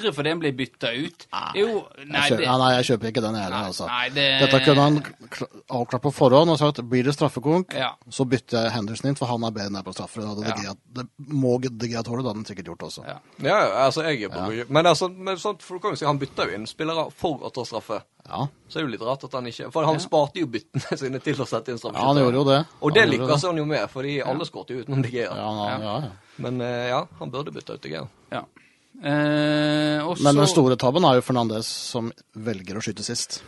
sutre 0.00 0.14
fordi 0.16 0.30
en 0.34 0.40
blir 0.42 0.52
bytta 0.56 0.90
ut. 0.96 1.26
Jo, 1.54 1.66
nei, 2.04 2.24
Jeg 2.28 2.32
kjøper, 2.32 2.42
det, 2.44 2.58
nei, 2.62 2.70
jeg 2.76 2.84
kjøper 2.90 3.10
ikke 3.12 3.22
den 3.26 3.34
heller, 3.40 3.56
altså. 3.70 3.86
nei, 3.86 4.08
det- 4.16 4.40
Dette 4.40 4.60
kunne 4.64 4.82
han 4.86 4.98
avklart 5.70 6.02
på 6.02 6.12
forhånd 6.14 6.50
og 6.50 6.58
sagt 6.58 6.82
blir 6.88 7.04
det 7.04 7.14
straffekonk, 7.14 7.74
Ja. 7.74 7.92
så 8.10 8.24
bytter 8.28 8.64
jeg 8.64 8.72
Henderson 8.72 9.08
inn, 9.10 9.14
for 9.16 9.26
han 9.26 9.44
er 9.44 9.50
bedre 9.50 9.66
enn 9.70 9.74
jeg 9.80 9.84
på 9.84 9.94
straffer. 9.94 10.22
Det, 10.40 10.54
Ja. 10.64 10.74
Det 10.92 11.06
må 11.28 11.60
De 11.60 11.86
Gea 11.88 12.02
tåle, 12.02 12.22
det 12.22 12.26
hadde 12.32 12.40
han 12.40 12.44
sikkert 12.44 12.66
gjort 12.66 12.82
også. 12.88 13.04
ja. 13.06 13.18
Ja, 13.42 13.58
ja, 13.66 13.86
altså 13.86 14.02
jeg 14.04 14.22
er 14.24 14.28
på 14.28 14.66
Men 14.70 14.86
altså, 14.86 15.08
men 15.14 15.36
sånt, 15.36 15.62
for 15.62 15.74
du 15.74 15.80
kan 15.80 15.90
jo 15.92 15.96
si 15.96 16.04
han 16.06 16.18
bytta 16.18 16.46
jo 16.48 16.54
inn 16.54 16.66
spillere 16.66 17.10
for 17.12 17.38
å 17.38 17.52
ta 17.52 17.62
straffe. 17.64 18.02
Ja, 18.28 18.46
Så 18.68 18.78
er 18.78 18.84
det 18.86 18.90
jo 18.90 18.92
litt 18.98 19.00
rart 19.08 19.24
at 19.24 19.32
han 19.32 19.44
ikke 19.46 19.72
For 19.72 19.84
han 19.84 19.96
sparte 19.98 20.36
jo 20.36 20.46
byttene 20.46 20.96
sine 20.98 21.18
til 21.20 21.34
å 21.40 21.46
sette 21.48 21.68
inn 21.72 21.78
ja 21.82 21.90
han 22.04 22.16
gjorde 22.16 22.34
jo 22.34 22.44
det. 22.44 22.66
Og 22.82 22.92
det 22.94 23.00
Han 23.08 23.10
lykkes 23.10 23.42
han 23.46 23.56
jo 23.56 23.64
med, 23.64 23.88
fordi 23.90 24.20
alle 24.22 24.44
skåret 24.44 24.68
jo 24.70 24.82
utenom 24.84 25.02
De 25.02 25.08
Gea. 25.10 25.34
Ja, 25.34 25.78
ja, 25.80 26.00
ja. 26.00 26.10
Men 26.38 26.60
eh, 26.60 26.88
ja, 26.88 27.06
han 27.18 27.30
burde 27.30 27.50
bytta 27.52 27.74
ut 27.74 27.82
De 27.82 27.88
Gea. 27.88 28.06
ja. 28.30 28.42
Eh, 29.00 30.06
også, 30.06 30.22
Men 30.26 30.36
den 30.42 30.50
store 30.50 30.76
tabben 30.76 31.04
er 31.08 31.16
jo 31.18 31.24
Fernandes 31.24 31.66
som 31.66 32.12
velger 32.36 32.76
å 32.76 32.82
skyte 32.84 33.04
sist. 33.06 33.40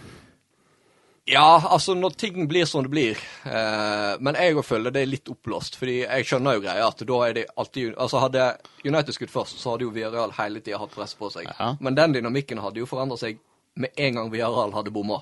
Ja, 1.28 1.60
altså 1.70 1.94
når 1.94 2.16
ting 2.18 2.48
blir 2.50 2.64
som 2.66 2.82
det 2.82 2.90
blir. 2.90 3.18
Eh, 3.46 4.14
men 4.18 4.34
jeg 4.34 4.64
føler 4.66 4.90
det 4.90 5.04
er 5.04 5.10
litt 5.12 5.28
oppblåst. 5.30 5.76
Fordi 5.78 6.00
jeg 6.02 6.26
skjønner 6.26 6.56
jo 6.56 6.64
greia 6.64 6.88
at 6.88 7.04
da 7.06 7.18
er 7.28 7.36
det 7.36 7.44
alltid 7.56 7.94
Altså 7.94 8.22
hadde 8.24 8.48
United 8.84 9.14
skutt 9.14 9.30
først, 9.30 9.60
så 9.60 9.74
hadde 9.74 9.86
jo 9.86 9.92
Villarreal 9.94 10.34
hele 10.40 10.60
tida 10.64 10.80
hatt 10.82 10.94
press 10.96 11.14
på 11.14 11.30
seg. 11.30 11.46
Ja. 11.52 11.74
Men 11.80 11.98
den 11.98 12.16
dynamikken 12.18 12.62
hadde 12.64 12.82
jo 12.82 12.88
forandra 12.90 13.20
seg 13.20 13.38
med 13.78 13.94
en 13.96 14.18
gang 14.18 14.32
Villarreal 14.32 14.74
hadde 14.74 14.90
bomma. 14.94 15.20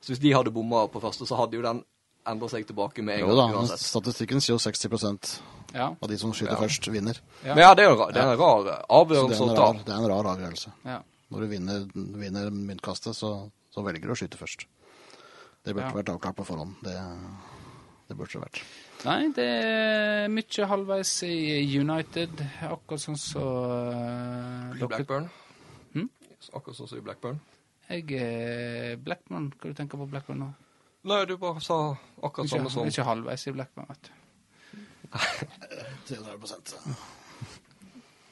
Så 0.00 0.14
hvis 0.14 0.22
de 0.22 0.32
hadde 0.32 0.54
bomma 0.54 0.86
på 0.88 1.02
første, 1.02 1.26
så 1.26 1.36
hadde 1.36 1.58
jo 1.58 1.66
den 1.66 1.82
endra 2.28 2.48
seg 2.48 2.64
tilbake 2.68 3.02
med 3.04 3.18
en 3.18 3.26
Jo 3.26 3.34
da, 3.34 3.42
gang 3.42 3.54
men 3.56 3.64
uansett. 3.66 3.82
statistikken 3.84 4.40
sier 4.40 4.54
jo 4.54 4.62
60 4.62 5.40
ja, 5.74 5.88
Og 6.00 6.08
de 6.08 6.16
som 6.18 6.32
skyter 6.32 6.56
først, 6.56 6.86
vinner. 6.92 7.18
Ja. 7.44 7.54
Men 7.54 7.62
ja, 7.64 7.74
det 7.74 7.84
er, 7.84 7.90
jo 7.90 7.96
ra- 8.00 8.10
det 8.12 8.22
er 8.22 8.32
en 8.32 8.38
rar 8.40 8.64
det 8.64 8.76
avgjørelse 8.88 9.36
er 9.42 9.44
å 9.44 9.50
en 9.50 9.56
ta. 9.56 9.66
rar, 9.66 9.82
det 9.84 9.92
er 9.92 9.98
en 9.98 10.08
rar 10.12 10.30
avgjørelse. 10.34 10.72
ja. 10.84 11.02
Når 11.28 11.40
du 11.44 11.46
vinner, 11.50 11.82
vinner 12.16 12.46
myntkastet, 12.50 13.12
så, 13.14 13.50
så 13.70 13.82
velger 13.84 14.08
du 14.08 14.12
å 14.14 14.16
skyte 14.16 14.38
først. 14.40 14.62
Det 15.62 15.74
burde 15.76 15.90
Ja. 15.90 15.92
vært 15.98 16.08
avklart 16.14 16.36
på 16.38 16.46
forhånd. 16.48 16.78
Det, 16.82 16.94
det 18.08 18.16
burde 18.16 18.32
det 18.32 18.40
vært. 18.46 18.60
Nei, 19.04 19.18
det 19.36 19.44
er 19.44 20.28
mye 20.32 20.68
halvveis 20.70 21.12
i 21.28 21.34
United, 21.78 22.40
akkurat 22.64 23.02
sånn 23.04 23.18
som 23.20 23.44
uh, 23.44 24.72
I 24.72 24.88
Blackburn. 24.88 25.28
Hmm? 25.92 26.08
Akkurat 26.56 26.78
sånn 26.80 26.88
som 26.88 26.98
i 27.02 27.04
Blackburn. 27.04 27.38
Jeg 27.90 28.08
er 28.16 28.96
Blackman. 29.04 29.50
Hva 29.60 29.68
du 29.68 29.76
tenker 29.76 30.00
på 30.00 30.08
Blackman 30.08 30.40
nå? 30.46 30.48
Nei, 31.08 31.20
du 31.28 31.36
bare 31.40 31.60
sa 31.60 31.76
akkurat 32.24 32.48
samme 32.56 32.72
som 32.72 32.88
ikke 32.88 33.04
halvveis 33.06 33.44
i 33.48 33.54
Blackman, 33.54 33.86
vet 33.92 34.08
du. 34.08 34.14
300 36.08 36.36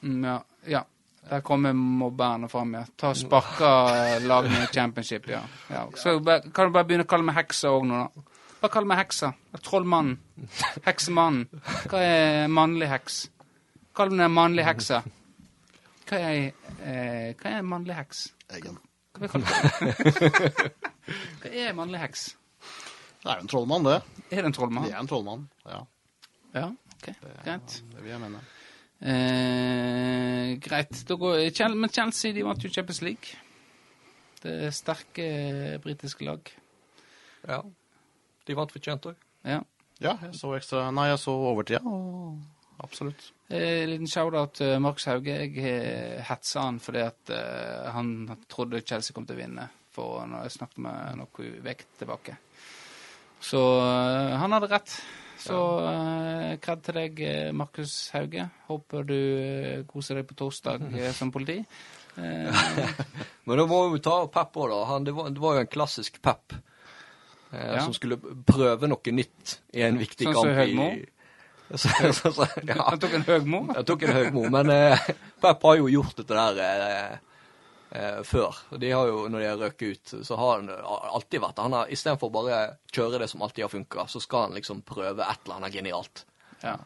Mm, 0.01 0.23
ja. 0.23 0.43
ja. 0.67 0.85
Der 1.29 1.41
kommer 1.41 1.73
mobberne 1.73 2.47
fram, 2.49 2.73
ja. 2.77 2.83
Ta 2.95 3.09
og 3.11 3.17
sparka 3.17 3.71
lagene 4.23 4.61
i 4.63 4.67
championship, 4.71 5.25
ja. 5.27 5.41
ja. 5.73 5.81
Så 5.97 6.19
kan 6.53 6.69
du 6.69 6.75
bare 6.75 6.85
begynne 6.87 7.03
å 7.03 7.09
kalle 7.09 7.25
meg 7.27 7.35
heksa 7.41 7.73
òg 7.75 7.87
nå, 7.89 8.03
da. 8.05 8.37
Bare 8.61 8.73
kall 8.73 8.87
meg 8.89 8.97
heksa. 9.01 9.31
Trollmannen. 9.61 10.17
Heksemannen. 10.85 11.61
Hva 11.91 11.99
er 12.01 12.47
mannlig 12.49 12.87
heks? 12.89 13.19
Kall 13.97 14.13
meg 14.17 14.31
mannlig 14.33 14.65
heksa. 14.65 15.03
Hva 16.07 16.21
er, 16.23 16.55
eh, 16.81 17.35
hva 17.37 17.51
er 17.57 17.67
mannlig 17.67 17.97
heks? 17.99 18.23
Egen. 18.57 18.79
Hva? 19.17 19.29
Hva 21.41 21.51
er 21.51 21.75
mannlig 21.77 22.01
heks? 22.01 22.25
Det 23.21 23.29
er 23.29 23.39
jo 23.39 23.45
en 23.45 23.51
trollmann, 23.51 23.85
det. 23.85 23.99
Er 24.31 24.41
det 24.41 24.49
en 24.49 24.57
trollmann? 24.57 24.87
Det 24.87 24.95
er 24.95 25.03
en 25.03 25.11
trollmann. 25.11 25.45
Ja, 25.67 25.83
Ja, 26.57 26.69
ok, 26.97 27.09
greit. 27.45 27.79
det 27.93 28.03
vil 28.03 28.13
jeg 28.13 28.21
mene. 28.23 28.43
Eh, 28.97 30.55
greit. 30.63 31.03
Da 31.07 31.17
går, 31.21 31.75
men 31.75 31.93
Chelsea 31.93 32.33
de 32.33 32.45
vant 32.45 32.63
jo 32.63 32.71
Champions 32.73 33.01
League. 33.05 33.37
Det 34.41 34.53
er 34.67 34.73
sterke 34.73 35.27
britiske 35.83 36.25
lag. 36.25 36.51
Ja. 37.47 37.61
De 38.47 38.55
vant 38.57 38.71
fortjent 38.73 39.09
òg. 39.09 39.25
Ja. 39.45 39.61
Ja, 39.97 40.13
jeg 40.21 40.35
så 40.37 40.51
ekstra 40.53 40.91
Nei, 40.93 41.07
jeg 41.09 41.17
så 41.23 41.33
overtida, 41.49 41.79
og 41.89 42.37
absolutt. 42.85 43.31
Eh, 43.49 43.85
liten 43.89 44.09
shout-out 44.09 44.59
til 44.59 44.75
Markus 44.83 45.07
Hauge. 45.09 45.33
Jeg 45.41 45.57
eh, 45.57 46.19
hetsa 46.27 46.67
han 46.67 46.77
fordi 46.83 47.01
at 47.01 47.33
eh, 47.33 47.87
han 47.95 48.11
trodde 48.49 48.83
Chelsea 48.85 49.15
kom 49.15 49.25
til 49.25 49.39
å 49.39 49.41
vinne 49.41 49.69
for 49.97 50.27
når 50.29 50.45
jeg 50.45 50.57
snakket 50.59 50.83
med 50.85 51.17
noen 51.17 51.63
uker 51.65 51.87
tilbake. 51.97 52.37
Så 53.41 53.61
eh, 53.81 54.35
han 54.37 54.53
hadde 54.53 54.69
rett. 54.69 54.99
Så 55.37 55.57
uh, 55.85 56.55
kred 56.63 56.81
til 56.85 56.97
deg, 56.97 57.19
eh, 57.21 57.51
Markus 57.53 57.93
Hauge. 58.15 58.47
Håper 58.69 59.03
du 59.05 59.13
eh, 59.17 59.83
koser 59.89 60.17
deg 60.19 60.25
på 60.29 60.37
torsdag 60.39 60.87
eh, 60.93 61.11
som 61.19 61.31
politi. 61.33 61.59
Eh, 62.17 62.49
Men 63.45 63.59
da 63.59 63.63
må 63.69 63.83
vi 63.93 63.99
ta 64.01 64.15
Pep 64.33 64.55
òg, 64.57 64.71
da. 64.71 64.77
Han, 64.89 65.03
det, 65.05 65.11
var, 65.13 65.27
det 65.29 65.37
var 65.43 65.53
jo 65.53 65.61
en 65.61 65.69
klassisk 65.69 66.15
Pep. 66.25 66.55
Eh, 67.51 67.75
Ja. 67.75 67.83
Som 67.85 67.93
skulle 67.93 68.17
prøve 68.17 68.89
noe 68.89 69.13
nytt 69.13 69.59
i 69.77 69.83
en 69.85 69.99
viktig 70.01 70.25
Sånn 70.25 70.33
som 70.39 70.49
kamp. 70.49 70.57
Høgmo? 70.57 70.87
Så, 71.77 71.91
så, 72.15 72.31
så, 72.31 72.47
ja. 72.63 72.79
han 72.87 72.97
tok 73.03 73.13
en 73.19 73.25
Høgmo. 73.27 73.59
Jeg 73.75 73.85
tok 73.91 74.07
en 74.07 74.13
Høgmo, 74.15 74.47
men 74.49 74.69
eh, 74.73 75.01
Pep 75.43 75.65
har 75.67 75.77
jo 75.77 75.89
gjort 75.91 76.17
dette 76.23 76.33
der 76.57 76.61
eh, 76.87 77.26
eh, 77.91 78.19
før. 78.23 78.57
De 78.79 78.91
har 78.91 79.07
jo, 79.07 79.23
når 79.31 79.39
de 79.43 79.47
har 79.49 79.61
røket 79.61 79.87
ut, 79.87 80.13
så 80.27 80.37
har 80.39 80.59
han 80.59 80.69
alltid 80.71 81.41
vært 81.43 81.63
Han 81.63 81.75
har 81.77 81.91
istedenfor 81.93 82.31
bare 82.33 82.59
kjøre 82.91 83.21
det 83.23 83.29
som 83.31 83.41
alltid 83.41 83.67
har 83.67 83.73
funka, 83.73 84.07
så 84.07 84.21
skal 84.23 84.47
han 84.47 84.57
liksom 84.59 84.83
prøve 84.87 85.25
et 85.25 85.43
eller 85.45 85.59
annet 85.61 85.75
genialt. 85.79 86.25
Ja. 86.61 86.77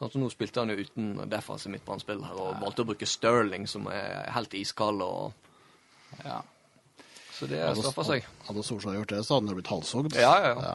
Som 0.00 0.22
Nå 0.22 0.30
spilte 0.32 0.62
han 0.62 0.72
jo 0.72 0.80
uten 0.80 1.28
defensiv 1.28 1.72
midtbanespill 1.74 2.22
her, 2.24 2.40
og 2.40 2.60
valgte 2.62 2.84
å 2.84 2.88
bruke 2.88 3.08
Sterling, 3.08 3.66
som 3.68 3.88
er 3.92 4.30
helt 4.32 4.54
iskald. 4.56 5.02
og 5.04 5.32
ja. 6.24 6.40
Så 7.34 7.48
det 7.50 7.60
straffer 7.76 8.06
seg. 8.08 8.28
Hadde 8.46 8.62
Solskjær 8.64 9.00
gjort 9.00 9.12
det, 9.12 9.22
så 9.26 9.36
hadde 9.36 9.50
han 9.50 9.58
blitt 9.58 9.72
halshogd. 9.72 10.16
Ja, 10.16 10.34
ja, 10.40 10.52
ja. 10.54 10.74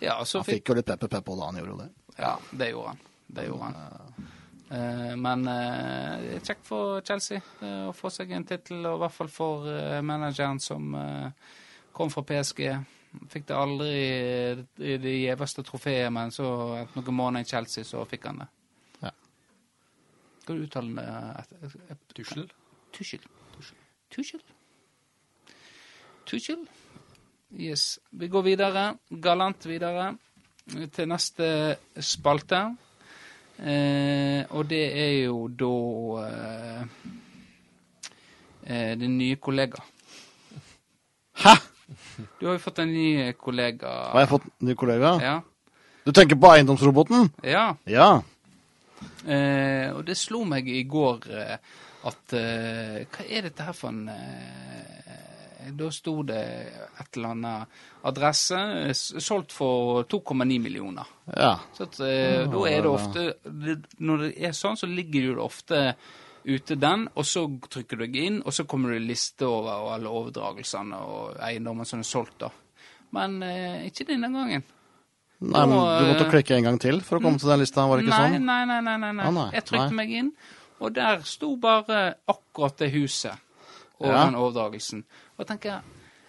ja 0.00 0.14
så 0.24 0.40
Han 0.40 0.48
fikk 0.48 0.62
fikk 0.62 0.72
jo 0.72 0.78
litt 0.80 0.88
pepper 0.88 1.12
pepper 1.12 1.38
da 1.38 1.50
han 1.50 1.60
gjorde 1.60 1.76
det. 1.82 1.90
Ja, 2.16 2.32
det 2.50 2.70
gjorde 2.72 2.94
han. 2.94 3.02
Det 3.36 3.46
gjorde 3.48 3.68
han. 3.68 4.30
Eh, 4.74 5.16
men 5.16 5.46
eh, 5.48 6.40
kjekt 6.42 6.66
for 6.66 7.00
Chelsea 7.06 7.38
eh, 7.60 7.84
å 7.86 7.94
få 7.94 8.10
seg 8.10 8.32
en 8.34 8.46
tittel, 8.48 8.80
og 8.88 8.96
i 8.96 9.02
hvert 9.04 9.14
fall 9.14 9.30
for 9.30 9.68
manageren 10.02 10.60
som 10.62 10.96
kom 11.94 12.10
fra 12.10 12.24
PSG. 12.26 12.64
Fikk 13.30 13.46
det 13.46 13.54
aldri 13.58 13.92
i 13.94 14.96
det 14.98 15.14
gjeveste 15.20 15.62
trofeet, 15.66 16.10
men 16.12 16.34
så 16.34 16.48
etter 16.80 16.98
noen 16.98 17.18
måneder 17.20 17.46
i 17.46 17.50
Chelsea 17.52 17.86
så 17.86 18.02
fikk 18.10 18.26
han 18.30 18.42
det. 18.42 18.48
Ja. 19.04 19.12
Skal 20.42 20.58
du 20.58 20.66
uttale 20.66 21.04
det? 21.04 21.98
Tuschel? 22.16 22.48
Tuschel. 22.94 23.22
Tuschel. 23.54 23.78
Tuschel. 24.10 24.42
Tuchel. 24.42 24.42
Tuchel. 26.26 26.66
Yes. 27.54 28.00
Vi 28.10 28.26
går 28.32 28.42
videre, 28.42 28.84
galant 29.22 29.66
videre, 29.68 30.08
til 30.66 31.10
neste 31.10 31.46
spalte. 32.02 32.64
Eh, 33.58 34.42
og 34.50 34.66
det 34.70 34.82
er 34.98 35.12
jo 35.28 35.46
da 35.48 35.70
eh, 36.24 36.82
eh, 38.66 38.92
din 38.98 39.16
nye 39.18 39.36
kollega. 39.36 39.82
Hæ? 41.44 41.54
Du 42.40 42.46
har 42.46 42.56
jo 42.56 42.62
fått 42.62 42.80
en 42.82 42.92
ny 42.92 43.32
kollega. 43.38 43.90
Har 44.12 44.24
jeg 44.24 44.32
fått 44.32 44.48
ny 44.66 44.74
kollega? 44.78 45.14
Ja. 45.22 45.36
Du 46.04 46.12
tenker 46.12 46.36
på 46.36 46.50
eiendomsroboten? 46.52 47.30
ja. 47.42 47.74
Ja. 47.86 48.22
Eh, 49.24 49.88
og 49.94 50.04
det 50.06 50.16
slo 50.20 50.42
meg 50.48 50.68
i 50.68 50.82
går 50.88 51.24
at 52.04 52.34
eh, 52.36 53.04
Hva 53.08 53.24
er 53.24 53.46
dette 53.46 53.64
her 53.64 53.76
for 53.76 53.88
en 53.88 54.08
eh, 54.12 55.03
Da 55.72 55.90
sto 55.90 56.22
det 56.26 56.40
et 57.00 57.16
eller 57.16 57.28
annet 57.34 57.66
adresse 58.04 58.58
eh, 58.88 58.92
solgt 58.94 59.52
for 59.52 60.04
2,9 60.04 60.58
millioner. 60.60 61.06
Ja. 61.36 61.54
Så 61.76 61.86
at, 61.88 62.00
eh, 62.04 62.44
da 62.50 62.64
er 62.68 62.82
det 62.84 62.90
ofte 62.90 63.24
Når 63.98 64.18
det 64.26 64.32
er 64.44 64.52
sånn, 64.52 64.76
så 64.76 64.86
ligger 64.90 65.30
det 65.34 65.40
ofte 65.42 65.80
ute 66.44 66.76
den, 66.76 67.06
og 67.16 67.24
så 67.24 67.46
trykker 67.72 67.96
du 67.96 68.04
deg 68.04 68.16
inn, 68.20 68.42
og 68.44 68.52
så 68.52 68.66
kommer 68.68 68.92
det 68.92 68.98
i 69.00 69.06
liste 69.08 69.46
over 69.48 69.94
alle 69.94 70.10
overdragelsene 70.12 70.98
og 71.00 71.38
eiendommene 71.40 71.86
som 71.88 72.02
er 72.02 72.08
solgt, 72.08 72.34
da. 72.42 72.50
Men 73.16 73.38
eh, 73.46 73.86
ikke 73.88 74.04
denne 74.10 74.28
gangen. 74.28 74.66
Nei, 75.44 75.62
men 75.66 75.72
du 75.72 76.04
måtte 76.10 76.26
eh, 76.26 76.30
klikke 76.34 76.58
en 76.58 76.68
gang 76.68 76.76
til 76.82 77.00
for 77.04 77.16
å 77.18 77.24
komme 77.24 77.40
til 77.40 77.48
den 77.48 77.62
lista, 77.64 77.86
var 77.88 77.96
det 78.00 78.04
ikke 78.04 78.18
nei, 78.18 78.28
sånn? 78.36 78.44
Nei, 78.44 78.60
nei, 78.68 78.80
nei. 78.84 78.96
nei, 79.00 79.12
nei. 79.16 79.24
Ah, 79.24 79.32
nei, 79.38 79.46
Jeg 79.56 79.64
trykte 79.70 79.88
nei. 79.88 79.98
meg 80.02 80.12
inn, 80.20 80.30
og 80.84 80.92
der 81.00 81.24
sto 81.28 81.54
bare 81.60 82.02
akkurat 82.28 82.76
det 82.84 82.90
huset 82.92 83.40
og 84.02 84.08
Ja. 84.10 84.24
den 84.26 84.36
overdragelsen. 84.36 85.04
Og 85.34 85.46
tenker 85.48 85.80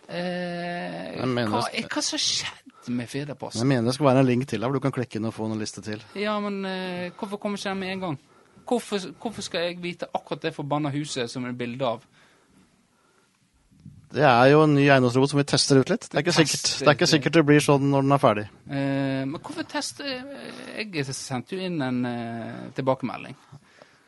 eh, 0.10 1.22
hva, 1.22 1.66
er, 1.70 1.86
hva 1.90 2.04
som 2.06 2.22
skjedde 2.22 2.94
med 2.96 3.10
Firdaposten? 3.10 3.62
Jeg 3.62 3.70
mener 3.70 3.90
det 3.90 3.98
skal 3.98 4.10
være 4.10 4.24
en 4.24 4.30
link 4.30 4.48
til 4.50 4.62
der, 4.62 4.70
hvor 4.70 4.80
du 4.80 4.86
kan 4.86 4.96
klikke 4.96 5.20
inn 5.20 5.30
og 5.30 5.36
få 5.36 5.50
en 5.50 5.62
liste 5.62 5.84
til. 5.86 6.02
Ja, 6.18 6.38
men 6.44 6.64
eh, 6.70 7.12
hvorfor 7.18 7.42
kommer 7.42 7.62
ikke 7.62 7.70
den 7.70 7.84
med 7.84 7.94
en 7.94 8.06
gang? 8.08 8.20
Hvorfor, 8.66 9.12
hvorfor 9.22 9.46
skal 9.46 9.68
jeg 9.68 9.82
vite 9.84 10.10
akkurat 10.14 10.42
det 10.42 10.56
forbanna 10.56 10.90
huset 10.94 11.30
som 11.30 11.46
er 11.46 11.58
bilde 11.58 11.86
av? 11.86 12.06
Det 14.16 14.24
er 14.24 14.48
jo 14.54 14.62
en 14.64 14.76
ny 14.78 14.86
eiendomsrobot 14.88 15.34
som 15.34 15.40
vi 15.42 15.46
tester 15.50 15.82
ut 15.82 15.90
litt. 15.92 16.08
Det 16.08 16.18
er 16.18 16.24
ikke 16.24 16.36
sikkert 16.38 16.64
det, 16.64 16.88
er 16.88 16.96
ikke 16.96 17.10
sikkert 17.12 17.36
det 17.36 17.44
blir 17.50 17.64
sånn 17.64 17.90
når 17.92 18.06
den 18.06 18.16
er 18.16 18.22
ferdig. 18.22 18.46
Eh, 18.70 19.22
men 19.28 19.36
hvorfor 19.42 19.68
teste 19.70 20.06
Jeg 20.08 21.16
sendte 21.18 21.58
jo 21.58 21.66
inn 21.68 21.82
en 21.84 22.02
eh, 22.10 22.62
tilbakemelding. 22.78 23.36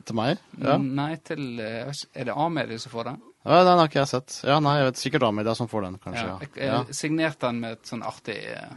Til 0.07 0.15
meg? 0.15 0.39
Ja. 0.63 0.77
Nei, 0.79 1.17
til 1.27 1.59
eh, 1.59 1.91
Er 2.15 2.29
det 2.29 2.35
A-mediet 2.39 2.85
som 2.85 2.93
får 2.93 3.09
den? 3.09 3.19
Ja 3.47 3.63
den 3.63 3.79
har 3.79 3.87
ikke 3.89 4.01
jeg 4.03 4.11
sett. 4.11 4.35
Ja, 4.47 4.59
nei, 4.63 4.75
jeg 4.81 4.89
vet 4.91 4.99
sikkert 5.01 5.23
Amedia 5.27 5.55
som 5.55 5.69
får 5.71 5.87
den, 5.87 5.97
kanskje. 6.03 6.25
Ja. 6.27 6.37
Jeg, 6.43 6.67
ja. 6.67 6.83
signerte 6.93 7.47
den 7.47 7.63
med 7.63 7.77
et 7.77 7.89
sånn 7.89 8.03
artig 8.05 8.37
eh, 8.53 8.75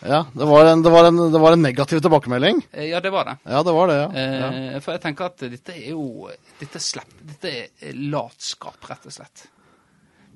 ja 0.00 0.22
det, 0.32 0.46
var 0.48 0.64
en, 0.64 0.80
det, 0.80 0.90
var 0.94 1.04
en, 1.10 1.18
det 1.32 1.38
var 1.42 1.52
en 1.52 1.60
negativ 1.62 2.00
tilbakemelding. 2.00 2.62
eh, 2.72 2.86
Ja, 2.88 3.00
det 3.04 3.10
var 3.12 3.26
det. 3.28 3.34
Ja, 3.44 3.62
det 3.62 3.72
var 3.76 3.90
det, 3.90 3.96
ja. 4.00 4.06
Eh, 4.48 4.78
For 4.80 4.96
jeg 4.96 5.02
tenker 5.04 5.26
at 5.28 5.42
dette 5.52 5.74
er 5.76 5.90
jo 5.92 6.30
Dette 6.60 6.80
slepp. 6.80 7.10
Dette 7.20 7.52
er 7.84 7.98
latskap, 8.14 8.78
rett 8.88 9.04
og 9.10 9.12
slett. 9.12 9.42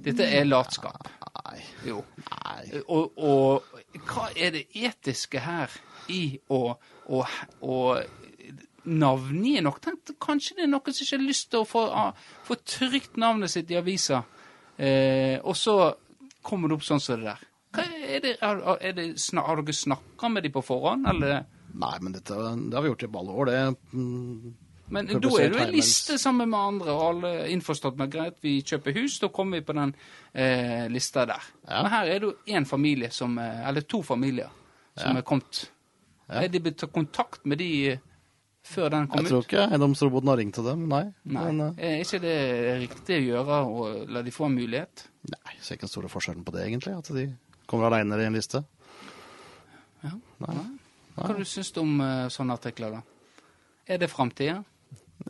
Dette 0.05 0.27
er 0.37 0.45
latskap. 0.45 1.09
Nei. 1.47 1.63
Jo. 1.89 2.03
Nei. 2.29 2.83
Og, 2.93 3.17
og 3.17 4.03
hva 4.11 4.27
er 4.37 4.53
det 4.59 4.67
etiske 4.77 5.41
her 5.41 5.73
i 6.13 6.37
å, 6.53 6.75
å, 7.09 7.23
å 7.65 7.79
navngi 8.85 9.61
nok? 9.65 9.81
Tenkte, 9.85 10.15
kanskje 10.21 10.57
det 10.59 10.65
er 10.67 10.71
noen 10.73 10.93
som 10.95 11.05
ikke 11.07 11.19
har 11.19 11.27
lyst 11.29 11.51
til 11.53 11.63
å 11.63 11.69
få, 11.69 11.85
ah, 11.91 12.13
få 12.47 12.57
trykt 12.65 13.17
navnet 13.21 13.51
sitt 13.53 13.71
i 13.71 13.79
avisa, 13.81 14.23
eh, 14.77 15.39
og 15.43 15.57
så 15.57 15.77
kommer 16.45 16.69
det 16.69 16.79
opp 16.79 16.85
sånn 16.87 17.01
som 17.01 17.21
det 17.21 17.31
der. 17.33 17.47
Er 17.75 18.21
det, 18.23 18.37
er, 18.45 18.61
er 18.81 18.93
det, 18.95 19.07
har 19.35 19.57
dere 19.63 19.75
snakka 19.75 20.29
med 20.31 20.45
dem 20.47 20.53
på 20.55 20.63
forhånd, 20.63 21.09
eller? 21.11 21.41
Nei, 21.75 21.95
men 22.05 22.13
dette, 22.15 22.35
det 22.37 22.77
har 22.77 22.85
vi 22.85 22.93
gjort 22.93 23.03
i 23.03 23.09
alle 23.19 23.33
år, 23.35 23.49
det. 23.51 23.63
Mm, 23.97 24.53
Men 24.95 25.07
da 25.09 25.17
er 25.17 25.49
det 25.51 25.57
jo 25.59 25.63
en 25.65 25.73
liste 25.75 26.19
sammen 26.23 26.51
med 26.53 26.61
andre, 26.61 26.93
og 26.93 27.03
alle 27.09 27.33
innforstått 27.51 27.97
med 27.99 28.13
greit, 28.13 28.37
vi 28.45 28.61
kjøper 28.63 28.95
hus, 29.01 29.17
da 29.19 29.31
kommer 29.33 29.59
vi 29.59 29.67
på 29.67 29.75
den 29.75 29.95
eh, 30.37 30.85
lista 30.93 31.25
der. 31.27 31.43
Ja. 31.67 31.81
Men 31.83 31.91
her 31.97 32.13
er 32.13 32.21
det 32.23 32.29
jo 32.29 32.35
én 32.55 32.69
familie 32.69 33.11
som 33.11 33.39
eh, 33.43 33.65
Eller 33.69 33.81
to 33.81 34.03
familier 34.07 34.53
som 34.95 35.17
Ja. 35.17 35.19
er 35.19 35.27
kommet. 35.27 35.65
Ja. 36.29 36.45
Er 36.45 36.49
de 36.49 36.61
blitt 36.61 36.79
tatt 36.79 36.93
kontakt 36.95 37.43
med 37.45 37.59
de 37.59 37.71
eh, 37.97 37.99
før 38.65 38.91
den 38.95 39.09
kom 39.09 39.21
ut. 39.21 39.25
Jeg 39.25 39.31
tror 39.33 39.43
ut? 39.43 39.49
ikke 39.49 39.65
eiendomsroboten 39.69 40.31
har 40.33 40.41
ringt 40.41 40.57
til 40.59 40.67
dem, 40.69 40.85
nei. 40.91 41.03
Nei. 41.25 41.45
Men, 41.53 41.61
eh, 41.79 41.89
Er 41.91 42.05
ikke 42.05 42.21
det 42.23 42.37
riktig 42.85 43.19
å 43.21 43.25
gjøre, 43.29 43.59
å 43.65 43.89
la 44.09 44.23
de 44.25 44.31
få 44.35 44.47
en 44.49 44.57
mulighet? 44.59 45.09
nei, 45.31 45.55
jeg 45.57 45.63
ser 45.65 45.77
ikke 45.77 45.87
den 45.87 45.95
store 45.95 46.13
forskjellen 46.13 46.45
på 46.45 46.53
det, 46.53 46.67
egentlig. 46.69 46.97
At 46.99 47.09
de 47.15 47.27
kommer 47.67 47.89
aleine 47.89 48.21
i 48.21 48.27
en 48.29 48.37
liste. 48.37 48.65
Ja. 50.05 50.13
Nei. 50.45 50.55
Nei. 50.55 50.71
Hva 51.17 51.37
du 51.37 51.45
syns 51.47 51.73
du 51.73 51.81
om 51.81 52.01
eh, 52.01 52.29
sånne 52.29 52.57
artikler, 52.59 52.99
da? 52.99 53.03
Er 53.87 53.99
det 53.99 54.11
framtida? 54.11 54.63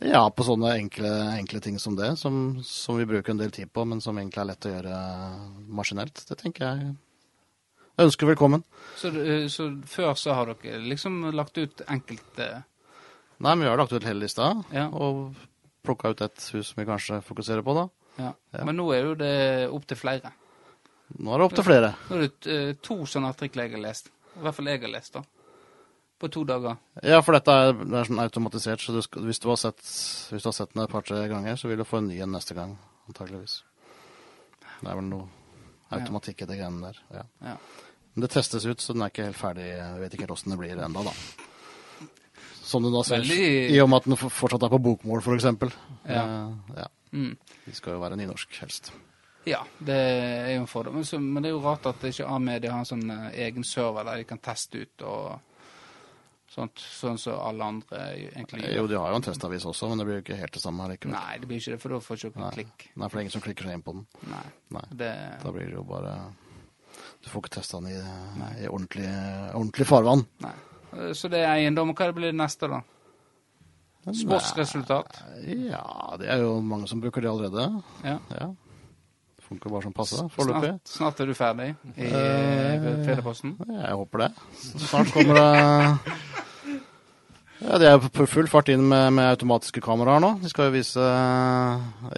Ja, 0.01 0.25
på 0.33 0.43
sånne 0.43 0.73
enkle, 0.79 1.09
enkle 1.37 1.61
ting 1.61 1.77
som 1.79 1.95
det, 1.95 2.17
som, 2.19 2.61
som 2.65 2.97
vi 2.97 3.05
bruker 3.05 3.31
en 3.31 3.37
del 3.39 3.51
tid 3.51 3.71
på, 3.71 3.85
men 3.85 4.01
som 4.01 4.17
egentlig 4.17 4.41
er 4.41 4.49
lett 4.49 4.65
å 4.65 4.71
gjøre 4.73 4.95
maskinelt. 5.77 6.23
Det 6.27 6.37
tenker 6.41 6.65
jeg 6.65 6.95
jeg 7.95 8.09
ønsker 8.09 8.27
velkommen. 8.27 8.63
Så, 8.99 9.07
eh, 9.23 9.45
så 9.47 9.69
før 9.87 10.17
så 10.19 10.33
har 10.35 10.49
dere 10.51 10.81
liksom 10.83 11.29
lagt 11.31 11.55
ut 11.57 11.81
enkelte 11.87 12.63
Nei, 13.39 13.51
men 13.55 13.65
vi 13.65 13.69
har 13.69 13.77
lagt 13.77 13.91
ut 13.93 14.03
hele 14.07 14.23
lista, 14.23 14.63
Ja. 14.71 14.87
og 14.89 15.35
plukka 15.85 16.09
ut 16.13 16.21
et 16.21 16.49
hus 16.53 16.71
som 16.71 16.79
vi 16.81 16.85
kanskje 16.87 17.21
fokuserer 17.21 17.61
på, 17.65 17.73
da. 17.75 17.89
ja. 18.23 18.31
Ja. 18.55 18.63
Men 18.65 18.77
nå 18.79 18.87
er 18.95 19.03
jo 19.03 19.15
det 19.19 19.69
opp 19.69 19.85
til 19.87 19.97
flere. 19.99 20.31
Nå 21.19 21.33
er 21.33 21.37
det 21.41 21.45
opp 21.45 21.55
til 21.59 21.67
flere. 21.67 21.93
Nå 22.09 22.15
er 22.17 22.21
det 22.27 22.51
eh, 22.53 22.73
to 22.81 23.01
sånne 23.05 23.29
artikler 23.35 23.67
jeg 23.67 23.75
har 23.75 23.83
lest. 23.83 24.07
I 24.35 24.41
hvert 24.43 24.55
fall 24.57 24.71
jeg 24.71 24.81
har 24.81 24.89
lest, 24.93 25.13
da. 25.13 25.21
På 26.17 26.29
to 26.31 26.45
dager. 26.47 26.77
Ja, 27.03 27.19
for 27.21 27.35
dette 27.35 27.51
er, 27.51 27.73
det 27.75 27.99
er 27.99 28.07
sånn 28.07 28.21
automatisert, 28.23 28.79
så 28.81 28.95
du 28.95 29.01
skal, 29.03 29.25
hvis, 29.27 29.39
du 29.43 29.49
har 29.51 29.59
sett, 29.59 29.81
hvis 30.31 30.43
du 30.45 30.47
har 30.47 30.55
sett 30.55 30.71
den 30.73 30.83
et 30.85 30.91
par-tre 30.91 31.25
ganger, 31.27 31.57
så 31.59 31.67
vil 31.67 31.77
du 31.77 31.83
få 31.85 31.99
en 31.99 32.07
ny 32.07 32.21
en 32.23 32.31
neste 32.31 32.55
gang, 32.55 32.77
antageligvis. 33.11 33.57
Det 34.79 34.87
er 34.87 34.95
vel 34.95 35.09
noe 35.11 35.27
automatikk 35.95 36.41
i 36.41 36.47
de 36.49 36.55
greiene 36.57 36.87
der. 36.87 37.01
Ja. 37.13 37.25
Ja. 37.51 37.57
Men 38.15 38.23
det 38.23 38.31
testes 38.31 38.65
ut, 38.65 38.79
så 38.81 38.95
den 38.95 39.03
er 39.03 39.11
ikke 39.11 39.27
helt 39.27 39.37
ferdig. 39.39 39.67
Jeg 39.75 39.99
vet 40.01 40.13
ikke 40.15 40.23
helt 40.23 40.35
åssen 40.37 40.55
det 40.55 40.59
blir 40.61 40.79
enda, 40.79 41.03
da. 41.03 41.13
Som 42.65 42.81
du 42.83 42.89
da 42.93 43.03
ser, 43.05 43.21
Veldig- 43.21 43.71
i 43.75 43.79
og 43.83 43.89
med 43.91 44.01
at 44.01 44.07
den 44.09 44.17
fortsatt 44.17 44.63
er 44.65 44.71
på 44.73 44.79
bokmål, 44.81 45.21
eksempel. 45.35 45.69
Ja. 46.09 46.23
Uh, 46.25 46.77
ja. 46.79 46.87
Mm. 47.13 47.35
De 47.67 47.73
skal 47.77 47.93
jo 47.93 47.99
være 48.01 48.17
nynorsk, 48.17 48.55
helst. 48.63 48.89
ja, 49.45 49.59
det 49.79 49.93
er 49.95 50.55
jo 50.55 50.63
en 50.63 50.67
fordel. 50.71 50.93
Men, 50.97 51.27
men 51.33 51.43
det 51.45 51.51
er 51.51 51.53
jo 51.53 51.61
rart 51.61 51.85
at 51.85 52.01
ikke 52.09 52.25
A-media 52.27 52.71
har 52.73 52.81
en 52.81 52.89
sånn 52.89 53.05
eh, 53.13 53.27
egen 53.45 53.63
server 53.63 54.03
der 54.07 54.17
de 54.23 54.25
kan 54.31 54.41
teste 54.41 54.81
ut 54.81 55.05
og 55.05 55.35
sånt, 56.55 56.79
sånn 56.81 57.17
som 57.21 57.37
alle 57.39 57.67
andre 57.69 58.01
egentlig 58.31 58.63
gjør. 58.65 58.75
Jo, 58.79 58.87
de 58.89 58.97
har 58.97 59.13
jo 59.13 59.19
en 59.21 59.27
testavis 59.29 59.65
også, 59.69 59.89
men 59.91 60.01
det 60.01 60.05
blir 60.09 60.17
jo 60.19 60.23
ikke 60.25 60.39
helt 60.41 60.57
det 60.57 60.63
samme 60.63 60.89
likevel. 60.89 61.13
Nei, 61.15 61.37
det 61.41 61.49
blir 61.51 61.61
ikke 61.61 61.75
det, 61.75 61.81
for 61.83 61.93
da 61.95 62.01
får 62.01 62.17
ikke 62.19 62.33
dere 62.33 62.45
Nei. 62.47 62.53
klikk. 62.57 62.87
Nei, 62.95 63.07
for 63.07 63.13
det 63.13 63.21
er 63.21 63.25
ingen 63.27 63.35
som 63.37 63.45
klikker 63.45 63.69
seg 63.69 63.77
inn 63.77 63.85
på 63.85 63.95
den. 63.99 64.05
Nei. 64.33 64.45
Nei. 64.79 64.85
Det, 65.03 65.11
Da 65.45 65.51
blir 65.55 65.69
det 65.69 65.77
jo 65.77 65.83
bare 65.93 66.15
Du 67.21 67.29
får 67.29 67.43
ikke 67.45 67.55
testa 67.59 67.79
den 67.81 67.91
i, 67.91 67.99
i 68.63 68.67
ordentlig, 68.71 69.09
ordentlig 69.53 69.87
farvann. 69.89 70.25
nei. 70.41 70.55
Eh, 70.95 71.13
Så 71.13 71.29
det 71.31 71.39
er 71.43 71.53
eiendom. 71.55 71.93
Hva 71.95 72.11
blir 72.15 72.31
det 72.31 72.37
neste, 72.39 72.67
da? 72.71 72.81
Sportsresultat? 74.05 75.17
Ja, 75.47 76.15
det 76.19 76.27
er 76.29 76.43
jo 76.43 76.59
mange 76.61 76.87
som 76.87 77.01
bruker 77.01 77.21
det 77.25 77.29
allerede. 77.31 77.81
Ja. 78.05 78.19
Ja. 78.29 78.51
Funker 79.45 79.69
bare 79.69 79.83
som 79.85 79.93
passe 79.93 80.17
foreløpig. 80.33 80.71
Snart, 80.85 80.89
snart 80.89 81.19
er 81.21 81.25
du 81.29 81.33
ferdig 81.37 81.67
i 81.97 82.05
Eh, 82.09 82.81
uh, 82.81 83.05
Fedreposten? 83.05 83.55
Jeg 83.69 83.93
håper 83.93 84.23
det. 84.23 84.29
Snart 84.87 85.11
kommer 85.13 85.37
det 85.37 86.15
Ja, 87.65 87.77
De 87.81 87.87
er 87.89 87.97
på 87.97 88.25
full 88.29 88.47
fart 88.51 88.69
inn 88.69 88.83
med, 88.87 89.13
med 89.17 89.31
automatiske 89.33 89.81
kameraer 89.81 90.21
nå. 90.21 90.29
De 90.41 90.49
skal 90.51 90.67
jo 90.69 90.75
vise 90.75 91.05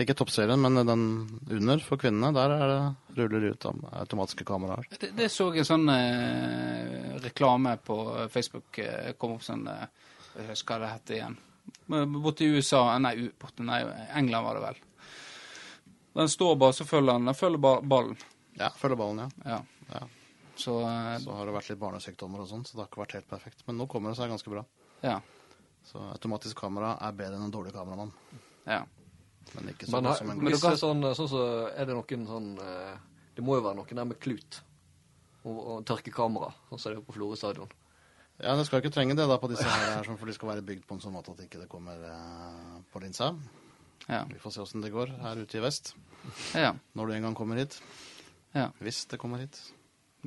ikke 0.01 0.15
toppserien, 0.19 0.59
men 0.59 0.75
den 0.81 1.05
under 1.47 1.83
for 1.85 1.99
kvinnene. 2.01 2.33
Der 2.35 2.53
er 2.55 2.71
det, 2.71 2.79
ruller 3.17 3.45
ut 3.53 3.67
automatiske 3.67 4.45
kameraer. 4.47 4.89
Det, 4.91 5.13
det 5.17 5.29
så 5.33 5.47
jeg 5.55 5.65
sånn 5.67 5.87
eh, 5.93 7.15
reklame 7.23 7.77
på 7.79 7.97
Facebook 8.33 8.81
eh, 8.83 9.13
kom 9.17 9.37
opp 9.37 9.45
sånn 9.45 9.63
eh, 9.71 9.87
Jeg 10.37 10.49
husker 10.51 10.75
hva 10.75 10.83
det 10.83 10.91
het 10.91 11.13
igjen. 11.15 11.37
Men 11.91 12.19
Borte 12.21 12.45
i 12.45 12.51
USA 12.51 12.83
Nei, 13.01 13.15
borte, 13.39 13.63
nei, 13.65 13.79
England 14.19 14.45
var 14.45 14.59
det 14.59 14.65
vel. 14.67 14.83
Den 16.17 16.29
står 16.33 16.59
bare, 16.59 16.75
så 16.75 16.85
følger 16.89 17.13
den. 17.13 17.31
Den 17.31 17.37
følger 17.39 17.81
ballen. 17.87 18.19
Ja, 18.59 18.69
følger 18.75 18.99
ballen, 18.99 19.23
ja. 19.23 19.55
Ja. 19.55 19.95
ja. 19.95 20.03
Så 20.57 20.81
eh, 20.83 21.15
Så 21.23 21.39
har 21.39 21.47
det 21.47 21.55
vært 21.55 21.71
litt 21.71 21.81
barnesykdommer 21.81 22.43
og 22.43 22.51
sånn, 22.51 22.67
så 22.67 22.75
det 22.75 22.83
har 22.83 22.91
ikke 22.91 23.03
vært 23.05 23.17
helt 23.21 23.31
perfekt. 23.31 23.65
Men 23.69 23.79
nå 23.79 23.87
kommer 23.89 24.11
det 24.11 24.19
seg 24.19 24.35
ganske 24.35 24.53
bra. 24.53 24.67
ja. 25.07 25.17
Så 25.87 26.01
automatisk 26.11 26.59
kamera 26.59 26.95
er 27.07 27.15
bedre 27.15 27.37
enn 27.39 27.47
en 27.47 27.53
dårlig 27.53 27.73
kameramann. 27.75 28.11
ja. 28.67 28.83
Men 29.55 29.69
ikke 29.71 29.87
sånn 29.87 30.03
Men, 30.03 30.15
som 30.19 30.29
en 30.33 30.41
hvis 30.43 30.59
det 30.59 30.69
er 30.73 30.79
sånn, 30.81 31.03
sånn 31.15 31.29
så 31.31 31.41
er 31.71 31.85
det 31.87 31.93
noen 31.95 32.25
sånn 32.27 32.47
eh, 32.59 32.97
Det 33.37 33.43
må 33.47 33.55
jo 33.55 33.61
være 33.63 33.77
noen 33.77 33.95
der 34.01 34.07
med 34.09 34.17
klut 34.19 34.57
og, 35.47 35.55
og 35.55 35.85
tørke 35.87 36.11
kamera, 36.11 36.49
sånn 36.67 36.81
som 36.83 36.91
det 36.91 36.97
er 36.99 37.05
på 37.07 37.13
Florø 37.15 37.37
stadion. 37.39 37.69
Ja, 38.43 38.57
det 38.59 38.65
skal 38.67 38.81
ikke 38.83 38.91
trenge 38.91 39.15
det 39.15 39.23
da 39.29 39.37
på 39.39 39.47
disse 39.47 39.63
her, 39.63 39.85
her, 39.95 40.03
sånn, 40.03 40.17
for 40.19 40.27
de 40.27 40.35
skal 40.35 40.49
være 40.51 40.65
bygd 40.67 40.83
på 40.89 40.97
en 40.97 40.99
sånn 41.05 41.15
måte 41.15 41.31
at 41.31 41.39
ikke 41.45 41.61
det 41.61 41.69
kommer 41.71 42.03
eh, 42.09 42.75
på 42.91 42.99
linsa. 43.05 43.29
Ja. 44.09 44.25
Vi 44.27 44.41
får 44.43 44.57
se 44.57 44.65
åssen 44.65 44.83
det 44.83 44.91
går 44.91 45.15
her 45.23 45.39
ute 45.39 45.57
i 45.57 45.63
vest, 45.63 45.93
Ja. 46.51 46.73
når 46.99 47.07
du 47.07 47.13
en 47.15 47.29
gang 47.29 47.39
kommer 47.39 47.55
hit. 47.63 47.79
Ja. 48.51 48.67
Hvis 48.83 49.05
det 49.07 49.21
kommer 49.23 49.39
hit. 49.45 49.55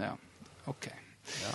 ja. 0.00 0.14
OK. 0.72 0.88
Ja. 1.44 1.52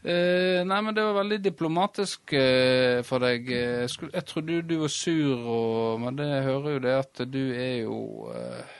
Eh, 0.00 0.62
nei, 0.64 0.78
men 0.80 0.94
det 0.96 1.02
var 1.04 1.18
veldig 1.18 1.38
diplomatisk 1.44 2.32
uh, 2.32 3.02
for 3.04 3.20
deg. 3.20 3.50
Jeg, 3.52 3.90
skulle, 3.92 4.14
jeg 4.16 4.24
trodde 4.30 4.62
du 4.64 4.78
var 4.80 4.92
sur, 4.94 5.42
og, 5.44 6.00
men 6.00 6.16
det 6.16 6.28
hører 6.46 6.76
jo 6.76 6.80
det 6.86 6.94
at 7.02 7.22
du 7.28 7.42
er 7.52 7.74
jo 7.82 7.98
uh, 8.32 8.78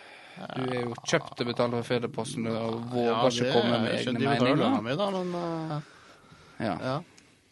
Du 0.56 0.64
er 0.64 0.80
jo 0.86 0.96
kjøpt 1.04 1.42
og 1.44 1.50
betalt 1.50 1.76
for 1.76 1.90
Federposten 1.90 2.48
og 2.48 2.80
våger 2.94 3.36
ikke 3.36 3.52
komme 3.52 3.82
med 3.84 3.98
egne 3.98 4.16
meninger. 4.16 4.80
Mi, 4.80 4.96
da, 4.96 5.10
men 5.12 5.36
eh, 5.36 5.78
Ja. 6.64 6.74
ja. 6.80 6.98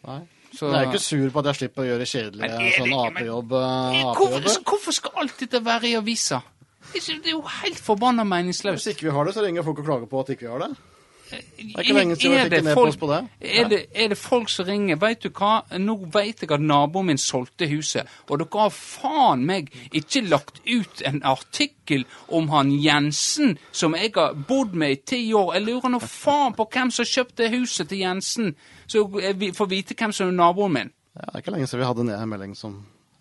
Nei. 0.09 0.19
Så, 0.49 0.65
Men 0.65 0.73
jeg 0.73 0.87
er 0.87 0.89
ikke 0.89 1.03
sur 1.05 1.29
på 1.29 1.41
at 1.43 1.49
jeg 1.51 1.57
slipper 1.59 1.83
å 1.83 1.87
gjøre 1.91 2.05
kjedelige 2.09 2.71
sånn 2.73 2.93
apejobb. 3.03 3.53
Eh, 3.59 3.99
hvorfor, 4.17 4.63
hvorfor 4.71 4.97
skal 4.97 5.21
alt 5.21 5.35
dette 5.43 5.61
være 5.61 5.91
i 5.91 5.97
avisa? 5.99 6.41
Det 6.89 7.03
er 7.19 7.35
jo 7.35 7.43
helt 7.59 7.77
forbanna 7.77 8.25
Hvis 8.25 8.87
ikke 8.89 9.11
vi 9.11 9.13
har 9.13 9.25
det, 9.25 9.35
så 9.35 9.45
ringer 9.45 9.61
folk 9.61 9.83
og 9.83 9.85
klager 9.85 10.09
på 10.09 10.23
at 10.23 10.33
ikke 10.33 10.47
vi 10.47 10.51
har 10.55 10.65
det. 10.65 10.71
Det 11.29 11.39
Det 11.57 11.75
er 11.75 11.83
ikke 11.83 11.93
lenge 11.93 12.15
siden 12.15 12.35
vi 12.35 12.43
fikk 12.43 12.53
en 12.59 12.67
e-post 12.71 12.99
på 12.99 13.07
det. 13.11 13.19
Er 13.39 13.67
det, 13.69 13.79
er 13.93 14.07
det 14.09 14.17
folk 14.17 14.49
som 14.49 14.65
ringer? 14.65 14.99
Vet 15.01 15.23
du 15.23 15.29
hva? 15.29 15.61
Nå 15.77 15.95
vet 16.13 16.43
jeg 16.43 16.51
at 16.55 16.63
naboen 16.63 17.09
min 17.11 17.21
solgte 17.21 17.67
huset, 17.69 18.07
og 18.27 18.39
dere 18.41 18.63
har 18.63 18.73
faen 18.75 19.45
meg 19.45 19.69
ikke 19.91 20.23
lagt 20.27 20.61
ut 20.65 21.03
en 21.05 21.21
artikkel 21.23 22.05
om 22.27 22.49
han 22.53 22.71
Jensen, 22.71 23.57
som 23.71 23.95
jeg 23.95 24.13
har 24.15 24.37
bodd 24.49 24.73
med 24.73 24.91
i 24.91 25.01
ti 25.13 25.21
år. 25.33 25.53
Jeg 25.57 25.67
lurer 25.67 25.93
nå 25.93 25.99
faen 26.03 26.55
på 26.57 26.67
hvem 26.73 26.93
som 26.95 27.05
kjøpte 27.05 27.51
huset 27.53 27.91
til 27.91 28.05
Jensen, 28.05 28.55
så 28.87 29.05
jeg 29.21 29.53
får 29.55 29.69
vite 29.69 29.99
hvem 29.99 30.15
som 30.15 30.31
er 30.31 30.39
naboen 30.39 30.73
min. 30.73 30.95
Ja, 31.15 31.27
det 31.27 31.35
er 31.35 31.43
ikke 31.43 31.57
lenge 31.57 31.67
siden 31.67 31.83
vi 31.83 31.91
hadde 31.91 32.21
en 32.21 32.31
melding 32.31 32.55
som 32.57 32.79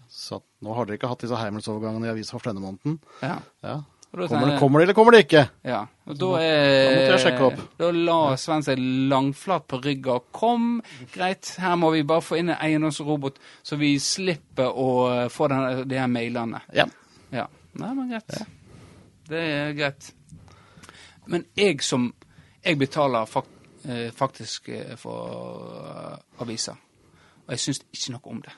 sa 0.09 0.39
at 0.39 0.45
nå 0.65 0.75
har 0.75 0.87
dere 0.89 0.99
ikke 0.99 1.11
hatt 1.11 1.23
disse 1.23 1.39
heimelsovergangene 1.39 2.09
i 2.09 2.13
avisa 2.13 2.39
for 2.39 2.51
denne 2.51 2.63
måneden. 2.65 2.99
Ja. 3.23 3.39
Ja. 3.65 3.81
Kommer, 4.11 4.47
det, 4.53 4.59
kommer 4.59 4.81
de, 4.81 4.83
eller 4.83 4.95
kommer 4.97 5.13
de 5.13 5.19
ikke? 5.21 5.43
Ja, 5.69 5.83
og 6.09 6.17
da 6.17 6.29
er 6.41 7.13
Da. 7.29 7.49
Da 7.77 7.91
la 7.93 8.37
Sven 8.41 8.65
seg 8.65 8.81
langflat 9.11 9.67
på 9.69 9.81
rygga. 9.85 10.17
Kom, 10.33 10.79
greit, 11.13 11.51
her 11.61 11.77
må 11.77 11.91
vi 11.93 12.07
bare 12.09 12.25
få 12.25 12.39
inn 12.41 12.49
en 12.49 12.57
eiendomsrobot, 12.57 13.37
så 13.63 13.77
vi 13.77 13.99
slipper 14.01 14.73
å 14.73 14.89
eh, 15.13 15.27
få 15.33 15.51
den, 15.53 15.83
de 15.91 15.99
her 16.01 16.09
mailene. 16.09 16.63
Ja. 16.73 16.87
Ja. 17.35 17.45
Nei, 17.79 17.91
men 17.99 18.09
greit. 18.15 18.33
Det 19.29 19.43
er 19.45 19.77
greit. 19.77 20.09
Men 21.29 21.45
jeg 21.57 21.83
som 21.85 22.15
Jeg 22.65 22.79
betaler 22.79 23.25
fak, 23.25 23.47
eh, 23.87 24.09
faktisk 24.13 24.69
eh, 24.69 24.97
for 24.99 26.19
aviser, 26.43 26.75
og 27.47 27.53
jeg 27.55 27.63
syns 27.63 27.85
ikke 27.95 28.17
noe 28.17 28.33
om 28.33 28.41
det. 28.45 28.57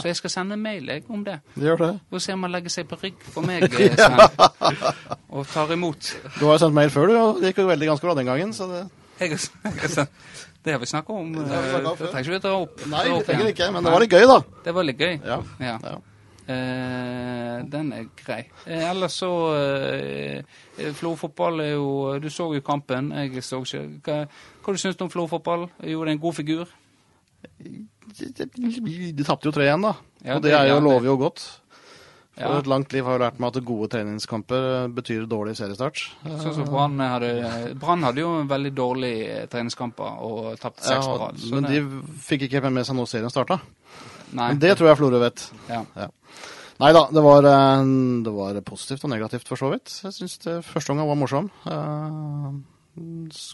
Så 0.00 0.08
jeg 0.10 0.16
skal 0.18 0.32
sende 0.32 0.56
mail 0.60 0.88
jeg, 0.90 1.04
om 1.08 1.24
det. 1.24 1.38
Det 1.54 1.68
gjør 1.68 1.80
det. 1.82 1.90
Og 2.10 2.22
se 2.22 2.34
om 2.34 2.46
han 2.46 2.54
legger 2.54 2.72
seg 2.72 2.88
på 2.90 2.98
rygg 3.02 3.26
for 3.34 3.46
meg, 3.46 3.66
eh, 3.80 4.88
og 5.30 5.46
tar 5.50 5.72
imot. 5.74 6.14
Du 6.38 6.46
har 6.46 6.56
jo 6.56 6.62
sendt 6.64 6.76
mail 6.76 6.92
før, 6.94 7.10
du, 7.10 7.18
og 7.20 7.40
det 7.40 7.52
gikk 7.52 7.62
jo 7.64 7.68
veldig 7.70 7.90
ganske 7.92 8.08
bra 8.08 8.16
den 8.18 8.30
gangen. 8.30 8.54
Så 8.56 8.68
det... 8.70 8.82
Jeg 9.20 9.36
jeg 9.82 9.90
sagt, 9.90 10.40
det 10.64 10.74
har 10.74 10.80
vi 10.82 10.88
snakka 10.90 11.12
om. 11.12 11.30
Det 11.36 11.44
vi 11.44 11.76
om 11.76 11.86
eh. 11.86 12.00
Det 12.00 12.10
trenger 12.10 12.24
ikke 12.24 12.34
vi 12.34 12.42
dra 12.46 12.56
opp. 12.64 12.82
Nei, 12.90 13.04
vi 13.10 13.20
trenger 13.28 13.52
ikke, 13.52 13.70
men 13.76 13.86
det 13.86 13.94
var 13.94 14.04
litt 14.04 14.16
gøy, 14.16 14.26
da. 14.30 14.40
Det 14.64 14.74
var 14.74 14.88
litt 14.88 15.06
gøy. 15.06 15.14
Ja. 15.22 15.38
Ja. 15.60 15.78
ja. 15.84 15.96
Uh, 16.44 17.62
den 17.72 17.92
er 17.96 18.08
grei. 18.18 18.42
Uh, 18.66 18.82
ellers 18.90 19.14
så 19.16 19.30
Flo-fotball 20.98 21.62
er 21.64 21.70
jo 21.70 22.18
Du 22.20 22.26
så 22.28 22.50
jo 22.52 22.60
kampen, 22.60 23.14
jeg 23.16 23.44
så 23.44 23.62
ikke. 23.64 23.84
Hva, 24.04 24.18
hva 24.60 24.74
du 24.74 24.80
syns 24.82 24.98
du 24.98 25.06
om 25.06 25.12
Florfotball? 25.12 25.70
Gjorde 25.88 26.12
en 26.12 26.20
god 26.20 26.36
figur? 26.36 26.74
De 28.14 29.24
tapte 29.26 29.48
jo 29.48 29.52
3-1, 29.54 29.82
da. 29.82 29.94
Ja, 30.24 30.36
og 30.38 30.42
det 30.44 30.52
er 30.54 30.68
jo, 30.68 30.74
ja, 30.78 30.80
lover 30.80 31.04
jo 31.10 31.16
godt. 31.20 31.42
For 32.34 32.42
Ja. 32.50 32.58
et 32.58 32.66
langt 32.66 32.92
liv 32.92 33.04
har 33.06 33.12
jo 33.18 33.22
lært 33.22 33.38
meg 33.38 33.54
at 33.56 33.64
gode 33.64 33.88
treningskamper 33.92 34.88
betyr 34.92 35.26
dårlig 35.30 35.52
seriestart. 35.54 36.00
Sånn 36.26 36.54
som 36.56 36.64
Brann 36.66 36.98
hadde 36.98 37.76
Brann 37.78 38.02
hadde 38.02 38.18
jo 38.24 38.40
en 38.40 38.48
veldig 38.48 38.72
dårlig 38.74 39.12
eh, 39.28 39.46
treningskamper 39.46 40.18
og 40.20 40.58
tapte 40.58 40.82
seks 40.82 41.06
på 41.06 41.18
rad. 41.20 41.38
men 41.52 41.62
det- 41.62 41.70
de 41.84 42.02
fikk 42.18 42.48
ikke 42.48 42.72
med 42.72 42.84
seg 42.86 42.96
når 42.96 43.06
serien 43.06 43.30
starta. 43.30 43.60
Men 44.32 44.58
det 44.58 44.76
tror 44.76 44.88
jeg 44.88 44.98
Florø 44.98 45.20
vet. 45.20 45.50
Ja. 45.68 45.84
Nei 46.80 46.92
da, 46.92 47.06
det 47.06 47.22
var, 47.22 47.44
eh, 47.46 47.84
det 48.24 48.32
var 48.34 48.60
positivt 48.62 49.04
og 49.04 49.10
negativt 49.10 49.46
for 49.46 49.54
så 49.56 49.70
vidt. 49.70 50.00
Jeg 50.02 50.12
syns 50.12 50.38
første 50.66 50.90
omgang 50.90 51.06
var 51.06 51.14
morsom. 51.14 51.50
Eh, 51.66 52.52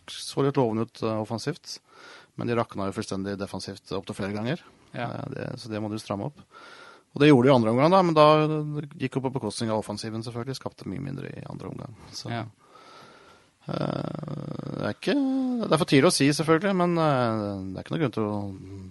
Så 0.08 0.42
litt 0.44 0.56
lovende 0.56 0.82
ut 0.82 1.02
eh, 1.02 1.20
offensivt. 1.20 1.78
Men 2.40 2.48
de 2.48 2.56
rakna 2.56 2.88
jo 2.88 2.94
fullstendig 2.96 3.36
defensivt 3.40 3.92
opptil 3.96 4.16
flere 4.16 4.32
ganger. 4.36 4.62
Ja. 4.96 5.10
Eh, 5.20 5.26
Det, 5.36 5.48
så 5.60 5.68
det 5.72 5.80
må 5.84 5.90
du 5.92 5.98
stramme 6.00 6.30
opp. 6.30 6.40
Og 7.10 7.20
det 7.20 7.28
gjorde 7.28 7.48
de 7.48 7.50
i 7.50 7.54
andre 7.56 7.72
omgang, 7.74 7.90
da, 7.92 8.00
men 8.06 8.14
da 8.14 8.26
gikk 9.02 9.16
det 9.18 9.22
på 9.24 9.32
bekostning 9.34 9.70
av 9.74 9.80
offensiven, 9.82 10.22
selvfølgelig. 10.22 10.56
Skapte 10.60 10.86
mye 10.88 11.02
mindre 11.02 11.26
i 11.28 11.42
andre 11.50 11.68
omgang. 11.72 11.96
Så 12.14 12.30
Ja. 12.30 12.44
uh, 13.68 13.74
det 14.78 14.86
er 14.86 14.94
ikke 14.94 15.14
Det 15.60 15.72
er 15.74 15.80
for 15.82 15.90
tidlig 15.90 16.08
å 16.10 16.14
si, 16.14 16.28
selvfølgelig, 16.32 16.76
men 16.80 16.94
uh, 16.98 17.58
det 17.74 17.76
er 17.76 17.84
ikke 17.84 17.94
noe 17.96 18.02
grunn 18.04 18.14
til 18.16 18.28
å 18.28 18.38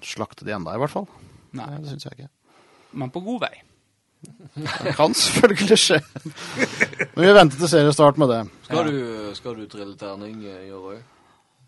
slakte 0.05 0.45
de 0.45 0.53
enda, 0.55 0.75
i 0.75 0.81
hvert 0.83 0.93
fall. 0.93 1.07
Nei. 1.55 1.65
Nei, 1.65 1.79
det 1.81 1.93
syns 1.95 2.05
jeg 2.09 2.17
ikke. 2.19 2.29
Men 2.99 3.09
på 3.13 3.23
god 3.25 3.41
vei. 3.47 3.55
Det 4.59 4.93
kan 4.97 5.13
selvfølgelig 5.15 5.77
skje. 5.79 5.99
Men 7.15 7.23
vi 7.23 7.33
venter 7.37 7.61
til 7.61 7.71
seriestart 7.71 8.17
med 8.19 8.29
det. 8.33 8.39
Skal, 8.67 8.89
du, 8.91 8.99
skal 9.37 9.55
du 9.55 9.63
trille 9.71 9.95
terning 9.95 10.41
i 10.43 10.71
år 10.75 10.97
òg? 10.97 10.99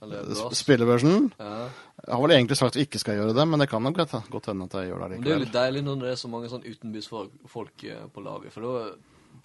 Spillebørsen 0.01 1.31
Ja. 1.37 1.69
Jeg 2.01 2.15
har 2.15 2.21
vel 2.23 2.33
egentlig 2.33 2.57
sagt 2.57 2.73
at 2.73 2.79
vi 2.79 2.85
ikke 2.87 2.99
skal 2.99 3.19
gjøre 3.19 3.35
det, 3.37 3.43
men 3.47 3.61
det 3.61 3.69
kan 3.69 3.83
nok 3.85 3.99
godt 3.99 4.47
hende 4.49 4.65
at 4.65 4.73
jeg 4.73 4.89
gjør 4.89 5.03
det 5.03 5.09
Men 5.19 5.25
det 5.25 5.31
er 5.31 5.37
jo 5.37 5.43
litt 5.43 5.53
deilig 5.53 5.83
når 5.85 5.99
det 6.01 6.11
er 6.11 6.15
så 6.17 6.31
mange 6.31 6.49
sånn 6.49 6.65
utenbysfolk 6.65 7.83
eh, 7.85 8.07
på 8.09 8.23
laget, 8.25 8.53
for 8.55 8.65
da 8.65 8.95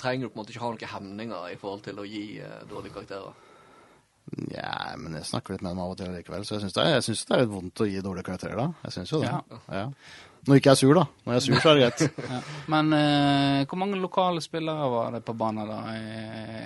trenger 0.01 0.27
du 0.27 0.33
på 0.33 0.39
en 0.39 0.41
måte 0.41 0.55
ikke 0.55 0.63
ha 0.63 0.71
noen 0.73 0.95
hemninger 0.95 1.51
i 1.53 1.59
forhold 1.61 1.85
til 1.85 2.01
å 2.01 2.07
gi 2.09 2.25
eh, 2.41 2.63
dårlige 2.71 2.97
karakterer. 2.97 3.37
Nja, 4.49 4.97
men 4.99 5.15
jeg 5.21 5.29
snakker 5.29 5.55
litt 5.55 5.63
med 5.63 5.75
dem 5.75 5.83
av 5.85 5.93
og 5.93 6.01
til 6.01 6.11
likevel, 6.11 6.49
så 6.49 6.57
jeg 6.57 6.65
syns 6.65 6.75
det, 6.75 6.89
det 7.29 7.37
er 7.37 7.45
litt 7.45 7.53
vondt 7.53 7.85
å 7.85 7.87
gi 7.87 8.01
dårlige 8.03 8.27
karakterer 8.31 8.59
da. 8.59 8.67
Jeg 8.89 8.97
syns 8.97 9.13
jo 9.13 9.21
det. 9.23 9.31
Ja. 9.31 9.61
Ja. 9.69 9.85
Når 10.47 10.61
ikke 10.61 10.73
jeg 10.73 10.79
er 10.79 10.81
sur, 10.81 10.95
da. 10.97 11.05
Når 11.27 11.35
jeg 11.35 11.43
er 11.43 11.45
sur, 11.45 11.61
så 11.61 11.71
er 11.71 11.77
det 11.77 11.85
greit. 11.85 12.19
Ja. 12.33 12.41
Men 12.73 12.93
uh, 12.97 13.63
hvor 13.69 13.81
mange 13.83 14.01
lokale 14.01 14.43
spillere 14.43 14.89
var 14.91 15.15
det 15.15 15.23
på 15.27 15.35
banen 15.39 15.69
da 15.71 15.81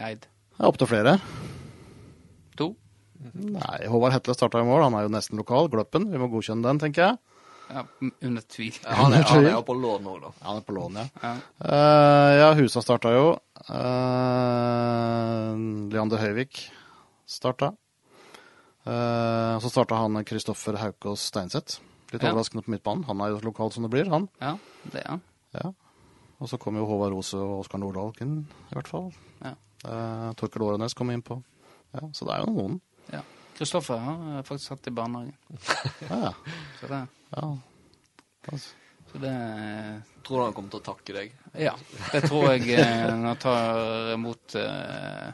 Eid? 0.09 0.29
Opptil 0.71 0.89
flere. 0.89 1.19
To? 3.21 3.49
Nei, 3.57 3.79
Håvard 3.93 4.15
Hetle 4.17 4.35
starta 4.37 4.61
i 4.63 4.67
mål. 4.69 4.87
Han 4.89 4.97
er 4.99 5.05
jo 5.07 5.13
nesten 5.13 5.41
lokal. 5.41 5.69
Gløppen. 5.73 6.09
Vi 6.13 6.19
må 6.21 6.29
godkjenne 6.33 6.65
den, 6.67 6.81
tenker 6.83 7.05
jeg. 7.07 7.19
Ja, 7.71 7.85
under 8.27 8.43
tvil. 8.51 8.75
Ja, 8.83 8.95
han, 8.99 9.13
er, 9.15 9.23
han 9.31 9.45
er 9.47 9.53
jo 9.55 9.61
på 9.69 9.77
lån 9.79 10.03
nå, 10.03 10.15
da. 10.25 10.31
Han 10.43 10.57
er 10.59 10.65
på 10.67 10.75
lån, 10.75 10.97
ja. 10.99 11.05
Ja. 11.23 11.35
uh, 11.63 12.31
ja, 12.41 12.49
Husa 12.59 12.83
starta 12.83 13.13
jo. 13.15 13.29
Uh, 13.71 15.53
Leander 15.93 16.19
Høyvik 16.23 16.65
starta. 17.31 17.71
Uh, 18.87 19.55
så 19.63 19.71
starta 19.71 20.01
han 20.03 20.19
Kristoffer 20.27 20.81
Haukås 20.81 21.29
Steinseth. 21.31 21.79
Litt 22.11 22.23
Ja. 22.25 22.33
overraskende 22.33 22.65
på 22.67 22.73
midtbanen. 22.75 23.05
Han 23.07 23.21
er 23.23 23.31
jo 23.37 23.41
lokal 23.47 23.71
som 23.71 23.85
det 23.87 23.91
blir, 23.93 24.11
han. 24.11 24.29
ja, 24.41 24.57
det 24.91 25.05
er 25.05 25.09
han. 25.15 25.23
Ja. 25.55 25.71
Og 26.41 26.49
så 26.49 26.59
kom 26.59 26.75
jo 26.77 26.87
Håvard 26.89 27.13
Rose 27.13 27.37
og 27.37 27.61
Oskar 27.61 27.79
Nordahl 27.79 28.13
inn, 28.21 28.47
i 28.71 28.75
hvert 28.75 28.89
fall. 28.89 29.13
Ja. 29.45 29.55
Uh, 29.85 30.33
Torkel 30.35 30.63
Årenes 30.63 30.95
kom 30.95 31.11
inn 31.11 31.23
på. 31.23 31.43
Ja, 31.95 32.09
så 32.13 32.25
det 32.27 32.35
er 32.35 32.45
jo 32.47 32.53
noen. 32.55 32.81
Ja. 33.13 33.23
Kristoffer 33.59 33.99
har 34.01 34.43
faktisk 34.49 34.71
hatt 34.77 34.87
i 34.87 34.91
barnehagen. 34.91 35.35
Ja, 36.09 36.33
Så 36.81 36.87
det, 36.89 37.01
ja. 37.37 37.49
Altså, 38.53 38.69
så 39.13 39.19
det 39.19 39.35
Tror 40.27 40.39
du 40.39 40.45
han 40.45 40.53
kommer 40.57 40.71
til 40.73 40.81
å 40.81 40.87
takke 40.87 41.15
deg? 41.17 41.33
Ja, 41.59 41.75
det 42.13 42.23
tror 42.29 42.53
jeg 42.55 42.71
eh, 42.79 43.07
når 43.11 43.27
han 43.33 43.41
tar 43.43 44.13
imot 44.15 44.55
uh, 44.57 45.31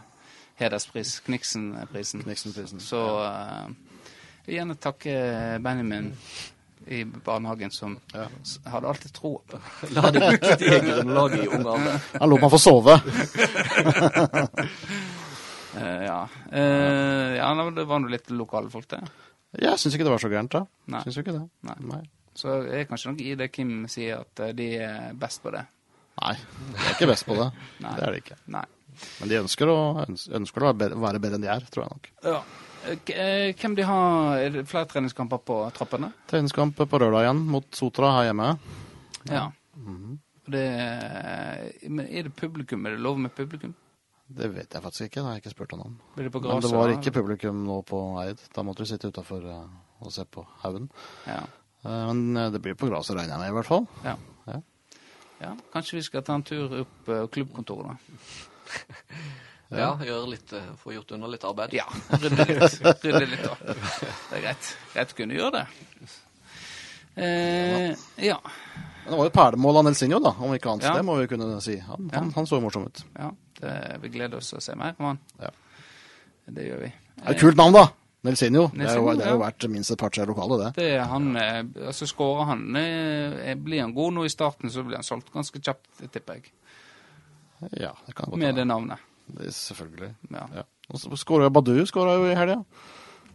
hederspris, 0.57 1.18
Kniksen-prisen. 1.27 2.22
Kniksen-prisen. 2.24 2.81
Så 2.81 3.01
uh, 3.20 3.66
jeg 4.47 4.49
vil 4.49 4.57
gjerne 4.61 4.77
takke 4.81 5.16
Benjamin 5.61 6.12
i 6.87 7.03
barnehagen, 7.05 7.70
som 7.74 7.97
Ja. 8.14 8.29
hadde 8.70 8.89
alltid 8.89 9.12
tro 9.12 9.33
på 9.51 9.59
La 9.97 10.11
det 10.14 10.22
viktige 10.37 10.79
grunnlaget 10.87 11.45
i 11.45 11.49
ung 11.51 11.66
alder. 11.66 12.01
Han 12.20 12.31
lot 12.31 12.45
meg 12.47 12.53
få 12.55 12.61
sove. 12.62 12.95
Eh, 15.77 16.03
ja. 16.07 16.18
Eh, 16.53 17.37
ja, 17.39 17.49
det 17.77 17.87
var 17.89 18.01
nå 18.03 18.11
litt 18.12 18.31
lokale 18.35 18.70
folk, 18.72 18.89
det. 18.93 19.01
Jeg 19.62 19.79
syns 19.81 19.95
ikke 19.97 20.05
det 20.09 20.12
var 20.12 20.22
så 20.22 20.31
gærent, 20.33 20.53
da. 20.53 20.64
Nei. 20.93 21.01
Syns 21.07 21.16
jo 21.18 21.24
ikke 21.24 21.37
det. 21.39 21.45
Nei. 21.68 21.77
Nei. 21.93 22.03
Så 22.37 22.59
det 22.66 22.81
er 22.83 22.89
kanskje 22.91 23.12
noe 23.12 23.24
i 23.24 23.35
det 23.41 23.47
Kim 23.55 23.87
sier, 23.89 24.20
at 24.27 24.43
eh, 24.45 24.53
de 24.57 24.66
er 24.85 25.12
best 25.16 25.41
på 25.45 25.53
det. 25.55 25.62
Nei, 26.20 26.35
de 26.72 26.81
er 26.83 26.95
ikke 26.97 27.09
best 27.12 27.27
på 27.29 27.37
det. 27.39 27.51
Det 27.85 28.05
er 28.09 28.12
de 28.16 28.20
ikke. 28.24 28.37
Nei. 28.53 28.64
Men 29.20 29.29
de 29.29 29.39
ønsker 29.43 29.68
å, 29.68 29.79
ønsker 30.09 30.64
å 30.64 30.70
være 30.77 31.20
bedre, 31.20 31.37
enn 31.37 31.45
de 31.45 31.51
er, 31.53 31.64
tror 31.72 31.85
jeg 31.87 31.93
nok. 31.97 32.11
Ja. 32.24 32.39
Eh, 32.87 33.01
eh, 33.12 33.49
Hvem 33.59 33.74
de 33.77 33.85
har 33.85 34.39
Er 34.45 34.53
det 34.55 34.62
flere 34.70 34.87
treningskamper 34.89 35.41
på 35.45 35.57
trappene? 35.77 36.12
Treningskamp 36.31 36.77
på 36.89 37.01
lørdag 37.03 37.27
igjen 37.27 37.43
mot 37.53 37.66
Sotra 37.77 38.12
her 38.18 38.31
hjemme. 38.31 38.53
Ja. 39.29 39.49
Mhm. 39.77 40.14
Det, 40.47 40.61
er- 40.62 41.89
men 41.91 42.07
er 42.07 42.29
det 42.29 42.37
publikum? 42.39 42.85
Er 42.87 42.95
det 42.95 43.03
lov 43.03 43.18
med 43.18 43.33
publikum? 43.35 43.72
Det 44.29 44.49
vet 44.51 44.72
jeg 44.74 44.83
faktisk 44.83 45.07
ikke, 45.07 45.20
det 45.20 45.24
har 45.24 45.35
jeg 45.37 45.43
ikke 45.45 45.53
spurt 45.55 45.70
han 45.77 45.83
om. 45.87 45.99
Det 46.16 46.31
på 46.35 46.41
Men 46.43 46.61
det 46.64 46.70
var 46.72 46.91
ikke 46.97 47.12
publikum 47.14 47.61
nå 47.66 47.77
på 47.87 48.01
Eid. 48.24 48.41
Da 48.57 48.64
måtte 48.66 48.83
du 48.83 48.89
sitte 48.91 49.07
utafor 49.12 49.45
og 49.47 50.11
se 50.12 50.24
på 50.27 50.43
haugen. 50.64 50.89
Ja. 51.27 51.45
Eh, 51.85 52.07
Men 52.12 52.37
eh, 52.37 52.51
det 52.51 52.61
blir 52.64 52.74
på 52.74 52.89
gresset, 52.91 53.14
regner 53.16 53.37
jeg 53.37 53.41
med, 53.45 53.49
i 53.53 53.57
hvert 53.61 53.70
fall. 53.70 53.87
Ja. 54.05 54.16
Ja. 54.51 54.59
ja. 55.45 55.53
Kanskje 55.72 56.01
vi 56.01 56.03
skal 56.09 56.22
ta 56.27 56.35
en 56.35 56.43
tur 56.43 56.74
opp 56.83 57.12
klubbkontoret, 57.31 57.87
da. 57.95 57.97
Ja, 59.77 59.93
gjøre 59.99 60.29
litt, 60.31 60.53
eh, 60.55 60.66
få 60.83 60.93
gjort 60.95 61.14
unna 61.16 61.27
litt 61.31 61.47
arbeid. 61.47 61.72
Ja, 61.79 61.87
rydde 62.18 62.45
litt. 62.51 62.77
Rydde 63.07 63.24
litt, 63.31 63.47
da. 63.47 63.57
Det 63.62 64.37
er 64.41 64.45
greit. 64.45 64.68
Greit 64.93 65.14
kunne 65.18 65.35
gjøre 65.39 65.61
det. 65.61 65.64
Eh, 67.16 67.95
ja. 68.27 68.37
Men 69.07 69.11
det 69.14 69.18
var 69.22 69.27
jo 69.31 69.35
perlemål 69.39 69.81
av 69.81 69.85
Nelsinho, 69.89 70.18
da, 70.22 70.35
om 70.43 70.55
ikke 70.55 70.70
annet. 70.74 70.87
Ja. 70.91 70.95
Det 70.99 71.07
må 71.07 71.14
vi 71.22 71.27
kunne 71.31 71.61
si. 71.64 71.79
Han, 71.79 72.11
Ja. 72.12 72.18
han, 72.20 72.33
han 72.35 72.47
så 72.47 72.61
morsom 72.62 72.87
ut. 72.91 73.05
ja 73.18 73.31
det, 73.61 73.74
vi 74.02 74.09
gleder 74.14 74.40
oss 74.40 74.50
til 74.52 74.59
å 74.61 74.64
se 74.64 74.74
mer 74.78 74.96
om 74.98 75.11
han. 75.12 75.20
Ja. 75.42 75.50
Det 76.57 76.66
gjør 76.68 76.82
vi. 76.84 76.90
Det 77.16 77.24
er 77.26 77.34
et 77.34 77.40
kult 77.42 77.59
navn, 77.59 77.74
da! 77.76 77.86
Nelsinho. 78.26 78.64
Det 78.74 78.86
er 78.88 78.96
jo, 78.98 79.12
det 79.14 79.22
er 79.26 79.34
jo 79.36 79.40
verdt 79.42 79.66
minst 79.70 79.92
et 79.94 80.00
par-tre 80.00 80.24
lokale, 80.26 80.57
det. 80.64 80.70
Det 80.80 80.88
han, 81.07 81.28
altså 81.38 82.09
Skårer 82.11 82.48
han 82.48 82.64
eh, 82.80 83.52
Blir 83.62 83.84
han 83.84 83.92
god 83.94 84.16
nå 84.16 84.24
i 84.26 84.32
starten, 84.32 84.72
så 84.72 84.82
blir 84.86 84.98
han 84.98 85.07
solgt 85.07 85.30
ganske 85.34 85.61
kjapt, 85.62 85.86
tipper 86.11 86.40
jeg. 86.40 86.50
Ja, 87.78 87.92
det 88.07 88.16
kan 88.16 88.32
godt 88.32 88.40
Med 88.42 88.59
det 88.59 88.66
navnet. 88.66 88.98
Det 89.26 89.46
er 89.48 89.54
Selvfølgelig. 89.54 90.11
Ja. 90.30 90.44
Ja. 90.59 90.66
Og 90.90 91.00
så 91.02 91.16
skåra 91.18 91.50
Badu 91.50 91.78
skåra 91.86 92.16
jo 92.18 92.26
i 92.30 92.34
helga. 92.38 92.61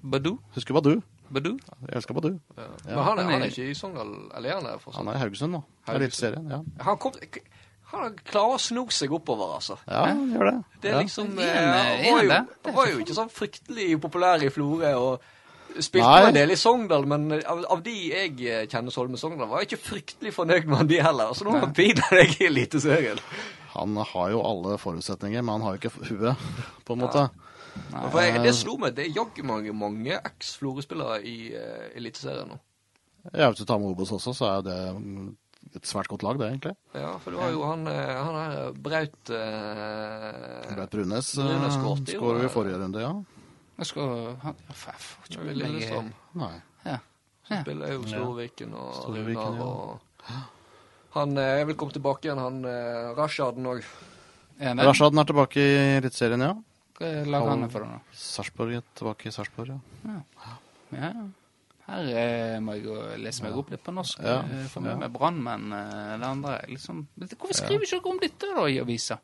Badu? 0.03 0.37
Husker 0.55 0.75
Badu? 0.77 1.01
Badu? 1.31 1.51
Jeg 1.87 1.95
elsker 1.95 2.15
Badu. 2.15 2.33
Ja. 2.57 2.63
Ja. 2.63 2.95
Men 2.95 3.03
han 3.03 3.19
er, 3.19 3.23
Han 3.23 3.41
er- 3.41 3.51
ikke 3.51 3.69
i 3.71 3.73
Sogndal, 3.73 4.13
eller 4.35 4.49
er 4.49 4.55
han 4.55 4.63
der? 4.67 4.91
Han 4.95 5.07
er 5.07 5.15
i 5.15 5.19
Haugesund 5.23 5.51
nå. 5.55 5.63
Haugesund. 5.87 6.01
Eliteserien. 6.03 6.49
Ja. 6.51 6.61
Han, 6.83 6.97
kom, 6.97 7.11
han 7.91 8.15
klarer 8.23 8.55
å 8.55 8.61
sno 8.61 8.85
seg 8.93 9.13
oppover, 9.15 9.57
altså. 9.57 9.77
ja, 9.85 10.05
han 10.07 10.23
gjør 10.31 10.47
det. 10.47 10.55
Det 10.81 10.89
er 10.89 10.95
ja. 10.95 11.03
liksom 11.03 11.37
eh, 11.43 11.59
han, 11.59 12.01
var 12.05 12.23
jo, 12.23 12.31
det? 12.31 12.73
var 12.77 12.89
jo 12.91 13.03
ikke 13.03 13.17
sånn 13.17 13.31
fryktelig 13.33 13.87
populær 14.03 14.43
i 14.45 14.51
Florø. 14.53 14.95
og 14.95 15.29
Spilte 15.71 16.03
Nei. 16.03 16.27
en 16.27 16.35
del 16.35 16.51
i 16.51 16.57
Sogndal, 16.59 17.05
men 17.07 17.29
av, 17.37 17.61
av 17.71 17.83
de 17.85 17.93
jeg 17.95 18.33
eh, 18.43 18.65
kjenner 18.67 18.91
som 18.91 19.03
holder 19.03 19.15
med 19.15 19.21
Sogndal, 19.21 19.49
var 19.51 19.63
jeg 19.63 19.71
ikke 19.71 19.85
fryktelig 19.85 20.33
fornøyd 20.35 20.67
med 20.67 20.81
han 20.81 20.89
de 20.89 20.99
heller. 21.03 21.31
Så 21.37 21.47
nå 21.47 21.53
er 21.55 21.63
han 21.63 21.75
jeg 21.77 22.33
i 22.41 22.47
Eliteserien. 22.49 23.21
Han 23.71 23.95
har 23.95 24.33
jo 24.33 24.41
alle 24.43 24.75
forutsetninger, 24.81 25.45
men 25.45 25.53
han 25.55 25.67
har 25.67 25.77
jo 25.77 25.81
ikke 25.81 26.09
huet, 26.09 26.49
på 26.83 26.97
en 26.97 27.05
måte. 27.05 27.29
For 28.11 28.19
jeg, 28.19 28.41
det 28.43 28.51
slo 28.57 28.75
meg, 28.81 28.97
det 28.97 29.05
er 29.05 29.15
jaggu 29.15 29.45
mange, 29.47 29.71
mange 29.75 30.17
eks-Florø-spillere 30.17 31.21
i 31.23 31.37
uh, 31.55 31.85
Eliteserien 31.95 32.51
nå. 32.51 32.59
Ja, 33.31 33.47
Hvis 33.47 33.61
du 33.61 33.65
tar 33.69 33.79
med 33.79 33.93
Obos 33.93 34.11
også, 34.11 34.33
så 34.33 34.47
er 34.47 34.55
jo 34.59 34.65
det 34.65 34.79
mm, 34.97 35.29
et 35.71 35.87
svært 35.87 36.09
godt 36.11 36.23
lag, 36.25 36.39
det, 36.39 36.47
egentlig. 36.51 36.73
Ja, 36.97 37.11
for 37.21 37.33
det 37.33 37.39
var 37.39 37.51
jo 37.53 37.61
han, 37.63 37.85
eh, 37.87 38.15
han 38.17 38.37
her 38.37 38.73
Braut 38.75 39.31
eh, 39.31 40.73
Breit 40.73 40.95
Brunes 40.95 41.29
Brunes 41.37 41.77
skårte 41.77 42.15
jo, 42.15 42.19
skåra 42.19 42.41
jo 42.41 42.47
eh, 42.47 42.49
i 42.49 42.53
forrige 42.55 42.81
runde, 42.81 43.03
ja. 43.03 43.13
Jeg 43.81 43.89
skal 43.89 44.11
han, 44.43 44.59
ja, 44.67 44.75
får 44.77 45.29
ikke 45.29 45.45
Vil. 45.47 45.61
Lillestrøm. 45.61 46.11
Nei. 46.41 46.53
Ja. 46.85 46.97
Så 47.47 47.61
Spiller 47.63 47.93
jo 47.95 48.03
Storviken 48.05 48.75
og 48.77 48.91
Storviken, 48.99 49.31
Runar 49.31 49.61
ja. 49.61 50.41
og 50.41 51.15
Han 51.15 51.37
er 51.41 51.61
Jeg 51.61 51.69
vil 51.71 51.79
komme 51.79 51.95
tilbake 51.95 52.27
igjen, 52.27 52.41
han 52.41 52.61
eh, 52.67 53.11
Rashaden 53.17 53.71
òg. 53.71 53.87
Er 54.61 54.77
Rashaden 54.77 55.23
er 55.23 55.29
tilbake 55.31 55.63
i 55.63 55.75
Eliteserien, 55.97 56.45
ja. 56.45 56.53
Hva 56.99 57.11
lager 57.25 57.53
han 57.55 57.69
for 57.73 57.87
nå? 57.87 58.01
Sarpsborg 58.13 58.77
er 58.77 58.89
tilbake 58.97 59.31
i 59.31 59.33
Sarpsborg, 59.33 59.77
ja. 60.05 60.19
Ja. 60.91 61.13
Her 61.87 62.11
eh, 62.21 62.59
må 62.63 62.75
jeg 62.77 62.85
jo 62.85 62.99
lese 63.19 63.43
meg 63.43 63.57
opp 63.57 63.71
litt 63.73 63.83
på 63.83 63.91
norsk. 63.95 64.19
Ja. 64.23 64.39
eh, 64.45 64.67
For 64.71 64.81
meg 64.85 64.91
Ja. 64.93 64.97
med 65.05 65.11
Brann, 65.15 65.41
men 65.43 65.71
eh, 65.73 66.27
andre 66.29 66.59
liksom 66.69 67.07
Hvorfor 67.17 67.53
skriver 67.57 67.83
ikke 67.87 67.99
dere 68.01 68.11
om 68.15 68.19
dette 68.21 68.55
da 68.55 68.67
i 68.69 68.79
avisa? 68.79 69.19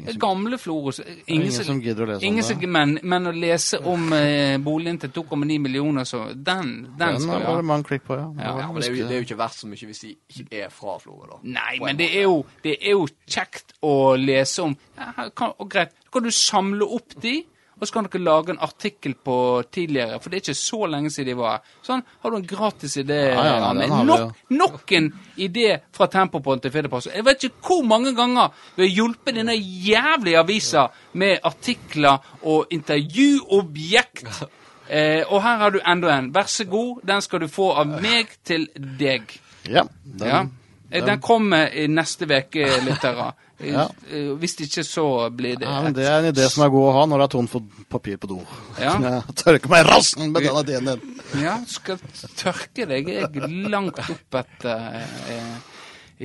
Ingen 0.00 0.18
Gamle 0.18 0.56
er 0.56 1.04
Ingen 1.28 1.42
ingen 1.46 1.52
som 1.64 1.80
gidder 1.80 2.02
å 2.02 2.06
lese 2.08 2.24
Ingen 2.26 2.42
om 2.44 2.60
det. 2.60 2.68
men, 2.74 2.94
men 3.04 3.26
å 3.26 3.32
lese 3.36 3.78
om 3.86 4.12
eh, 4.16 4.56
boligen 4.58 4.98
til 4.98 5.10
2,9 5.14 5.58
millioner, 5.62 6.04
så 6.08 6.24
den, 6.34 6.88
den 6.96 6.98
Den 6.98 7.20
skal 7.20 7.28
var 7.28 7.38
vi 7.38 7.44
det 7.44 7.54
ha. 7.54 7.62
mange 7.62 7.84
klikk 7.84 8.02
på, 8.08 8.16
ja. 8.18 8.24
Ja, 8.40 8.54
Ja, 8.64 8.72
men 8.72 8.80
det 8.82 8.88
er, 8.88 8.96
jo, 8.96 9.04
det 9.06 9.14
er 9.14 9.20
jo 9.20 9.26
ikke 9.28 9.38
verdt 9.38 9.54
så 9.60 9.68
mye 9.70 9.86
hvis 9.92 10.00
de 10.02 10.10
ikke 10.32 10.64
er 10.64 10.72
fra 10.74 10.96
Florø, 10.98 11.28
da. 11.30 11.38
Nei, 11.42 11.76
men 11.84 11.96
det 12.00 12.08
er, 12.16 12.22
jo, 12.26 12.40
det 12.64 12.74
er 12.80 12.96
jo 12.96 13.06
kjekt 13.28 13.76
å 13.86 13.92
lese 14.18 14.64
om. 14.64 14.74
Ja, 14.98 15.28
kan, 15.36 15.52
og 15.60 15.70
greit, 15.70 15.94
kan 16.10 16.22
du 16.26 16.30
samle 16.34 16.88
opp 16.96 17.14
de, 17.22 17.36
og 17.80 17.86
så 17.86 17.92
kan 17.92 18.06
dere 18.08 18.22
lage 18.24 18.50
en 18.54 18.58
artikkel 18.64 19.14
på 19.14 19.62
tidligere, 19.72 20.20
for 20.20 20.30
det 20.30 20.38
er 20.38 20.44
ikke 20.46 20.54
så 20.58 20.86
lenge 20.88 21.10
siden 21.12 21.28
de 21.28 21.36
var 21.36 21.50
her. 21.58 21.74
Sånn, 21.84 22.02
har 22.22 22.30
du 22.30 22.36
en 22.38 22.46
gratis 22.48 22.96
idé, 22.96 23.18
Ja, 23.34 23.44
ja, 23.44 23.56
ja, 23.60 23.72
den 23.74 23.82
vi 23.98 24.04
nok, 24.08 24.36
nok 24.50 24.92
en 24.96 25.10
idé 25.36 25.66
fra 25.92 26.06
Tempopodden 26.06 26.60
til 26.64 26.72
Fedrepost. 26.72 27.10
Jeg 27.14 27.24
vet 27.26 27.44
ikke 27.50 27.68
hvor 27.68 27.82
mange 27.84 28.14
ganger 28.16 28.54
vi 28.76 28.86
har 28.86 28.94
hjulpet 28.96 29.34
denne 29.36 29.56
jævlige 29.60 30.38
avisa 30.40 30.86
med 31.12 31.38
artikler 31.44 32.18
og 32.42 32.66
intervjuobjekt. 32.70 34.42
Eh, 34.88 35.24
og 35.28 35.42
her 35.42 35.56
har 35.58 35.70
du 35.74 35.80
enda 35.82 36.12
en. 36.18 36.30
Vær 36.34 36.46
så 36.50 36.64
god, 36.70 37.00
den 37.06 37.22
skal 37.24 37.42
du 37.42 37.48
få 37.50 37.72
av 37.74 37.90
meg 38.02 38.36
til 38.46 38.68
deg. 38.76 39.40
Ja, 39.68 39.82
den, 40.04 40.28
Ja. 40.28 40.46
Eh, 40.90 41.02
Den 41.04 41.18
kommer 41.20 41.66
i 41.74 41.88
neste 41.88 42.24
uke, 42.24 42.68
lyttere. 42.86 43.32
Eh, 43.58 43.70
Ja. 43.72 43.86
eh, 44.10 44.32
Hvis 44.36 44.54
ikke, 44.60 44.84
så 44.84 45.04
blir 45.32 45.56
det 45.56 45.64
ja, 45.68 45.82
men 45.82 45.94
det 45.96 46.04
er 46.04 46.18
en 46.20 46.28
idé 46.34 46.48
som 46.52 46.64
er 46.66 46.68
god 46.74 46.88
å 46.90 46.92
ha 46.98 47.04
når 47.08 47.18
det 47.22 47.24
er 47.28 47.32
tomt 47.36 47.50
for 47.50 47.62
papir 47.88 48.16
på 48.20 48.28
do. 48.28 48.40
Ja. 48.80 48.96
Jeg 49.00 49.36
tørker 49.42 49.68
meg 49.72 49.84
i 49.84 49.88
rassen 49.88 50.32
med 50.32 50.42
den 50.44 50.60
ideen 50.64 50.84
din. 50.90 51.00
Ja, 51.42 51.56
skal 51.66 51.98
tørke 52.36 52.86
deg 52.86 53.08
jeg 53.08 53.48
langt 53.70 53.98
opp 54.04 54.34
etter 54.42 55.00
eh, 55.32 55.56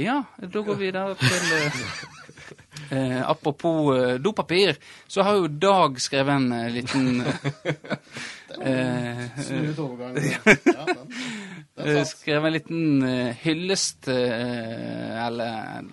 Ja, 0.04 0.22
da 0.40 0.62
går 0.64 0.76
vi 0.80 0.86
videre 0.92 1.16
til 1.20 1.32
Apropos 3.26 3.96
eh, 3.96 4.18
dopapir, 4.20 4.76
så 5.08 5.24
har 5.24 5.36
jo 5.40 5.48
Dag 5.48 6.00
skrevet 6.04 6.36
en 6.36 6.74
liten 6.74 7.22
eh, 8.62 9.28
Smooth 9.40 9.80
overgang. 9.80 10.18
Ja, 10.66 10.86
den. 10.88 11.12
Eh, 11.78 12.02
skrev 12.06 12.46
en 12.46 12.54
liten 12.54 13.04
eh, 13.08 13.38
hyllest, 13.46 14.08
eh, 14.12 15.26
eller 15.26 15.86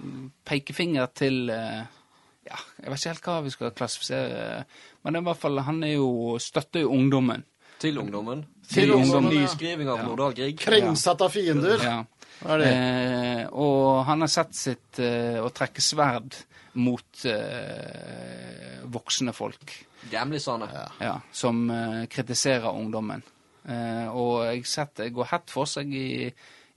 pekefinger 0.44 1.06
til 1.14 1.46
Ja, 1.48 2.56
jeg 2.80 2.90
vet 2.90 2.98
ikke 2.98 3.12
helt 3.12 3.26
hva 3.28 3.38
vi 3.44 3.52
skal 3.52 3.74
klassifisere, 3.76 4.64
men 5.04 5.12
det 5.12 5.20
er 5.20 5.24
i 5.24 5.28
hvert 5.28 5.40
fall, 5.42 5.60
han 5.66 5.82
er 5.84 5.98
jo, 5.98 6.38
støtter 6.40 6.86
jo 6.86 6.94
ungdommen. 6.96 7.44
Til 7.78 7.98
ungdommen. 8.00 8.46
Til 8.72 8.90
ungdommen, 8.96 9.34
ja. 9.36 9.42
Nyskriving 9.44 9.90
av 9.92 10.00
Nordahl 10.02 10.32
Grieg. 10.34 10.56
Kringsatt 10.58 11.22
av 11.22 11.30
fiender. 11.30 11.84
Ja. 11.84 11.98
Hva 12.40 12.54
er 12.56 12.62
det? 12.62 12.70
Eh, 12.72 13.42
og 13.52 14.04
han 14.08 14.24
har 14.24 14.32
sett 14.32 14.56
sitt 14.56 15.00
eh, 15.02 15.38
å 15.42 15.50
trekke 15.54 15.84
sverd 15.84 16.40
mot 16.78 17.24
eh, 17.28 18.80
voksne 18.90 19.34
folk. 19.36 19.76
Gamlisane. 20.10 20.68
ja, 21.02 21.16
som 21.32 21.66
eh, 21.70 22.04
kritiserer 22.10 22.70
ungdommen. 22.70 23.22
Eh, 23.68 24.06
og 24.08 24.46
jeg 24.48 24.64
setter, 24.64 25.08
sett 25.08 25.16
går 25.16 25.32
hett 25.32 25.52
for 25.52 25.68
seg 25.68 25.92
i, 25.92 26.28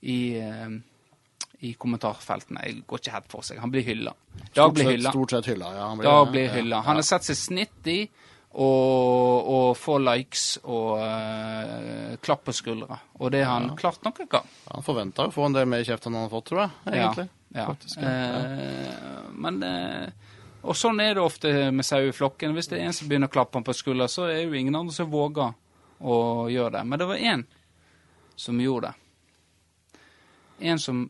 i, 0.02 0.18
eh, 0.39 0.74
i 1.68 1.74
kommentarfeltene. 1.80 2.66
Jeg 2.68 2.84
går 2.89 3.04
ikke 3.04 3.16
hett 3.16 3.30
for 3.32 3.48
seg. 3.48 3.62
Han 3.64 3.72
blir 3.72 3.86
hylla. 3.88 4.16
Dag 4.56 4.74
blir 4.76 4.92
hylla. 4.92 5.14
Stort 5.14 5.38
sett 5.38 5.54
hylla, 5.54 5.72
ja. 5.78 5.88
Han 5.92 6.02
blir, 6.02 6.10
Dag 6.10 6.34
blir 6.34 6.52
hylla. 6.58 6.82
Han 6.88 7.00
har 7.00 7.08
sett 7.08 7.30
seg 7.30 7.39
snitt 7.39 7.92
i 7.92 8.02
og, 8.52 9.48
og 9.48 9.70
få 9.80 9.96
likes 10.04 10.58
og 10.68 10.98
uh, 11.00 12.18
klapp 12.24 12.44
på 12.50 12.56
skuldra. 12.56 12.98
Og 13.22 13.32
det 13.32 13.46
har 13.46 13.62
han 13.62 13.78
klart 13.80 14.04
nok 14.04 14.20
gang. 14.32 14.50
Han 14.74 14.84
forventa 14.84 15.30
å 15.30 15.32
få 15.32 15.48
en 15.48 15.56
del 15.56 15.70
mer 15.72 15.86
kjeft 15.88 16.10
enn 16.10 16.18
han 16.20 16.28
har 16.28 16.34
fått, 16.34 16.50
tror 16.52 16.66
jeg. 16.66 16.74
egentlig. 16.92 17.28
Ja, 17.32 17.62
ja. 17.62 17.70
Faktisk, 17.70 18.04
ja. 18.04 18.12
Eh, 18.12 19.32
men 19.44 19.64
eh, 19.68 20.30
Og 20.62 20.78
sånn 20.78 21.02
er 21.04 21.16
det 21.18 21.24
ofte 21.24 21.50
med 21.74 21.88
saueflokken. 21.88 22.54
Hvis 22.56 22.70
det 22.72 22.78
er 22.80 22.89
en 22.89 22.96
som 22.96 23.10
begynner 23.10 23.32
å 23.32 23.34
klappe 23.34 23.58
han 23.58 23.66
på 23.68 23.76
skuldra, 23.76 24.08
så 24.12 24.28
er 24.28 24.42
det 24.42 24.44
jo 24.50 24.60
ingen 24.60 24.78
andre 24.78 24.96
som 24.96 25.10
våger 25.12 25.56
å 26.02 26.49
gjøre 26.52 26.76
det. 26.78 26.84
Men 26.89 26.99
det 26.99 27.08
var 27.10 27.24
én 27.32 27.45
som 28.36 28.62
gjorde 28.62 28.91
det. 28.91 29.97
En 30.72 30.80
som 30.80 31.10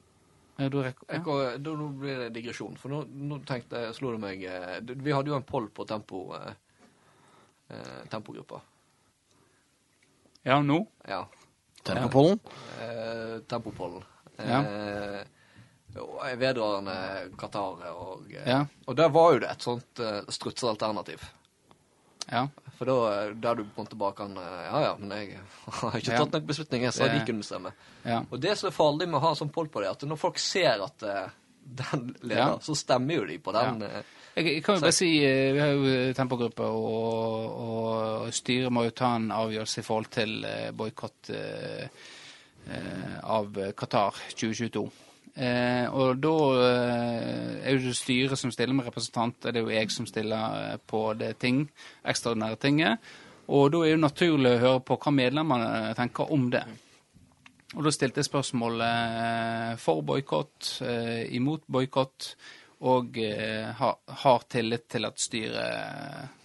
ja, 0.56 0.70
du 0.70 0.78
rekker, 0.84 1.08
ja. 1.10 1.20
jeg, 1.20 1.60
da, 1.64 1.74
nå 1.76 1.88
blir 1.98 2.20
det 2.26 2.30
digresjon, 2.36 2.76
for 2.78 2.94
nå, 2.94 3.02
nå 3.10 3.40
tenkte 3.50 3.80
jeg, 3.82 3.96
slo 3.98 4.12
det 4.14 4.22
meg 4.22 4.44
eh, 4.46 4.78
Vi 4.84 5.14
hadde 5.16 5.32
jo 5.32 5.38
en 5.40 5.48
poll 5.48 5.70
på 5.74 5.86
tempo, 5.90 6.22
eh, 6.38 6.52
eh, 7.74 8.02
tempogruppa. 8.12 8.62
ja, 10.44 10.62
nå? 10.62 10.84
Ja. 11.10 11.24
Tempopollen. 11.82 12.40
Eh, 12.82 13.40
tempopollen. 13.50 14.04
Ja. 14.38 14.62
Eh, 14.62 15.24
vedrørende 16.38 16.96
Qatar 17.38 17.82
og 17.92 18.30
eh, 18.32 18.46
Ja. 18.48 18.66
Og 18.86 18.96
der 18.96 19.10
var 19.10 19.34
jo 19.34 19.42
det 19.44 19.50
et 19.50 19.66
sånt 19.66 20.00
eh, 20.00 20.22
strutsealternativ. 20.30 21.26
Ja. 22.30 22.48
For 22.82 22.90
da 22.90 22.94
eh, 23.14 23.34
der 23.38 23.60
du 23.60 23.64
på 23.68 23.78
en 23.78 23.86
måte 23.86 23.98
bare 24.02 24.16
kan 24.18 24.32
eh, 24.42 24.62
Ja 24.66 24.80
ja, 24.88 24.94
men 24.98 25.12
jeg 25.14 25.36
har 25.82 25.98
ikke 26.00 26.16
tatt 26.18 26.34
noen 26.34 26.48
beslutninger, 26.50 26.90
så 26.96 27.06
Det- 27.06 27.20
de 27.20 27.26
kunne 27.28 27.44
bestemme. 27.44 27.72
ja. 28.08 28.24
Og 28.32 28.40
det 28.42 28.56
som 28.58 28.72
er 28.72 28.74
farlig 28.74 29.06
med 29.08 29.20
å 29.20 29.22
ha 29.28 29.30
en 29.36 29.38
sånn 29.44 29.52
poll 29.54 29.70
på 29.70 29.84
det, 29.84 29.92
at 29.94 30.02
når 30.10 30.18
folk 30.18 30.40
ser 30.42 30.82
at 30.82 31.04
eh, 31.06 31.28
den 31.84 32.08
leder, 32.24 32.40
Ja. 32.42 32.48
så 32.66 32.74
stemmer 32.76 33.20
jo 33.22 33.26
de 33.30 33.38
på 33.38 33.54
den. 33.54 33.84
Ja. 33.86 34.02
Jeg, 34.42 34.64
kan 34.64 34.80
jo 34.80 34.82
bare 34.82 34.96
si 34.96 35.12
Vi 35.20 35.60
har 35.60 35.76
jo 35.76 36.14
tempogruppe, 36.18 36.64
og, 36.64 37.62
og 37.62 38.34
styret 38.34 38.72
må 38.74 38.86
jo 38.88 38.94
ta 38.96 39.12
en 39.20 39.30
avgjørelse 39.36 39.84
i 39.84 39.86
forhold 39.86 40.08
til 40.10 40.46
boikott 40.74 41.30
av 43.24 43.60
Qatar 43.78 44.16
2022. 44.34 44.86
Eh, 45.36 45.88
og 45.96 46.20
da 46.20 46.36
eh, 46.60 47.58
er 47.64 47.78
det 47.78 47.88
jo 47.88 47.96
styret 47.96 48.40
som 48.40 48.52
stiller 48.52 48.76
med 48.76 48.90
representanter. 48.90 49.54
Det 49.54 49.62
er 49.62 49.68
jo 49.68 49.76
jeg 49.76 49.92
som 49.96 50.08
stiller 50.10 50.60
eh, 50.74 50.78
på 50.88 51.06
det 51.20 51.34
ting, 51.40 51.66
ekstraordinære 52.04 52.60
tinget. 52.62 53.12
Og 53.52 53.72
da 53.74 53.84
er 53.86 53.96
det 53.96 54.06
naturlig 54.06 54.56
å 54.56 54.64
høre 54.64 54.86
på 54.88 54.98
hva 55.02 55.14
medlemmene 55.16 55.92
tenker 55.98 56.32
om 56.32 56.50
det. 56.54 56.64
Og 57.72 57.86
da 57.86 57.92
stilte 57.94 58.20
jeg 58.20 58.28
spørsmål 58.28 58.84
eh, 58.84 59.70
for 59.80 60.04
boikott, 60.04 60.74
eh, 60.84 61.24
imot 61.38 61.64
boikott, 61.72 62.34
og 62.88 63.16
eh, 63.22 63.70
har, 63.78 63.96
har 64.24 64.44
tillit 64.52 64.90
til 64.92 65.08
at 65.08 65.22
styret 65.22 66.38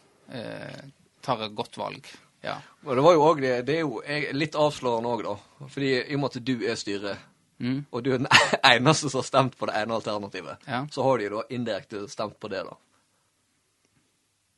tar 1.22 1.42
et 1.44 1.54
godt 1.54 1.76
valg. 1.78 2.06
Ja. 2.42 2.56
Og 2.82 2.98
det 2.98 3.02
var 3.02 3.14
jo 3.14 3.22
også 3.22 3.42
det, 3.42 3.52
det 3.66 3.76
er 3.76 3.84
jo 3.84 4.00
litt 4.34 4.58
avslørende 4.58 5.10
òg, 5.10 5.22
da. 5.26 5.66
Fordi 5.70 5.92
i 6.02 6.16
og 6.16 6.22
med 6.22 6.34
at 6.34 6.46
du 6.46 6.54
er 6.66 6.78
styret, 6.78 7.22
Mm. 7.58 7.86
og 7.90 8.02
du 8.04 8.10
er 8.12 8.18
den 8.18 8.26
eneste 8.74 9.08
som 9.08 9.22
har 9.22 9.24
stemt 9.24 9.54
på 9.56 9.66
det 9.70 9.74
ene 9.80 9.94
alternativet, 9.96 10.58
Ja. 10.68 10.82
så 10.92 11.02
har 11.02 11.18
de 11.18 11.28
da 11.32 11.42
indirekte 11.50 12.02
stemt 12.12 12.36
på 12.40 12.48
det, 12.52 12.60
da. 12.68 12.74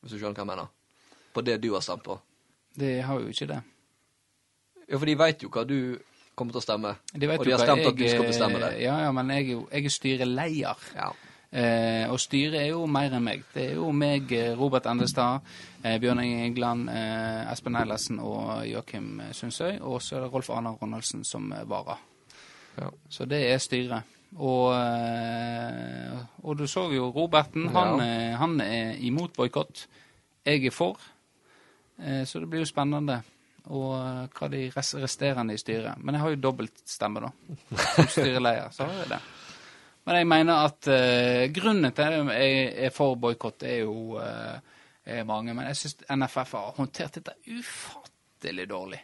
Hvis 0.03 0.12
du 0.12 0.18
skjønner 0.18 0.34
hva 0.34 0.42
jeg 0.44 0.51
mener? 0.53 0.68
På 1.34 1.44
det 1.46 1.61
du 1.62 1.72
har 1.74 1.84
stemt 1.84 2.03
på. 2.07 2.18
Det 2.78 2.96
har 3.07 3.20
jo 3.20 3.28
ikke 3.30 3.46
det. 3.51 3.61
Ja, 4.88 4.96
for 4.99 5.07
de 5.07 5.14
veit 5.20 5.42
jo 5.42 5.51
hva 5.53 5.64
du 5.68 5.78
kommer 6.38 6.55
til 6.55 6.61
å 6.62 6.64
stemme. 6.64 6.92
De 7.12 7.28
og 7.30 7.44
de 7.44 7.53
har 7.55 7.62
stemt 7.62 7.82
stemt 7.82 7.88
at 7.92 7.96
du 7.99 8.05
skal 8.09 8.26
bestemme 8.28 8.61
det. 8.62 8.72
Ja, 8.82 8.99
ja, 9.07 9.12
men 9.12 9.30
jeg 9.34 9.49
jeg 9.72 9.84
er 9.84 9.94
styreleder. 9.94 10.84
Ja. 10.96 11.09
Eh, 11.51 12.05
og 12.12 12.18
styret 12.20 12.59
er 12.61 12.66
jo 12.74 12.82
mer 12.86 13.14
enn 13.16 13.24
meg. 13.24 13.42
Det 13.55 13.70
er 13.70 13.74
jo 13.78 13.90
meg, 13.92 14.32
eh, 14.32 14.55
Robert 14.59 14.86
Endestad, 14.86 15.40
eh, 15.82 15.99
Bjørn 15.99 16.20
Inge 16.22 16.44
England, 16.46 16.88
eh, 16.90 17.53
Espen 17.53 17.76
Eilertsen 17.76 18.18
og 18.20 18.66
Joakim 18.68 19.20
Sundsøy. 19.32 19.78
Og 19.80 20.03
så 20.03 20.16
er 20.16 20.20
det 20.26 20.32
Rolf 20.32 20.51
Arne 20.51 20.74
Ronaldsen 20.76 21.24
som 21.24 21.51
eh, 21.53 21.64
varer. 21.64 21.96
Ja. 22.79 22.91
Så 23.11 23.26
det 23.29 23.43
er 23.51 23.59
styret. 23.62 24.14
Og, 24.37 24.74
eh, 24.76 26.18
og 26.45 26.59
du 26.59 26.66
så 26.68 26.87
jo 26.93 27.09
Roberten. 27.14 27.68
Han, 27.74 28.03
ja. 28.03 28.37
han 28.41 28.61
er 28.61 28.99
imot 29.05 29.35
boikott. 29.37 29.87
Jeg 30.47 30.68
er 30.68 30.74
for. 30.74 31.01
Eh, 31.99 32.24
så 32.29 32.41
det 32.41 32.51
blir 32.51 32.62
jo 32.62 32.70
spennende. 32.70 33.20
Og 33.68 33.91
eh, 33.99 34.22
hva 34.39 34.49
de 34.53 34.62
resterende 34.76 35.57
i 35.57 35.61
styret. 35.61 36.01
Men 36.01 36.16
jeg 36.16 36.24
har 36.24 36.35
jo 36.35 36.43
dobbelt 36.49 36.85
stemme, 36.87 37.24
da. 37.24 37.33
Som 37.97 38.11
styreleder, 38.16 38.70
så 38.72 38.89
har 38.89 39.03
jeg 39.03 39.12
det. 39.16 39.20
Men 40.09 40.16
jeg 40.16 40.26
mener 40.31 40.62
at 40.64 40.87
uh, 40.89 41.43
grunnen 41.53 41.93
til 41.93 42.07
at 42.07 42.31
jeg 42.33 42.61
er 42.87 42.93
for 42.97 43.18
boikott, 43.20 43.66
er 43.68 43.83
jo 43.83 44.16
uh, 44.16 44.57
er 45.05 45.26
mange. 45.29 45.53
Men 45.53 45.66
jeg 45.68 45.76
syns 45.76 45.99
NFF 46.09 46.55
har 46.57 46.79
håndtert 46.79 47.18
dette 47.18 47.35
ufattelig 47.53 48.64
dårlig. 48.70 49.03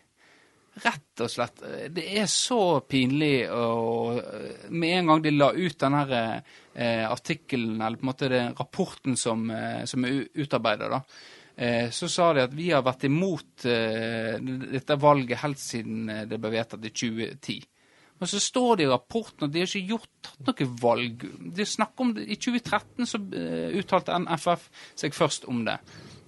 Rett 0.82 1.22
og 1.22 1.30
slett. 1.30 1.62
Det 1.94 2.02
er 2.18 2.26
så 2.30 2.80
pinlig 2.90 3.44
eh, 3.46 4.70
Med 4.74 4.96
en 4.98 5.12
gang 5.12 5.22
de 5.22 5.30
la 5.34 5.52
ut 5.54 5.78
den 5.78 5.94
her 5.94 6.14
eh, 6.16 7.04
artikkelen, 7.06 7.78
eller 7.78 8.00
på 8.00 8.06
en 8.06 8.10
måte 8.10 8.30
den 8.32 8.56
rapporten 8.58 9.16
som, 9.16 9.46
eh, 9.54 9.84
som 9.86 10.06
er 10.06 10.24
utarbeida, 10.34 10.88
da, 10.90 11.00
eh, 11.54 11.92
så 11.94 12.10
sa 12.10 12.32
de 12.34 12.48
at 12.48 12.56
vi 12.58 12.72
har 12.72 12.82
vært 12.86 13.06
imot 13.06 13.68
eh, 13.70 14.34
dette 14.74 14.98
valget 14.98 15.44
helt 15.44 15.62
siden 15.62 16.10
eh, 16.10 16.26
det 16.30 16.40
ble 16.42 16.56
vedtatt 16.56 16.90
i 16.90 16.90
2010. 16.90 17.70
Men 18.18 18.30
så 18.30 18.42
står 18.42 18.76
det 18.76 18.88
i 18.88 18.90
rapporten 18.90 19.46
at 19.46 19.54
de 19.54 19.62
har 19.62 19.70
ikke 19.70 19.94
gjort 19.94 20.12
tatt 20.26 20.50
noe 20.50 20.68
valg. 20.82 21.24
De 21.54 21.66
snakker 21.66 22.02
om 22.02 22.12
det. 22.18 22.28
I 22.30 22.38
2013 22.38 23.10
så 23.10 23.18
uttalte 23.78 24.20
NFF 24.22 24.68
seg 24.94 25.14
først 25.14 25.48
om 25.50 25.64
det. 25.66 25.78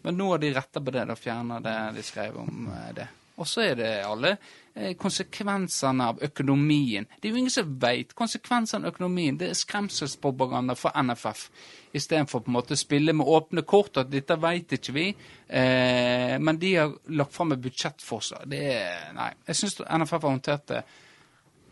Men 0.03 0.19
nå 0.19 0.33
har 0.33 0.43
de 0.43 0.51
retta 0.55 0.83
på 0.83 0.95
det 0.95 1.07
og 1.11 1.19
fjerna 1.19 1.63
det 1.63 1.77
de 1.97 2.03
skrev 2.07 2.43
om 2.43 2.67
det. 2.95 3.07
Og 3.37 3.49
så 3.49 3.67
er 3.67 3.75
det 3.77 3.91
alle 4.07 4.33
eh, 4.75 4.95
konsekvensene 4.97 6.11
av 6.13 6.23
økonomien. 6.25 7.07
Det 7.21 7.29
er 7.29 7.35
jo 7.35 7.41
ingen 7.43 7.53
som 7.53 7.75
veit 7.83 8.15
konsekvensene 8.17 8.87
av 8.87 8.95
økonomien. 8.95 9.37
Det 9.37 9.51
er 9.51 9.59
skremselspropaganda 9.59 10.77
for 10.79 10.97
NFF. 10.97 11.49
Istedenfor 11.97 12.45
på 12.45 12.53
en 12.53 12.57
måte 12.57 12.79
spille 12.81 13.13
med 13.17 13.29
åpne 13.29 13.67
kort, 13.69 14.01
at 14.01 14.13
dette 14.13 14.39
veit 14.41 14.73
ikke 14.79 14.97
vi. 14.97 15.07
Eh, 15.49 16.37
men 16.41 16.61
de 16.63 16.73
har 16.79 16.97
lagt 17.13 17.37
fram 17.37 17.53
et 17.53 17.65
budsjettforslag. 17.65 18.49
Det 18.49 18.63
er 18.73 19.13
Nei. 19.17 19.33
Jeg 19.49 19.61
syns 19.61 19.81
NFF 19.85 20.17
har 20.17 20.33
håndtert 20.33 20.69
det 20.73 20.83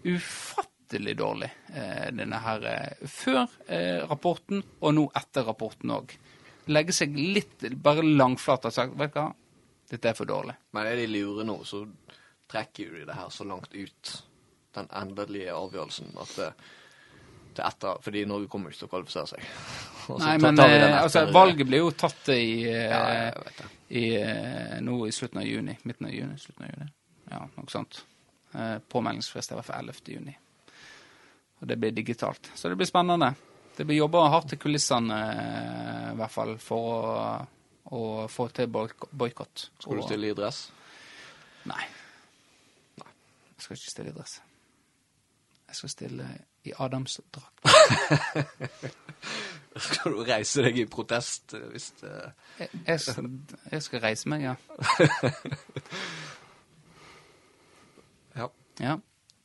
ufattelig 0.05 1.17
dårlig, 1.17 1.49
eh, 1.75 2.11
denne 2.13 2.41
her 2.45 2.67
eh, 2.69 3.07
før 3.09 3.47
eh, 3.67 4.05
rapporten, 4.09 4.63
og 4.81 4.95
nå 4.97 5.07
etter 5.17 5.49
rapporten 5.49 5.93
òg. 5.97 6.13
Legge 6.73 6.95
seg 6.97 7.17
litt 7.17 7.65
bare 7.85 8.05
langflat 8.05 8.69
og 8.69 8.73
sagt 8.73 8.97
vet 9.01 9.13
du 9.13 9.21
hva, 9.21 9.31
dette 9.95 10.11
er 10.11 10.19
for 10.19 10.29
dårlig. 10.29 10.55
Men 10.75 10.89
er 10.91 11.01
de 11.01 11.09
lure 11.11 11.47
nå, 11.47 11.59
så 11.69 11.85
trekker 12.51 12.99
de 12.99 13.05
det 13.09 13.19
her 13.19 13.31
så 13.33 13.47
langt 13.49 13.75
ut, 13.75 14.15
den 14.75 14.89
endelige 14.91 15.55
avgjørelsen, 15.55 16.15
at 16.21 16.35
det, 16.39 16.49
til 17.55 17.65
etter 17.69 18.01
Fordi 18.03 18.25
Norge 18.27 18.51
kommer 18.51 18.73
ikke 18.73 18.83
til 18.83 18.89
å 18.89 18.93
kvalifisere 18.93 19.31
seg. 19.31 19.45
Nei, 20.25 20.35
men 20.43 20.59
tar 20.59 20.73
vi 20.73 20.81
den 20.81 20.91
eh, 20.91 21.03
altså, 21.03 21.25
valget 21.35 21.69
blir 21.71 21.85
jo 21.85 21.93
tatt 21.99 22.31
i, 22.35 22.67
eh, 22.67 22.91
Ja, 22.91 23.69
i 23.95 24.05
eh, 24.19 24.77
nå 24.83 24.99
i 25.07 25.15
slutten 25.15 25.43
av 25.43 25.47
juni. 25.49 25.77
Midten 25.87 26.09
av 26.11 26.17
juni? 26.17 26.39
Slutten 26.43 26.67
av 26.67 26.73
juni. 26.73 26.91
Ja, 27.31 27.41
noe 27.55 27.71
sånt. 27.73 28.03
Påmeldingsfrist 28.91 29.51
er 29.51 29.57
i 29.57 29.59
hvert 29.59 29.67
fall 29.71 29.89
11. 29.91 30.13
juni. 30.15 30.35
Og 31.63 31.71
det 31.71 31.79
blir 31.81 31.95
digitalt. 31.95 32.51
Så 32.55 32.71
det 32.71 32.79
blir 32.79 32.91
spennende. 32.91 33.33
Det 33.75 33.87
blir 33.87 33.99
jobba 33.99 34.29
hardt 34.31 34.55
i 34.55 34.59
kulissene, 34.61 35.17
i 36.13 36.19
hvert 36.19 36.31
fall, 36.31 36.53
for 36.63 36.91
å, 36.93 36.99
å 37.95 38.25
få 38.31 38.49
til 38.55 38.67
boik- 38.73 39.07
boikott. 39.11 39.69
Skal 39.81 39.97
du 40.01 40.03
stille 40.07 40.31
i 40.33 40.35
dress? 40.37 40.65
Nei. 41.71 41.85
Nei. 43.01 43.13
Jeg 43.55 43.65
skal 43.67 43.77
ikke 43.79 43.91
stille 43.95 44.11
i 44.13 44.17
dress. 44.17 44.35
Jeg 45.69 45.77
skal 45.81 45.91
stille 45.95 46.27
i 46.65 46.73
Adams-drakt. 46.79 47.65
Skal 49.75 50.13
du 50.15 50.21
reise 50.23 50.63
deg 50.63 50.77
i 50.79 50.85
protest 50.87 51.51
eh, 51.59 51.65
hvis 51.73 51.89
det 51.99 52.11
Jeg, 52.61 52.69
jeg, 52.87 53.01
jeg 53.73 53.83
skal 53.83 54.01
reise 54.05 54.29
meg, 54.31 54.45
ja. 54.47 54.55
Ja. 58.39 58.47
Ja, 58.81 58.97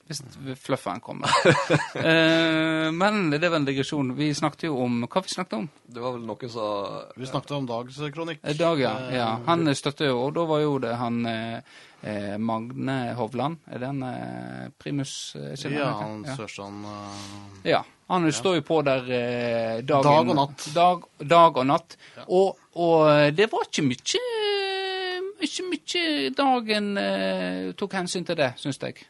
hvis 0.10 0.24
flufferen 0.58 1.00
kommer. 1.06 1.30
eh, 2.02 2.88
men 2.92 3.30
det 3.30 3.46
var 3.46 3.60
en 3.60 3.68
digresjon. 3.68 4.16
Vi 4.18 4.32
snakket 4.34 4.66
jo 4.70 4.80
om 4.82 5.04
Hva 5.06 5.22
vi 5.22 5.30
snakket 5.30 5.60
om? 5.60 5.68
Det 5.86 6.02
var 6.02 6.16
vel 6.16 6.26
noen 6.26 6.50
som 6.50 7.14
Vi 7.20 7.30
snakket 7.30 7.54
om 7.60 7.68
Dags 7.70 8.00
kronikk. 8.16 8.42
Eh, 8.42 8.58
Dag, 8.58 8.82
ja. 8.82 8.96
ja. 9.14 9.28
Han 9.46 9.70
støtter 9.78 10.10
jo, 10.10 10.24
og 10.26 10.34
da 10.40 10.48
var 10.50 10.64
jo 10.64 10.74
det 10.82 10.96
han 10.98 11.22
eh, 11.30 11.78
eh, 12.02 12.36
Magne 12.42 12.98
Hovland. 13.20 13.62
Er 13.70 13.84
det 13.84 13.92
han 13.92 14.04
eh, 14.10 14.66
primus? 14.82 15.14
eh, 15.38 15.54
kjenner 15.54 15.84
Ja, 15.84 15.92
han 16.02 16.26
han 16.26 16.38
Sørsand 16.40 16.90
uh, 16.90 17.70
Ja. 17.70 17.84
Han 18.10 18.26
står 18.34 18.56
jo 18.58 18.66
på 18.66 18.80
der 18.82 19.06
eh, 19.14 19.76
dagen, 19.86 20.08
Dag 20.10 20.34
og 20.34 20.36
natt. 20.42 20.66
Dag, 20.74 21.04
dag 21.22 21.62
og 21.62 21.70
natt. 21.70 21.94
Og, 22.26 22.58
og 22.82 23.06
eh, 23.14 23.30
det 23.38 23.52
var 23.54 23.70
ikke 23.70 23.86
mye 23.86 24.26
Ikke 25.46 25.68
mye 25.70 26.34
dagen 26.36 26.90
eh, 26.98 27.70
tok 27.78 27.94
hensyn 28.02 28.26
til 28.26 28.42
det, 28.42 28.50
syns 28.60 28.82
jeg. 28.82 29.06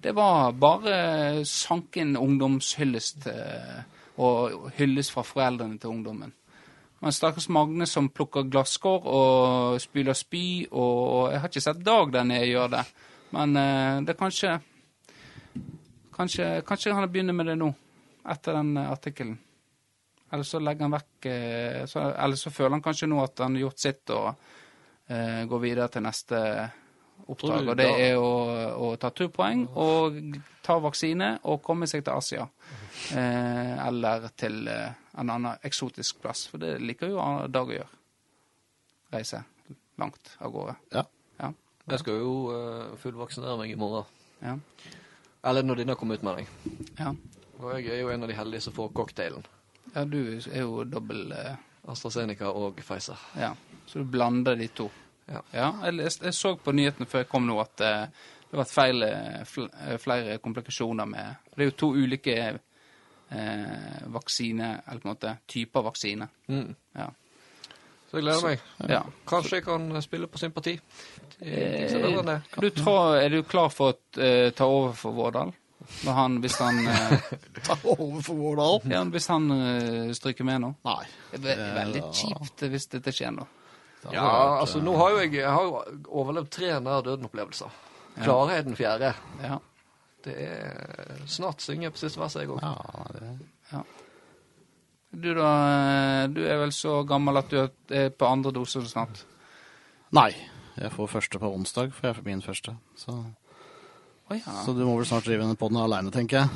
Det 0.00 0.12
var 0.12 0.52
bare 0.52 1.44
sanken 1.44 2.16
ungdomshyllest 2.16 3.26
eh, 3.32 3.78
og 4.20 4.68
hyllest 4.76 5.12
fra 5.14 5.24
foreldrene 5.24 5.80
til 5.80 5.92
ungdommen. 5.92 6.32
Men 7.00 7.12
stakkars 7.12 7.48
Magne 7.52 7.88
som 7.88 8.08
plukker 8.12 8.48
glasskår 8.48 9.08
og 9.12 9.80
spyler 9.80 10.16
spy, 10.16 10.66
og 10.70 11.32
jeg 11.32 11.40
har 11.40 11.50
ikke 11.50 11.64
sett 11.64 11.82
Dag 11.84 12.12
der 12.12 12.28
nede 12.28 12.48
gjøre 12.48 12.72
det. 12.76 12.84
Men 13.36 13.56
eh, 13.60 14.04
det 14.04 14.14
er 14.14 14.20
kanskje 14.20 14.58
Kanskje, 16.16 16.62
kanskje 16.64 16.94
han 16.96 17.04
begynner 17.12 17.34
med 17.36 17.50
det 17.50 17.58
nå, 17.60 17.66
etter 18.32 18.56
den 18.56 18.76
eh, 18.80 18.88
artikkelen. 18.88 19.34
Eller 20.32 20.48
så 20.48 20.58
legger 20.58 20.86
han 20.86 20.94
vekk 20.94 21.26
Eller 21.28 22.38
så 22.40 22.50
føler 22.50 22.72
han 22.74 22.82
kanskje 22.82 23.06
nå 23.06 23.20
at 23.22 23.44
han 23.44 23.54
har 23.54 23.66
gjort 23.68 23.78
sitt 23.78 24.10
og 24.10 24.48
går 25.06 25.60
videre 25.62 25.86
til 25.94 26.02
neste 26.02 26.40
oppdrag. 27.26 27.70
Og 27.72 27.78
det 27.78 27.88
er 28.04 28.20
å, 28.20 28.30
å 28.86 28.92
ta 29.00 29.10
turpoeng 29.14 29.66
og 29.74 30.20
ta 30.66 30.78
vaksine 30.82 31.36
og 31.48 31.62
komme 31.64 31.88
seg 31.90 32.04
til 32.06 32.14
Asia. 32.16 32.46
Eh, 33.16 33.74
eller 33.86 34.28
til 34.38 34.66
eh, 34.72 35.02
en 35.16 35.32
annen 35.34 35.66
eksotisk 35.66 36.20
plass. 36.22 36.46
For 36.50 36.62
det 36.62 36.76
liker 36.82 37.12
jo 37.12 37.22
Dag 37.52 37.72
å 37.72 37.78
gjøre. 37.78 37.92
Reise 39.14 39.44
langt 39.96 40.36
av 40.38 40.52
gårde. 40.52 40.76
Ja. 40.92 41.04
Ja. 41.40 41.52
Jeg 41.86 42.02
skal 42.02 42.20
jo 42.20 42.34
uh, 42.50 42.96
fullvaksinere 43.00 43.56
meg 43.60 43.72
i 43.72 43.78
morgen. 43.80 44.04
Ja. 44.42 44.56
Eller 45.46 45.64
når 45.64 45.82
denne 45.82 45.96
kommer 45.96 46.18
ut 46.18 46.26
med 46.26 46.42
deg. 46.42 46.86
ja. 47.00 47.14
Og 47.56 47.70
jeg 47.78 47.88
er 47.88 48.02
jo 48.02 48.10
en 48.12 48.20
av 48.20 48.28
de 48.28 48.34
heldige 48.36 48.66
som 48.66 48.74
får 48.76 48.90
cocktailen. 48.92 49.44
ja 49.94 50.02
du 50.04 50.18
er 50.36 50.60
jo 50.60 50.82
dobbel 50.84 51.30
eh, 51.32 51.54
AstraZeneca 51.88 52.50
og 52.52 52.76
Pfizer. 52.76 53.16
Ja, 53.40 53.54
så 53.88 54.02
du 54.02 54.10
blander 54.12 54.58
de 54.60 54.68
to. 54.68 54.90
Ja. 55.26 55.42
jeg, 55.50 56.10
jeg 56.22 56.34
så 56.34 56.52
på 56.62 56.72
nyhetene 56.76 57.08
før 57.10 57.24
jeg 57.24 57.28
kom 57.32 57.48
nå 57.48 57.56
at 57.58 57.82
uh, 57.82 58.26
det 58.50 58.60
vært 58.60 58.72
feil, 58.72 59.02
eh, 59.02 59.42
fl 59.44 59.66
eh, 59.66 59.98
flere 59.98 60.38
komplikasjoner 60.38 61.06
med 61.10 61.52
Det 61.52 61.64
er 61.64 61.70
jo 61.70 61.76
to 61.82 61.88
ulike 61.96 62.34
eh, 62.46 64.02
vaksine, 64.14 64.68
eller 64.86 65.02
på 65.02 65.08
en 65.08 65.14
måte 65.14 65.36
typer 65.50 65.82
vaksine. 65.82 66.28
Mm. 66.48 66.74
Ja. 66.94 67.08
Så 68.06 68.18
jeg 68.20 68.22
gleder 68.22 68.46
meg. 68.46 68.62
ja. 68.88 69.02
Kanskje 69.26 69.58
jeg 69.58 69.66
kan 69.66 70.02
spille 70.02 70.28
på 70.30 70.38
sympati. 70.38 70.76
Eh, 71.40 71.90
du 72.60 72.70
tror, 72.70 73.16
er 73.18 73.34
du 73.34 73.42
klar 73.42 73.68
for 73.74 73.92
å 73.96 74.22
eh, 74.22 74.52
ta 74.54 74.68
over 74.70 74.94
for 74.96 75.16
Vårdal? 75.16 75.52
Når 76.06 76.12
han, 76.16 76.38
hvis 76.42 76.56
han, 76.62 76.80
eh, 76.86 77.26
Ta 77.66 77.76
over 77.82 78.22
for 78.22 78.38
Vårdal. 78.38 78.80
ja, 78.90 79.02
hvis 79.10 79.26
han 79.32 79.50
stryker 80.14 80.46
med 80.46 80.62
nå? 80.62 80.72
Nei. 80.86 81.02
Det 81.34 81.58
er 81.58 81.76
veldig 81.82 82.06
kjipt 82.14 82.68
hvis 82.70 82.88
dette 82.94 83.12
skjer 83.14 83.34
nå. 83.34 83.50
Ja, 84.14 84.24
vært, 84.26 84.60
altså 84.64 84.82
nå 84.84 84.96
har 85.00 85.14
jo 85.14 85.22
jeg, 85.24 85.32
jeg 85.40 85.52
har 85.52 85.66
jo 85.66 85.80
overlevd 86.22 86.50
tre 86.54 86.72
nær 86.82 87.04
døden-opplevelser. 87.06 87.78
Klarer 88.16 88.56
jeg 88.56 88.66
den 88.68 88.78
fjerde? 88.78 89.12
Ja. 89.42 89.58
Det 90.26 90.34
er 90.42 91.22
snart 91.30 91.62
synger 91.62 91.88
jeg 91.88 91.94
på 91.94 92.02
siste 92.02 92.20
verset, 92.20 92.42
jeg 92.42 92.50
òg. 92.50 92.62
Ja, 92.64 93.06
det, 93.14 93.82
Du 95.16 95.30
da, 95.34 95.50
eh, 95.70 96.26
du 96.28 96.42
er 96.44 96.58
vel 96.60 96.74
så 96.74 96.98
gammel 97.08 97.38
at 97.40 97.50
du 97.50 97.60
er 97.62 98.10
på 98.10 98.28
andre 98.28 98.52
dose 98.52 98.82
snart? 98.88 99.24
nei. 100.10 100.32
Jeg 100.76 100.92
får 100.92 101.06
første 101.08 101.38
på 101.40 101.48
onsdag, 101.48 101.92
for 101.96 102.10
jeg 102.10 102.16
får 102.18 102.24
min 102.26 102.42
første. 102.44 102.74
Så, 103.00 103.12
oh, 104.28 104.34
ja. 104.36 104.56
så 104.60 104.74
du 104.76 104.82
må 104.84 104.98
vel 104.98 105.06
snart 105.08 105.24
drive 105.24 105.46
den 105.48 105.56
podden 105.56 105.78
aleine, 105.80 106.12
tenker 106.12 106.42
jeg. 106.42 106.48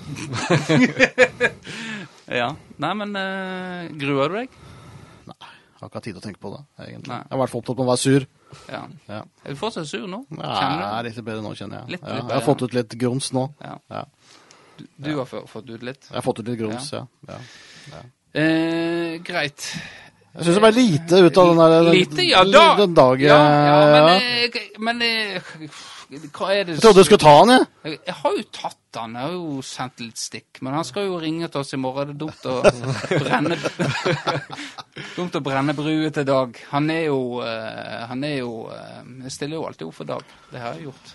ja. 2.42 2.50
Nei, 2.84 2.90
men 3.00 3.16
uh, 3.16 3.88
gruer 3.96 4.28
du 4.28 4.36
deg? 4.42 4.58
Jeg 5.80 5.86
har 5.86 5.88
ikke 5.88 5.96
hatt 5.96 6.04
tid 6.04 6.12
til 6.12 6.20
å 6.20 6.24
tenke 6.26 6.40
på 6.44 6.50
det, 6.52 6.58
egentlig. 6.84 7.08
Nei. 7.08 7.18
Jeg 7.24 7.32
har 7.32 7.38
vært 7.40 7.50
for 7.54 7.62
opptatt 7.62 7.78
med 7.78 7.86
å 7.86 7.90
være 7.90 8.00
sur. 8.02 8.26
Ja. 8.68 8.80
Ja. 9.08 9.20
Er 9.46 9.54
du 9.54 9.56
fortsatt 9.56 9.86
sur 9.88 10.02
nå? 10.12 10.18
Nei, 10.36 10.50
jeg 10.60 10.82
er 10.98 11.06
litt 11.08 11.20
bedre 11.24 11.40
nå, 11.46 11.54
kjenner 11.56 11.80
jeg. 11.80 11.94
Litt- 11.94 12.04
ja, 12.04 12.16
litt 12.18 12.28
jeg 12.28 12.36
har 12.36 12.44
fått 12.44 12.62
ut 12.66 12.74
litt 12.76 12.96
grums 13.00 13.30
nå. 13.32 13.46
Ja. 13.64 13.78
Ja. 13.90 14.02
Du, 14.76 14.84
du 15.08 15.10
har 15.16 15.24
fått- 15.30 15.70
ut 15.72 15.82
litt? 15.88 16.04
Jeg 16.10 16.18
har 16.18 16.26
fått 16.26 16.40
ut 16.42 16.48
litt 16.52 16.58
grums, 16.60 16.90
ja. 16.92 17.06
ja. 17.28 17.38
Eh, 18.34 19.16
greit. 19.24 19.64
Jeg 20.30 20.44
syns 20.46 20.54
det 20.60 20.62
ble 20.62 20.70
lite 20.76 21.18
ut 21.26 21.38
av 21.42 21.48
den 21.50 21.58
der 21.58 21.88
Lite, 21.96 22.22
ja 22.28 22.44
da. 22.46 22.76
den 22.78 22.92
dagen. 22.94 23.24
Ja, 23.26 23.38
ja, 23.40 23.78
men, 24.04 24.20
ja. 24.20 24.46
eh, 24.46 24.78
men 24.78 25.02
eh, 25.02 25.40
hva 26.10 26.48
er 26.54 26.64
det 26.66 26.74
Jeg 26.74 26.82
trodde 26.82 27.02
du 27.02 27.06
skulle 27.06 27.22
ta 27.22 27.32
han, 27.38 27.50
jeg. 27.54 27.66
Jeg, 27.84 27.98
jeg 28.08 28.14
har 28.20 28.36
jo 28.36 28.44
tatt 28.56 28.76
han, 28.98 29.12
jeg 29.14 29.22
har 29.28 29.34
jo 29.36 29.60
sendt 29.62 30.00
litt 30.02 30.18
stikk, 30.18 30.58
men 30.66 30.74
han 30.74 30.84
skal 30.88 31.06
jo 31.06 31.20
ringe 31.22 31.46
til 31.48 31.60
oss 31.62 31.72
i 31.76 31.78
morgen. 31.78 32.10
Det 32.10 32.16
er 32.16 32.22
dumt 32.24 32.46
å 32.50 33.20
brenne 33.22 33.58
Dumt 35.16 35.36
å 35.38 35.42
brenne 35.44 35.74
bruet 35.78 36.14
til 36.16 36.26
Dag. 36.26 36.58
Han 36.72 36.90
er 36.92 37.04
jo 37.06 37.20
eh, 37.44 38.06
Han 38.10 38.24
er 38.26 38.36
jo 38.40 38.54
eh, 38.74 39.00
Jeg 39.26 39.34
stiller 39.36 39.60
jo 39.60 39.66
alltid 39.68 39.86
opp 39.86 39.98
for 40.00 40.10
Dag. 40.10 40.34
Det 40.50 40.60
har 40.62 40.74
jeg 40.78 40.88
gjort. 40.90 41.14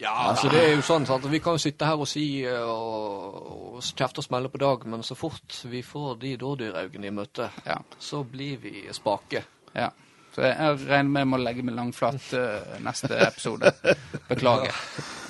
Ja, 0.00 0.14
altså 0.30 0.48
det 0.48 0.60
er 0.64 0.70
jo 0.78 0.82
sånn, 0.86 1.04
sant? 1.04 1.26
Vi 1.28 1.42
kan 1.44 1.58
jo 1.58 1.60
sitte 1.60 1.84
her 1.84 2.00
og 2.00 2.08
si 2.08 2.24
eh, 2.48 2.62
og, 2.64 3.74
og 3.76 3.82
kjefte 3.84 4.22
og 4.22 4.26
smelle 4.26 4.48
på 4.48 4.60
dag, 4.62 4.86
men 4.88 5.02
så 5.04 5.12
fort 5.18 5.58
vi 5.68 5.82
får 5.84 6.14
de 6.22 6.30
dådyraugene 6.40 7.10
i 7.10 7.12
møte, 7.12 7.50
Ja. 7.68 7.76
så 8.00 8.22
blir 8.24 8.56
vi 8.62 8.86
spake. 8.96 9.44
ja. 9.76 9.90
Så 10.34 10.44
jeg, 10.46 10.54
jeg 10.60 10.78
regner 10.88 11.10
med 11.10 11.20
jeg 11.24 11.28
må 11.32 11.40
legge 11.42 11.62
meg 11.66 11.74
langflat 11.74 12.28
uh, 12.38 12.78
neste 12.84 13.16
episode. 13.26 13.72
Beklager. 14.28 14.74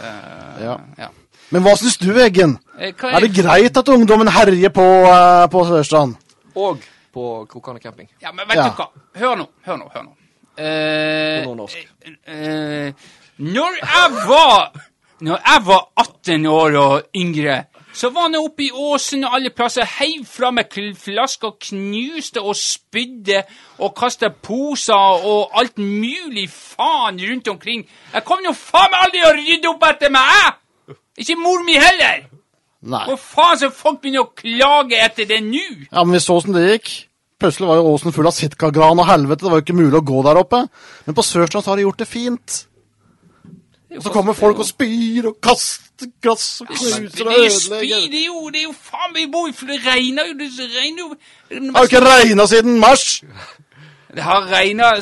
Uh, 0.00 0.62
Ja. 0.62 0.76
ja. 0.98 1.08
Men 1.50 1.64
hva 1.64 1.72
syns 1.80 1.96
du, 1.98 2.12
Eggen? 2.22 2.58
Eh, 2.78 2.92
Er 2.94 3.20
det 3.24 3.32
greit 3.34 3.76
at 3.80 3.88
ungdommen 3.90 4.28
herjer 4.30 4.70
på, 4.70 4.84
uh, 5.08 5.46
på 5.50 5.64
Sørstrand? 5.66 6.14
Og 6.54 6.84
på 7.12 7.24
Krokane 7.50 7.80
camping. 7.82 8.06
Ja, 8.22 8.30
men 8.32 8.46
vet 8.46 8.56
Ja. 8.60 8.68
du 8.68 8.76
hva? 8.78 8.86
Hør 9.18 9.34
nå, 9.40 9.48
hør 9.66 9.80
nå, 9.80 9.88
hør 9.94 10.04
nå. 10.04 10.12
Uh, 10.60 11.40
På 11.44 11.48
nordnorsk. 11.54 11.88
eh, 12.04 12.34
eh, 12.34 12.92
når 13.38 13.78
jeg 13.80 14.24
var 14.28 14.72
Når 15.20 15.38
jeg 15.46 15.62
var 15.66 15.82
18 15.96 16.46
år 16.46 16.76
og 16.80 17.02
yngre, 17.16 17.64
så 17.92 18.10
var 18.14 18.28
han 18.28 18.38
oppe 18.38 18.68
i 18.68 18.70
åsen 18.70 19.24
og 19.26 19.34
alle 19.36 19.50
plasser, 19.54 19.86
heiv 19.98 20.24
fra 20.28 20.52
meg 20.54 20.70
flasker, 20.98 21.56
knuste 21.68 22.42
og 22.42 22.56
spydde 22.58 23.42
og 23.82 23.94
kasta 23.98 24.30
poser 24.30 25.26
og 25.26 25.56
alt 25.58 25.78
mulig 25.78 26.46
faen 26.50 27.20
rundt 27.20 27.48
omkring. 27.48 27.86
Jeg 28.14 28.24
kom 28.24 28.44
jo 28.46 28.54
faen 28.56 28.92
meg 28.92 29.06
aldri 29.06 29.24
å 29.26 29.34
rydde 29.38 29.72
opp 29.72 29.88
etter 29.90 30.12
meg, 30.14 30.34
jeg! 30.36 30.96
Ikke 31.20 31.40
mor 31.40 31.64
mi 31.66 31.76
heller! 31.80 32.28
Nei. 32.80 33.04
Hvor 33.10 33.20
faen 33.20 33.60
så 33.60 33.68
folk 33.74 34.00
begynner 34.00 34.24
å 34.24 34.32
klage 34.32 34.96
etter 34.96 35.28
det 35.28 35.42
nå? 35.44 35.66
Ja, 35.90 36.04
men 36.04 36.16
vi 36.16 36.22
så 36.24 36.38
åssen 36.38 36.56
det 36.56 36.64
gikk. 36.64 36.92
Plutselig 37.40 37.68
var 37.68 37.80
jo 37.80 37.92
åsen 37.94 38.12
full 38.12 38.28
av 38.28 38.36
sitkagran 38.36 39.00
og 39.00 39.08
helvete. 39.08 39.44
Det 39.44 39.50
var 39.50 39.60
jo 39.60 39.64
ikke 39.66 39.76
mulig 39.76 39.96
å 39.96 40.04
gå 40.04 40.22
der 40.24 40.40
oppe. 40.40 40.62
Men 41.06 41.16
på 41.16 41.24
Sørstrand 41.24 41.68
har 41.68 41.76
de 41.76 41.86
gjort 41.86 42.00
det 42.00 42.08
fint. 42.08 42.56
Og 43.96 44.02
så 44.02 44.10
kommer 44.14 44.32
folk 44.38 44.58
og 44.62 44.66
spyr 44.68 45.26
og 45.32 45.38
kaster 45.42 46.06
glass 46.22 46.60
og 46.62 46.66
knuser 46.70 47.26
og 47.26 47.32
er 47.32 47.40
ødelegger. 47.46 48.04
det 48.12 48.20
er 48.20 48.26
jo, 48.26 48.48
det 48.54 48.60
er 48.60 48.66
jo 48.68 48.72
faen 48.72 49.14
Vi 49.16 49.24
bor 49.32 49.48
i 49.48 49.52
Det 49.52 49.80
regner 49.86 50.28
jo, 50.28 50.34
det 50.38 50.50
regner 50.76 51.02
jo 51.02 51.08
Det 51.50 51.72
har 51.74 51.82
jo 51.84 51.88
ikke 51.90 52.04
regna 52.06 52.46
siden 52.46 52.78
mars! 52.80 53.06
Det 54.14 54.22
har 54.22 54.46
regna 54.52 54.92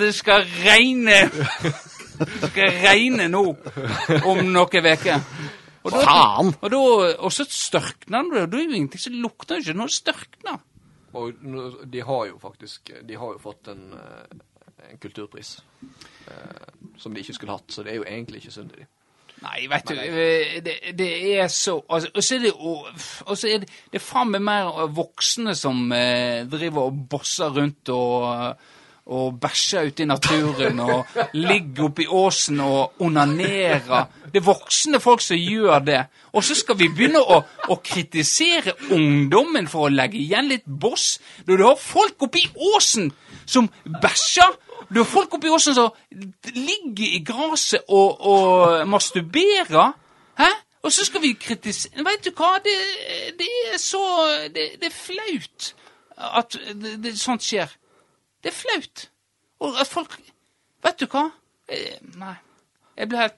Det 0.00 0.14
skal 0.14 0.44
regne 0.64 1.20
Det 2.18 2.50
skal 2.50 2.74
regne 2.82 3.28
nå 3.30 3.44
om 4.26 4.38
noen 4.42 4.56
uker. 4.66 5.20
Og 5.86 5.92
da- 5.94 6.02
Faen! 6.02 6.54
Og, 6.60 6.70
da, 6.70 6.80
og 7.22 7.32
så 7.32 7.46
størkner 7.48 8.26
det. 8.34 8.42
og 8.42 8.52
Da 8.52 8.58
er 8.58 8.64
jo 8.64 8.74
ingenting 8.74 9.00
som 9.00 9.12
lukter 9.22 9.62
ikke 9.62 9.76
Nå 9.78 9.86
størkner. 9.88 10.58
Og 11.14 11.32
de 11.92 12.02
har 12.04 12.26
jo 12.28 12.38
faktisk 12.42 12.90
De 13.08 13.16
har 13.16 13.32
jo 13.36 13.38
fått 13.42 13.70
en, 13.72 13.92
eh, 13.94 14.90
en 14.90 14.98
kulturpris 15.00 15.58
eh, 16.28 16.67
som 16.98 17.14
de 17.14 17.22
ikke 17.22 17.36
skulle 17.36 17.56
hatt, 17.56 17.68
så 17.72 17.84
det 17.86 17.92
er 17.92 18.00
jo 18.00 18.06
egentlig 18.08 18.42
ikke 18.42 18.54
synd 18.54 18.72
i 18.74 18.80
de. 18.82 18.88
Nei, 19.38 19.68
vet 19.70 19.86
du, 19.86 19.94
eh, 19.94 20.56
det, 20.66 20.74
det 20.98 21.10
er 21.38 21.46
så 21.46 21.76
altså, 21.86 22.08
Og 22.14 22.24
så 22.26 22.34
er 22.34 22.40
det 22.42 22.48
jo 22.50 22.72
og 23.26 23.36
så 23.38 23.46
er 23.46 23.60
det, 23.62 23.68
det 23.92 24.00
er 24.00 24.02
faen 24.02 24.32
meg 24.32 24.42
mer 24.42 24.88
voksne 24.90 25.54
som 25.54 25.92
eh, 25.94 26.42
driver 26.50 26.88
og 26.88 26.98
bosser 27.12 27.54
rundt 27.54 27.94
og 27.94 28.58
og 29.08 29.38
bæsjer 29.40 29.86
ute 29.88 30.02
i 30.04 30.06
naturen 30.06 30.80
og 30.84 31.06
ligger 31.48 31.86
oppi 31.88 32.04
åsen 32.12 32.60
og 32.60 33.00
onanerer. 33.00 34.04
Det 34.28 34.42
er 34.42 34.44
voksne 34.44 35.00
folk 35.00 35.22
som 35.24 35.40
gjør 35.40 35.78
det. 35.84 36.02
Og 36.36 36.44
så 36.44 36.56
skal 36.58 36.76
vi 36.76 36.90
begynne 36.92 37.22
å, 37.22 37.38
å 37.72 37.78
kritisere 37.84 38.74
ungdommen 38.92 39.68
for 39.70 39.86
å 39.86 39.92
legge 39.92 40.20
igjen 40.20 40.50
litt 40.52 40.66
boss. 40.68 41.16
Når 41.48 41.56
du 41.56 41.64
har 41.64 41.80
folk 41.80 42.28
oppi 42.28 42.44
åsen 42.74 43.08
som 43.48 43.70
bæsjer 44.02 44.58
Du 44.88 45.00
har 45.02 45.08
folk 45.08 45.34
oppi 45.34 45.50
åsen 45.52 45.74
som 45.74 45.90
ligger 46.54 47.16
i 47.18 47.20
gresset 47.26 47.84
og, 47.88 48.20
og 48.20 48.88
masturberer. 48.88 49.92
Hæ? 50.38 50.50
Og 50.82 50.92
så 50.92 51.04
skal 51.04 51.22
vi 51.22 51.32
kritisere 51.32 52.04
Vet 52.06 52.24
du 52.24 52.30
hva? 52.38 52.54
Det, 52.64 52.76
det 53.38 53.48
er 53.72 53.78
så 53.82 54.00
det, 54.54 54.70
det 54.80 54.86
er 54.86 54.94
flaut 54.94 55.74
at 56.18 56.56
det, 56.74 56.96
det, 57.04 57.12
sånt 57.20 57.42
skjer. 57.46 57.70
Det 58.42 58.50
er 58.50 58.56
flaut. 58.56 59.10
Og 59.60 59.80
at 59.80 59.86
folk 59.86 60.18
Vet 60.82 61.00
du 61.00 61.06
hva? 61.10 61.24
Eh, 61.68 61.98
Nei. 62.18 62.36
Jeg 62.96 63.08
blir 63.08 63.18
helt 63.18 63.34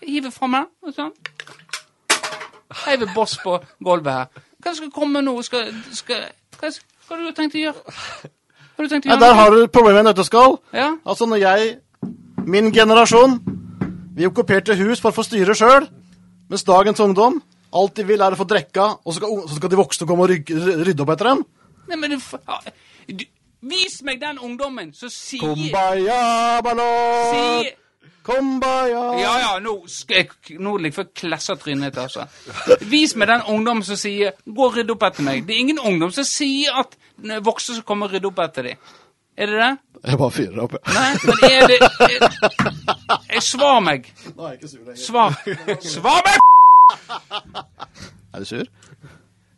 Jeg 0.00 0.08
hiver 0.08 0.30
fra 0.30 0.46
meg. 0.46 0.70
og 0.82 0.94
Sånn. 0.94 1.12
Heiver 2.86 3.10
boss 3.14 3.36
på 3.42 3.58
gulvet 3.84 4.12
her. 4.12 4.44
Hva 4.62 4.72
skal 4.76 4.92
komme 4.94 5.20
nå? 5.24 5.34
Skal, 5.42 5.74
skal, 5.92 6.30
hva, 6.56 6.70
hva 7.10 7.18
har 7.18 7.26
du 7.26 7.34
tenkt 7.34 7.56
å 7.58 7.62
gjøre? 7.64 7.96
Har 8.78 8.86
du 8.86 8.88
tenkt 8.92 9.06
å 9.06 9.10
gjøre? 9.10 9.16
Ja, 9.16 9.22
der 9.26 9.34
har 9.34 9.50
du 9.50 9.64
problemet 9.66 10.04
med 10.04 10.12
nøtteskall. 10.12 10.60
Ja? 10.72 10.92
Altså, 11.02 11.26
når 11.26 11.40
jeg, 11.42 11.72
min 12.46 12.70
generasjon, 12.72 13.40
vi 14.14 14.28
okkuperte 14.28 14.76
hus 14.78 15.02
for 15.02 15.10
å 15.10 15.16
få 15.16 15.24
styre 15.26 15.56
sjøl, 15.58 15.88
mens 16.50 16.62
dagens 16.68 17.02
ungdom 17.02 17.40
alt 17.74 17.98
de 17.98 18.06
vil, 18.06 18.22
er 18.22 18.34
å 18.34 18.38
få 18.38 18.46
drekka, 18.46 18.86
og 19.02 19.12
så 19.12 19.18
skal, 19.18 19.42
så 19.50 19.58
skal 19.58 19.72
de 19.72 19.78
voksne 19.78 20.06
komme 20.06 20.26
og 20.26 20.32
rygge, 20.32 20.56
rydde 20.86 21.04
opp 21.04 21.12
etter 21.14 21.30
dem. 21.32 21.44
Nei, 21.90 21.98
men 21.98 22.14
du, 22.14 23.26
Vis 23.60 23.98
meg 24.06 24.22
den 24.22 24.38
ungdommen 24.40 24.94
som 24.96 25.10
sier 25.12 25.42
Kumbaya, 25.42 26.62
ballot! 26.64 27.34
sier 27.34 27.74
Kumbaya! 28.22 29.04
Ja, 29.20 29.34
ja, 29.40 29.58
nå 29.58 29.74
Nå 30.58 30.76
liksom 30.76 31.10
klessa 31.14 31.56
trynet 31.56 31.94
ditt, 31.94 32.00
altså. 32.02 32.26
Vis 32.90 33.14
meg 33.16 33.28
den 33.28 33.44
ungdommen 33.48 33.84
som 33.84 33.96
sier 33.96 34.32
'gå 34.44 34.66
og 34.66 34.76
rydd 34.76 34.90
opp 34.90 35.02
etter 35.02 35.22
meg'. 35.22 35.46
Det 35.46 35.54
er 35.54 35.60
ingen 35.60 35.78
ungdom 35.78 36.10
som 36.10 36.24
sier 36.24 36.76
at 36.80 36.96
voksne 37.44 37.74
skal 37.74 37.86
komme 37.86 38.06
og 38.06 38.12
rydde 38.12 38.26
opp 38.26 38.38
etter 38.38 38.62
dem. 38.62 38.76
Er 39.36 39.46
det 39.46 39.56
det? 39.56 39.78
Jeg 40.04 40.18
bare 40.18 40.30
fyrer 40.30 40.60
opp, 40.60 40.72
jeg. 40.72 40.80
Nei, 40.94 41.12
men 41.24 41.36
er 41.50 41.66
det 41.66 41.78
er, 41.80 42.20
er, 43.36 43.40
Svar 43.40 43.80
meg. 43.80 44.12
Nå 44.36 44.44
er 44.44 44.48
jeg 44.48 44.58
ikke 44.58 44.68
sur 44.68 44.78
lenger. 44.78 45.00
Svar. 45.00 45.30
Svar 45.80 46.20
meg! 46.26 46.38
Er 48.34 48.38
du 48.38 48.44
sur? 48.44 48.66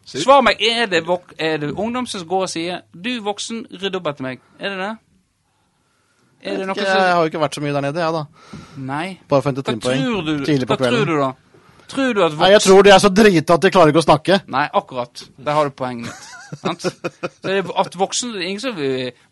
Svar 0.05 0.41
meg. 0.41 0.61
Er 0.61 0.87
det, 0.87 1.03
er 1.39 1.57
det 1.57 1.71
ungdom 1.73 2.07
som 2.07 2.27
går 2.29 2.47
og 2.47 2.49
sier 2.49 2.81
'du 2.95 3.21
voksen, 3.23 3.67
rydd 3.83 3.97
opp 3.97 4.07
etter 4.07 4.25
meg'? 4.25 4.41
Er 4.59 4.69
det 4.69 4.79
det? 4.79 4.97
Det 6.43 6.66
noe 6.66 6.76
Jeg 6.82 6.99
har 6.99 7.22
jo 7.22 7.30
ikke 7.30 7.40
vært 7.43 7.57
så 7.57 7.62
mye 7.62 7.74
der 7.76 7.86
nede, 7.86 8.03
jeg, 8.03 8.18
da. 8.18 8.61
Nei. 8.90 9.07
Bare 9.30 9.45
for 9.45 9.51
å 9.51 9.53
hente 9.53 9.64
trimpoeng. 9.66 10.05
tror 10.07 10.26
du, 10.26 10.32
Tidlig 10.49 10.68
på 10.70 10.78
hva 10.80 10.90
tror 10.90 11.09
du 11.09 11.14
da? 11.20 11.30
Tror 11.93 12.16
du 12.16 12.22
at 12.24 12.36
Nei, 12.40 12.51
jeg 12.55 12.64
tror 12.64 12.86
de 12.86 12.93
er 12.95 13.01
så 13.03 13.11
drita 13.12 13.59
at 13.59 13.64
de 13.66 13.70
klarer 13.74 13.93
ikke 13.93 14.01
å 14.03 14.07
snakke. 14.07 14.40
Nei, 14.53 14.64
akkurat. 14.80 15.24
Der 15.36 15.59
har 15.59 15.68
du 15.68 15.76
poenget 15.76 16.09
mitt. 16.09 16.28
At 17.82 17.97
voksne 18.01 18.36
er 18.36 18.49
ingen 18.49 18.62
som 18.62 18.76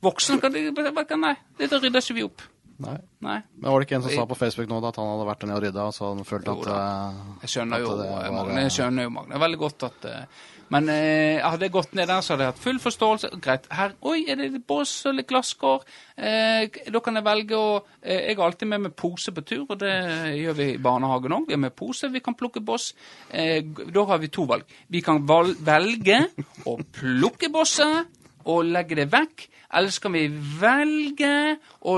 Voksne 0.05 0.41
kan, 0.43 0.57
ikke... 0.57 1.21
Nei, 1.21 1.35
dette 1.61 1.81
rydder 1.81 2.05
ikke 2.05 2.19
vi 2.19 2.27
opp. 2.29 2.45
Nei. 2.81 2.97
Nei. 3.21 3.39
Men 3.61 3.73
var 3.73 3.83
det 3.83 3.89
ikke 3.89 3.99
en 3.99 4.05
som 4.07 4.15
sa 4.15 4.25
på 4.29 4.39
Facebook 4.41 4.71
nå 4.71 4.79
da, 4.81 4.93
at 4.93 4.99
han 5.01 5.11
hadde 5.13 5.27
vært 5.29 5.43
der 5.43 5.51
nede 5.51 5.59
og 5.59 5.65
rydda, 5.67 5.89
og 5.91 5.97
så 5.97 6.13
han 6.15 6.25
følt 6.25 6.49
Jo 6.49 6.55
at 6.55 6.71
eh, 6.73 7.19
Jeg 7.43 7.53
skjønner 7.55 7.77
At 7.77 7.85
jo, 7.85 7.91
det 7.99 8.07
var, 8.09 8.31
Magne. 8.37 8.57
Jeg 8.57 8.71
eh, 8.71 8.75
skjønner 8.77 9.07
jo, 9.07 9.13
Magne. 9.17 9.41
Veldig 9.45 9.61
godt 9.61 9.87
at 9.91 10.09
eh, 10.09 10.47
Men 10.71 10.87
eh, 10.93 11.41
hadde 11.43 11.67
jeg 11.67 11.75
gått 11.75 11.97
ned 11.99 12.07
der, 12.07 12.23
så 12.23 12.35
hadde 12.35 12.47
jeg 12.47 12.53
hatt 12.53 12.63
full 12.63 12.79
forståelse. 12.83 13.31
Greit. 13.43 13.67
Her 13.75 13.97
Oi, 14.07 14.23
er 14.31 14.39
det 14.39 14.63
bås 14.71 14.93
eller 15.11 15.27
glasskår? 15.27 15.83
Eh, 16.15 16.79
da 16.95 17.03
kan 17.03 17.19
jeg 17.19 17.27
velge 17.27 17.59
å 17.59 17.71
eh, 17.81 18.31
Jeg 18.31 18.39
har 18.39 18.45
alltid 18.47 18.71
med 18.71 18.85
meg 18.87 18.95
pose 18.99 19.35
på 19.35 19.45
tur, 19.47 19.65
og 19.67 19.81
det 19.83 19.95
gjør 20.39 20.59
vi 20.61 20.69
i 20.75 20.81
barnehagen 20.83 21.35
òg. 21.41 21.49
Vi 21.49 21.57
har 21.57 21.65
med 21.65 21.75
pose, 21.77 22.13
vi 22.13 22.23
kan 22.23 22.39
plukke 22.39 22.63
boss. 22.63 22.93
Eh, 23.31 23.65
da 23.67 24.07
har 24.13 24.23
vi 24.23 24.31
to 24.31 24.47
valg. 24.51 24.69
Vi 24.89 25.03
kan 25.03 25.23
valg, 25.27 25.59
velge 25.67 26.23
å 26.71 26.79
plukke 27.01 27.51
bosset, 27.51 28.07
og 28.51 28.71
legge 28.71 28.97
det 28.97 29.11
vekk, 29.13 29.49
eller 29.73 30.01
kan 30.03 30.13
vi 30.13 30.27
velge 30.61 31.57
å 31.87 31.97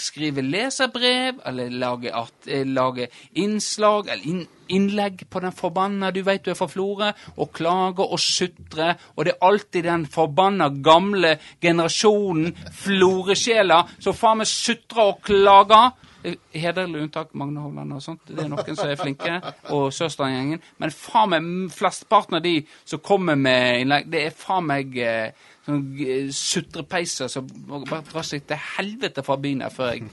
skrive 0.00 0.44
leserbrev, 0.44 1.40
eller 1.46 1.72
lage, 1.72 2.12
at, 2.12 2.34
eh, 2.46 2.66
lage 2.66 3.08
innslag, 3.40 4.08
eller 4.08 4.26
inn, 4.28 4.46
innlegg 4.68 5.24
på 5.30 5.40
den 5.40 5.52
forbanna 5.52 6.10
du 6.12 6.22
veit 6.22 6.44
du 6.44 6.50
er 6.50 6.58
fra 6.58 6.68
Florø, 6.68 7.12
og 7.36 7.52
klage 7.52 8.04
og 8.04 8.20
sutre, 8.20 8.94
og 9.16 9.24
det 9.24 9.34
er 9.34 9.46
alltid 9.48 9.84
den 9.84 10.06
forbanna 10.06 10.68
gamle 10.68 11.38
generasjonen 11.60 12.54
floresjeler 12.72 13.96
som 13.98 14.16
faen 14.16 14.42
meg 14.42 14.50
sutrer 14.50 15.14
og 15.14 15.22
klager. 15.24 15.92
Eh, 16.24 16.36
Hederlig 16.52 17.02
unntak 17.02 17.34
Magne 17.34 17.60
Hovland 17.60 17.92
og 17.92 18.02
sånt. 18.02 18.20
Det 18.26 18.44
er 18.44 18.48
noen 18.48 18.76
som 18.76 18.88
er 18.88 18.96
flinke, 18.96 19.40
og 19.72 19.90
Sørstrand-gjengen. 19.92 20.62
Men 20.78 20.90
faen 20.90 21.32
meg 21.32 21.72
flesteparten 21.72 22.38
av 22.38 22.44
de 22.44 22.66
som 22.84 23.02
kommer 23.04 23.36
med 23.36 23.82
innlegg, 23.82 24.08
det 24.12 24.22
er 24.26 24.38
faen 24.38 24.64
meg 24.68 24.96
eh, 24.96 25.50
sånn 25.64 25.84
eh, 26.04 26.28
sutrepeiser 26.34 27.28
som 27.32 27.46
bare 27.68 28.02
drar 28.08 28.26
seg 28.26 28.44
til 28.48 28.60
helvete 28.76 29.22
fra 29.24 29.36
byen 29.40 29.62
her 29.64 29.72
før 29.72 29.94
jeg 29.94 30.08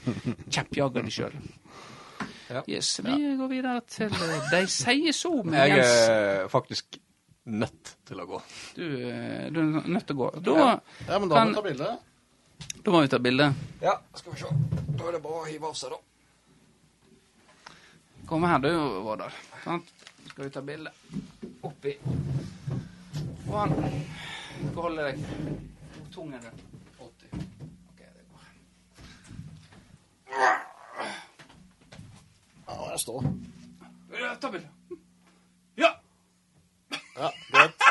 kjeppjager 0.48 1.04
de 1.06 1.12
sjøl. 1.12 1.36
Ja. 2.52 2.60
Yes, 2.68 2.90
vi 3.00 3.14
går 3.38 3.48
videre 3.48 3.80
til 3.88 4.12
eh, 4.12 4.48
De 4.52 4.58
sier 4.68 5.14
så 5.16 5.30
med 5.44 5.56
Jeg 5.56 5.78
Jens. 5.78 5.92
er 6.12 6.48
faktisk 6.52 6.98
nødt 7.48 7.94
til 8.06 8.20
å 8.22 8.26
gå. 8.28 8.40
Du, 8.76 8.82
eh, 9.08 9.46
du 9.50 9.60
er 9.62 9.86
nødt 9.88 10.06
til 10.06 10.16
å 10.18 10.20
gå. 10.24 10.28
Da, 10.44 10.56
Ja. 10.58 10.72
Ja, 11.08 11.18
men 11.18 11.28
da 11.32 11.44
må 11.44 11.48
vi 11.48 11.54
ta 11.56 11.62
bilde. 11.68 11.88
da 12.84 12.90
må 12.92 13.00
vi 13.06 13.08
ta 13.14 13.18
bilde. 13.24 13.46
Ja, 13.82 13.94
skal 14.14 14.32
vi 14.36 14.42
se. 14.44 14.52
Da 14.98 15.08
er 15.08 15.16
det 15.16 15.22
bare 15.24 15.40
å 15.40 15.48
hive 15.48 15.70
av 15.70 15.74
seg, 15.80 15.90
da. 15.96 16.00
Kom 18.28 18.44
her, 18.46 18.58
du, 18.62 18.68
Vårdal. 19.02 19.32
Skal 19.64 20.44
vi 20.44 20.50
ta 20.54 20.60
bilde. 20.62 20.92
Oppi. 21.66 21.96
One. 24.62 24.72
får 24.74 24.82
holde 24.82 25.02
deg. 25.02 25.18
Hvor 25.96 26.06
tung 26.14 26.34
er 26.34 26.40
du? 26.40 26.46
80. 26.98 27.46
Ok, 27.88 27.98
det 27.98 28.24
går. 28.30 28.42
Ja, 32.68 32.90
jeg 32.90 33.00
står. 33.00 33.24
Ja, 34.20 34.34
Ta 34.40 34.50
bilde. 34.50 34.68
Ja! 35.78 35.90
Ja, 37.16 37.28
greit. 37.52 37.86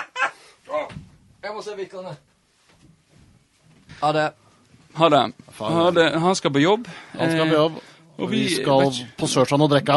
Jeg 1.42 1.54
må 1.56 1.62
se 1.66 1.76
vikkerne. 1.78 2.14
Ha 4.02 4.12
det. 4.16 4.28
Ha 4.98 5.10
det. 5.10 5.22
Ha 5.58 5.90
det. 5.96 6.08
Han 6.22 6.36
skal 6.38 6.52
på 6.54 6.60
jobb. 6.62 6.88
Han 7.18 7.32
skal 7.32 7.48
på 7.50 7.56
jobb. 7.58 7.76
og 8.18 8.24
Og 8.26 8.32
vi 8.32 8.40
vi- 8.44 8.56
skal 8.56 8.86
ikke- 8.86 9.08
på 9.18 9.28
Sørstrand 9.28 9.64
og 9.64 9.70
drikke. 9.70 9.94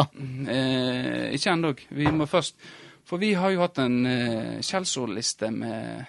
Eh, 0.49 1.33
ikke 1.33 1.49
ennå. 1.51 1.73
Vi 1.89 2.05
må 2.11 2.25
først 2.25 2.55
For 3.05 3.17
vi 3.17 3.33
har 3.33 3.49
jo 3.49 3.59
hatt 3.61 3.77
en 3.77 4.05
eh, 4.05 4.61
skjellsordliste 4.61 5.51
med 5.51 6.05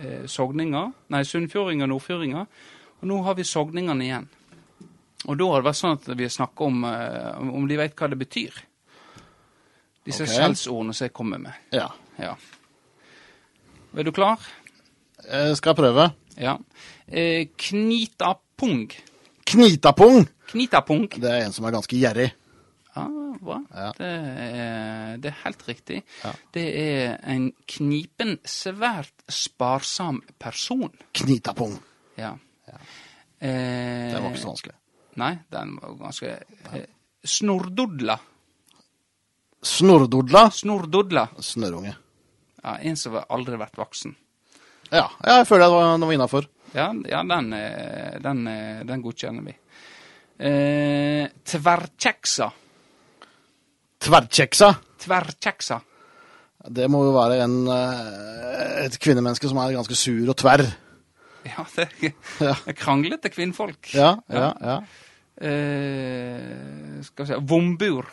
eh, 0.00 0.24
sogninger. 0.30 0.92
Nei, 1.14 1.22
sunnfjordinger 1.28 1.86
og 1.88 1.94
nordfjordinger. 1.94 2.46
Og 3.00 3.10
nå 3.10 3.20
har 3.26 3.36
vi 3.38 3.46
sogningene 3.46 4.06
igjen. 4.06 4.28
Og 5.24 5.38
da 5.40 5.48
har 5.50 5.62
det 5.62 5.68
vært 5.70 5.80
sånn 5.80 5.98
at 5.98 6.08
vi 6.18 6.28
snakker 6.30 6.68
om 6.68 6.84
eh, 6.88 7.54
om 7.58 7.68
de 7.68 7.80
vet 7.80 7.96
hva 7.96 8.10
det 8.12 8.20
betyr. 8.20 8.60
Disse 10.04 10.26
okay. 10.26 10.34
skjellsordene 10.36 10.96
som 10.96 11.08
jeg 11.08 11.14
kommer 11.16 11.40
med. 11.40 11.64
Ja. 11.72 11.88
Ja. 12.20 12.34
Er 13.94 14.06
du 14.06 14.12
klar? 14.12 14.42
Jeg 15.24 15.56
skal 15.56 15.76
prøve. 15.78 16.10
Ja. 16.36 16.58
Eh, 17.08 17.48
knitapung. 17.56 18.88
Knitapung. 19.48 20.26
Knitapung. 20.50 21.06
Det 21.14 21.30
er 21.30 21.46
en 21.46 21.54
som 21.56 21.64
er 21.64 21.76
ganske 21.76 21.96
gjerrig. 21.96 22.32
Ja, 22.94 23.04
bra. 23.42 23.56
Ja. 23.74 23.88
Det, 23.98 24.08
er, 24.08 25.16
det 25.18 25.30
er 25.32 25.38
helt 25.44 25.64
riktig. 25.68 26.02
Ja. 26.22 26.30
Det 26.54 26.64
er 26.78 27.16
en 27.32 27.48
knipen, 27.70 28.36
svært 28.46 29.24
sparsam 29.28 30.20
person. 30.38 30.92
Knitapung. 31.18 31.74
Ja. 32.20 32.36
Ja. 32.68 32.78
Eh, 33.40 34.12
Det 34.12 34.20
var 34.22 34.30
ikke 34.30 34.44
så 34.44 34.52
vanskelig. 34.52 34.76
Nei, 35.20 35.32
den 35.50 35.74
var 35.82 35.98
ganske 36.06 36.30
eh, 36.74 36.86
Snordodla. 37.24 38.16
Snordodla. 39.64 40.48
Snordodla. 40.52 41.28
Snørrunge. 41.40 41.94
Ja, 42.64 42.78
en 42.80 42.96
som 42.96 43.14
har 43.18 43.26
aldri 43.32 43.58
vært 43.60 43.76
voksen. 43.78 44.14
Ja, 44.92 45.08
jeg 45.24 45.46
føler 45.48 45.66
jeg 45.66 45.74
var, 45.74 45.94
det 45.98 46.08
var 46.08 46.16
innafor. 46.18 46.48
Ja, 46.74 46.88
ja 47.08 47.22
den, 47.26 47.52
eh, 47.56 48.18
den, 48.22 48.46
eh, 48.50 48.82
den 48.86 49.02
godkjenner 49.04 49.46
vi. 49.46 49.54
Eh, 50.44 51.26
tverrkjeksa. 51.46 52.50
Tverrkjeksa. 54.04 54.70
Tverrkjeksa. 55.04 55.80
Det 56.74 56.88
må 56.92 57.02
jo 57.04 57.12
være 57.16 57.42
en, 57.44 57.56
eh, 57.68 58.84
et 58.86 58.98
kvinnemenneske 59.00 59.48
som 59.50 59.60
er 59.60 59.76
ganske 59.76 59.96
sur 59.96 60.28
og 60.28 60.36
tverr. 60.40 60.64
Ja, 61.44 61.64
det 61.76 62.14
er 62.40 62.76
kranglete 62.82 63.28
kvinnfolk. 63.32 63.92
Ja, 63.92 64.14
ja, 64.32 64.52
ja. 64.60 64.76
Eh, 65.34 67.02
skal 67.04 67.24
vi 67.24 67.32
se 67.32 67.40
Vombur. 67.40 68.08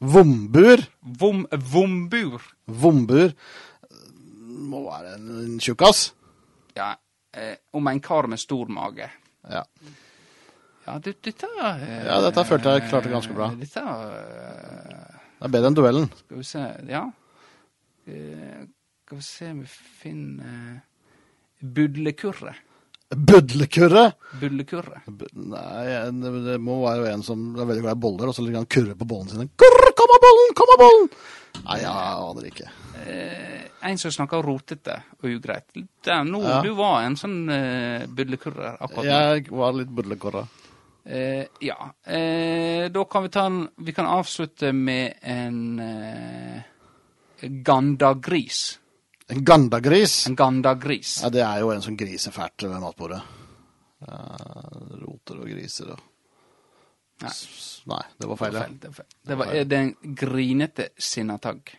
Vombur. 0.00 0.84
Vom, 1.00 1.44
vombur. 1.50 2.40
Vombur. 2.66 3.34
Må 4.70 4.84
være 4.86 5.16
en, 5.18 5.28
en 5.44 5.58
tjukkas. 5.60 6.12
Ja, 6.76 6.94
eh, 7.36 7.56
om 7.76 7.88
en 7.90 8.00
kar 8.00 8.30
med 8.30 8.40
stor 8.40 8.70
mage. 8.72 9.10
Ja. 9.50 9.64
Ja, 10.86 10.96
det, 10.98 11.18
dette 11.22 11.46
eh, 11.46 12.06
Ja, 12.06 12.20
dette 12.24 12.44
følte 12.48 12.76
jeg 12.76 12.88
klarte 12.88 13.12
ganske 13.12 13.36
bra. 13.36 13.50
Dette 13.60 13.84
eh, 13.84 14.99
Det 15.40 15.48
er 15.48 15.52
bedre 15.54 15.70
enn 15.70 15.76
duellen. 15.78 16.08
Skal 16.26 16.36
vi 16.42 16.44
se 16.44 16.64
Ja. 16.90 17.06
Eh, 18.06 18.64
skal 19.06 19.18
vi 19.18 19.22
se 19.24 19.50
om 19.50 19.60
vi 19.64 19.70
finner 20.00 20.82
Budlekurre. 21.60 22.54
Budlekurre. 23.10 24.12
Budlekurre. 24.40 25.00
Nei, 25.34 25.86
det, 26.46 26.58
må 26.62 26.76
være 26.84 27.10
en 27.10 27.24
som 27.26 27.42
er 27.58 27.66
veldig 27.66 27.82
glad 27.82 27.98
i 27.98 28.02
boller, 28.04 28.30
og 28.30 28.36
så 28.36 28.44
ligger 28.44 28.60
han 28.60 28.68
og 28.68 28.70
kurrer 28.76 28.96
på 29.00 29.08
bollene 29.10 29.34
sine. 29.34 29.48
Kurr, 29.60 29.90
kom 29.98 30.14
av 30.14 30.22
bollen, 30.22 30.54
kom 30.56 30.72
av 30.76 30.80
bollen! 30.84 31.10
Nei, 31.64 31.78
jeg 31.82 31.90
aner 32.30 32.46
ikke. 32.52 32.68
Eh, 33.02 33.64
en 33.90 33.98
som 33.98 34.14
snakker 34.14 34.46
rotete 34.46 35.00
og 35.18 35.26
ugreit. 35.32 35.66
Der, 36.06 36.22
nå, 36.24 36.44
Ja. 36.46 36.60
Du 36.62 36.70
var 36.78 37.02
en 37.02 37.18
sånn 37.18 37.42
eh, 37.50 38.06
budlekurre 38.06 38.76
akkurat 38.78 39.04
nå. 39.04 39.10
Jeg 39.10 39.50
var 39.50 39.74
litt 39.76 39.90
budlekurra. 39.90 40.46
Eh, 41.04 41.46
ja. 41.64 41.94
Eh, 42.04 42.90
da 42.92 43.04
kan 43.04 43.22
vi 43.22 43.28
ta 43.32 43.46
en 43.46 43.68
Vi 43.76 43.92
kan 43.96 44.06
avslutte 44.06 44.72
med 44.72 45.14
en 45.22 45.78
eh, 45.78 46.62
gandagris. 47.40 48.78
En 49.28 49.44
gandagris. 49.44 50.26
En 50.26 50.36
gandagris. 50.36 51.20
Ja, 51.22 51.30
det 51.30 51.40
er 51.46 51.60
jo 51.60 51.70
en 51.70 51.82
som 51.82 51.96
griser 51.96 52.34
fælt 52.34 52.62
ved 52.66 52.80
matbordet. 52.82 53.20
Ja, 54.00 54.20
roter 55.04 55.40
og 55.42 55.48
griser 55.50 55.92
og 55.94 56.06
Nei. 57.20 57.30
Nei, 57.90 58.02
det 58.16 58.28
var 58.30 58.38
feil. 58.40 58.54
Feil, 58.56 58.76
det 58.80 58.88
var, 58.88 58.94
feil. 58.96 59.08
Det, 59.28 59.36
var, 59.36 59.50
er 59.52 59.64
det 59.68 59.78
en 59.78 60.14
grinete 60.16 60.86
sinnatagg. 60.96 61.74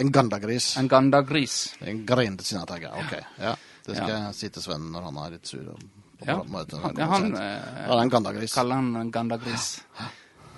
En 0.00 0.08
gandagris. 0.12 0.70
En 0.80 0.88
gandagris. 0.88 1.56
En 1.84 2.00
grinete 2.08 2.46
sinnatagg, 2.48 2.86
ja. 2.88 2.94
Ok. 2.96 3.12
Ja. 3.44 3.52
Det 3.84 3.96
skal 3.98 4.08
Ja. 4.08 4.22
jeg 4.24 4.34
si 4.38 4.48
til 4.48 4.62
Sven 4.64 4.86
når 4.94 5.02
han 5.10 5.18
er 5.20 5.34
litt 5.36 5.46
sur. 5.52 5.68
Og, 5.68 5.82
Ja, 6.26 6.36
han, 6.40 6.96
ja, 6.96 7.06
han 7.10 7.26
eh, 7.36 7.86
ja, 7.86 7.88
er 7.96 8.02
en 8.02 8.12
gandagris. 8.12 8.54
kaller 8.56 8.74
han 8.80 9.10
gandagris. 9.12 9.66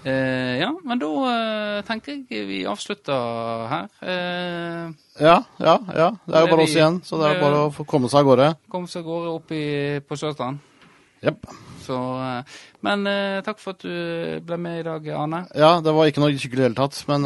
Eh, 0.07 0.59
ja, 0.61 0.69
men 0.87 1.01
da 1.03 1.09
eh, 1.33 1.81
tenker 1.89 2.21
jeg 2.31 2.47
vi 2.47 2.61
avslutter 2.71 3.67
her. 3.73 3.89
Eh, 4.07 4.95
Ja, 5.19 5.39
ja, 5.59 5.75
ja. 5.97 6.11
Det 6.27 6.35
er 6.37 6.45
jo 6.45 6.51
bare 6.53 6.61
vi- 6.61 6.69
oss 6.69 6.77
igjen, 6.77 7.01
så 7.03 7.19
det 7.19 7.31
er 7.33 7.41
bare 7.41 7.63
å 7.67 7.73
få 7.75 7.87
komme 7.89 8.09
seg 8.13 8.21
av 8.21 8.29
gårde. 8.31 8.49
Komme 8.71 8.87
seg 8.93 9.01
av 9.03 9.09
gårde 9.11 9.33
opp 9.35 9.51
i, 9.57 9.65
på 10.07 10.19
Sørstrand. 10.21 10.59
Yep. 11.25 11.47
Så, 11.87 11.97
eh, 12.23 12.59
men 12.87 13.07
eh, 13.11 13.41
takk 13.47 13.59
for 13.63 13.75
at 13.75 13.83
du 13.83 14.41
ble 14.47 14.59
med 14.61 14.81
i 14.81 14.87
dag, 14.87 15.09
Arne. 15.17 15.47
Ja, 15.57 15.81
det 15.81 15.95
var 15.97 16.07
ikke 16.07 16.23
noe 16.23 16.31
hyggelig 16.37 16.53
i 16.53 16.61
det 16.61 16.69
hele 16.69 16.79
tatt, 16.79 17.01
men 17.09 17.25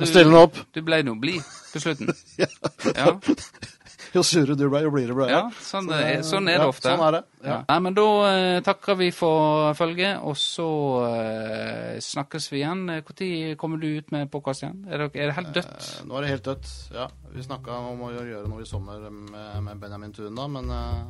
jeg 0.00 0.08
stiller 0.10 0.32
nå 0.32 0.42
opp. 0.48 0.56
Du 0.74 0.80
ble 0.82 1.02
nå 1.06 1.14
blid 1.20 1.42
på 1.70 1.82
slutten. 1.84 2.10
ja. 2.42 2.48
ja. 2.96 3.12
Jo 4.16 4.22
surere 4.22 4.54
du 4.54 4.68
ble, 4.70 4.80
jo 4.84 4.90
blidere 4.94 5.16
ble 5.18 5.26
jeg. 5.26 5.34
ja, 5.34 5.62
sånn, 5.66 5.88
er, 5.90 6.20
sånn 6.22 6.46
er 6.50 6.60
det 6.60 6.66
ja, 6.66 6.70
ofte. 6.70 6.86
Sånn 6.92 7.02
er 7.02 7.16
det. 7.16 7.22
Ja. 7.44 7.56
Nei, 7.68 7.78
men 7.86 7.96
da 7.96 8.04
eh, 8.28 8.58
takker 8.64 8.98
vi 9.00 9.08
for 9.14 9.74
følget, 9.78 10.20
og 10.22 10.36
så 10.38 10.68
eh, 11.08 11.98
snakkes 12.04 12.46
vi 12.52 12.60
igjen. 12.62 12.84
Når 12.88 13.56
kommer 13.60 13.82
du 13.82 13.88
ut 13.98 14.14
med 14.14 14.30
podkast 14.30 14.62
igjen? 14.62 14.84
Er 14.86 15.02
det, 15.04 15.10
er 15.18 15.32
det 15.32 15.36
helt 15.40 15.52
dødt? 15.58 15.74
Eh, 15.74 16.06
Nå 16.06 16.18
er 16.20 16.26
det 16.26 16.32
helt 16.36 16.46
dødt. 16.52 16.70
Ja, 16.94 17.08
vi 17.34 17.42
snakka 17.48 17.80
om 17.90 18.06
å 18.06 18.12
gjøre 18.14 18.46
noe 18.48 18.62
i 18.62 18.70
sommer 18.70 19.02
med, 19.10 19.34
med 19.66 19.82
Benjamin 19.82 20.14
Thun, 20.14 20.38
da, 20.38 20.46
men 20.46 20.70
eh, 20.70 21.04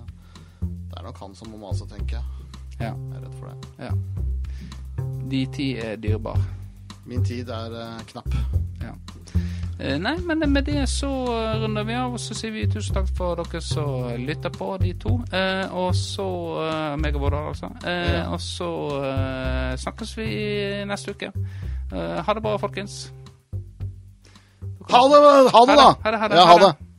det 0.65 0.99
er 1.03 1.09
nok 1.11 1.21
han 1.27 1.37
som 1.37 1.53
må 1.53 1.61
mase, 1.67 1.87
tenker 1.91 2.19
jeg. 2.23 2.51
Ja. 2.81 2.91
Jeg 2.91 3.21
er 3.21 3.25
redd 3.29 3.39
for 3.39 3.53
det. 3.53 3.91
ja. 3.91 3.95
De 5.31 5.47
tid 5.55 5.79
er 5.81 5.97
dyrebar. 6.01 6.41
Min 7.07 7.25
tid 7.25 7.49
er 7.53 7.75
eh, 7.83 7.99
knapp. 8.13 8.35
Ja. 8.83 8.93
Eh, 9.81 9.99
Nei, 9.99 10.15
men 10.25 10.45
med 10.53 10.65
det 10.69 10.85
så 10.89 11.09
runder 11.61 11.85
vi 11.85 11.95
av, 11.99 12.13
og 12.15 12.21
så 12.23 12.35
sier 12.39 12.53
vi 12.55 12.67
tusen 12.71 12.95
takk 12.95 13.09
for 13.17 13.41
dere 13.43 13.61
som 13.65 14.07
lytter 14.23 14.53
på, 14.55 14.69
de 14.81 14.93
to. 15.03 15.17
Eh, 15.35 15.67
og 15.75 15.91
så 15.99 16.27
eh, 16.65 16.95
meg 17.03 17.19
og 17.19 17.27
Vårdal, 17.27 17.51
altså. 17.53 17.73
Eh, 17.85 18.13
Ja. 18.15 18.25
Og 18.33 18.41
så 18.41 18.71
snakkes 19.83 20.17
vi 20.19 20.29
neste 20.89 21.11
uke. 21.17 21.33
Eh, 21.93 22.17
ha 22.25 22.35
det 22.35 22.43
bra, 22.43 22.57
folkens. 22.59 23.11
Ha 24.91 25.01
det, 25.11 25.21
ha 25.53 25.63
det 25.67 25.77
da! 25.81 25.89
Ha 26.05 26.11
det, 26.11 26.19
ha 26.21 26.29
det, 26.29 26.37
Ja, 26.37 26.45
ha 26.45 26.53
ha 26.53 26.59
det. 26.59 26.73
det. 26.79 26.94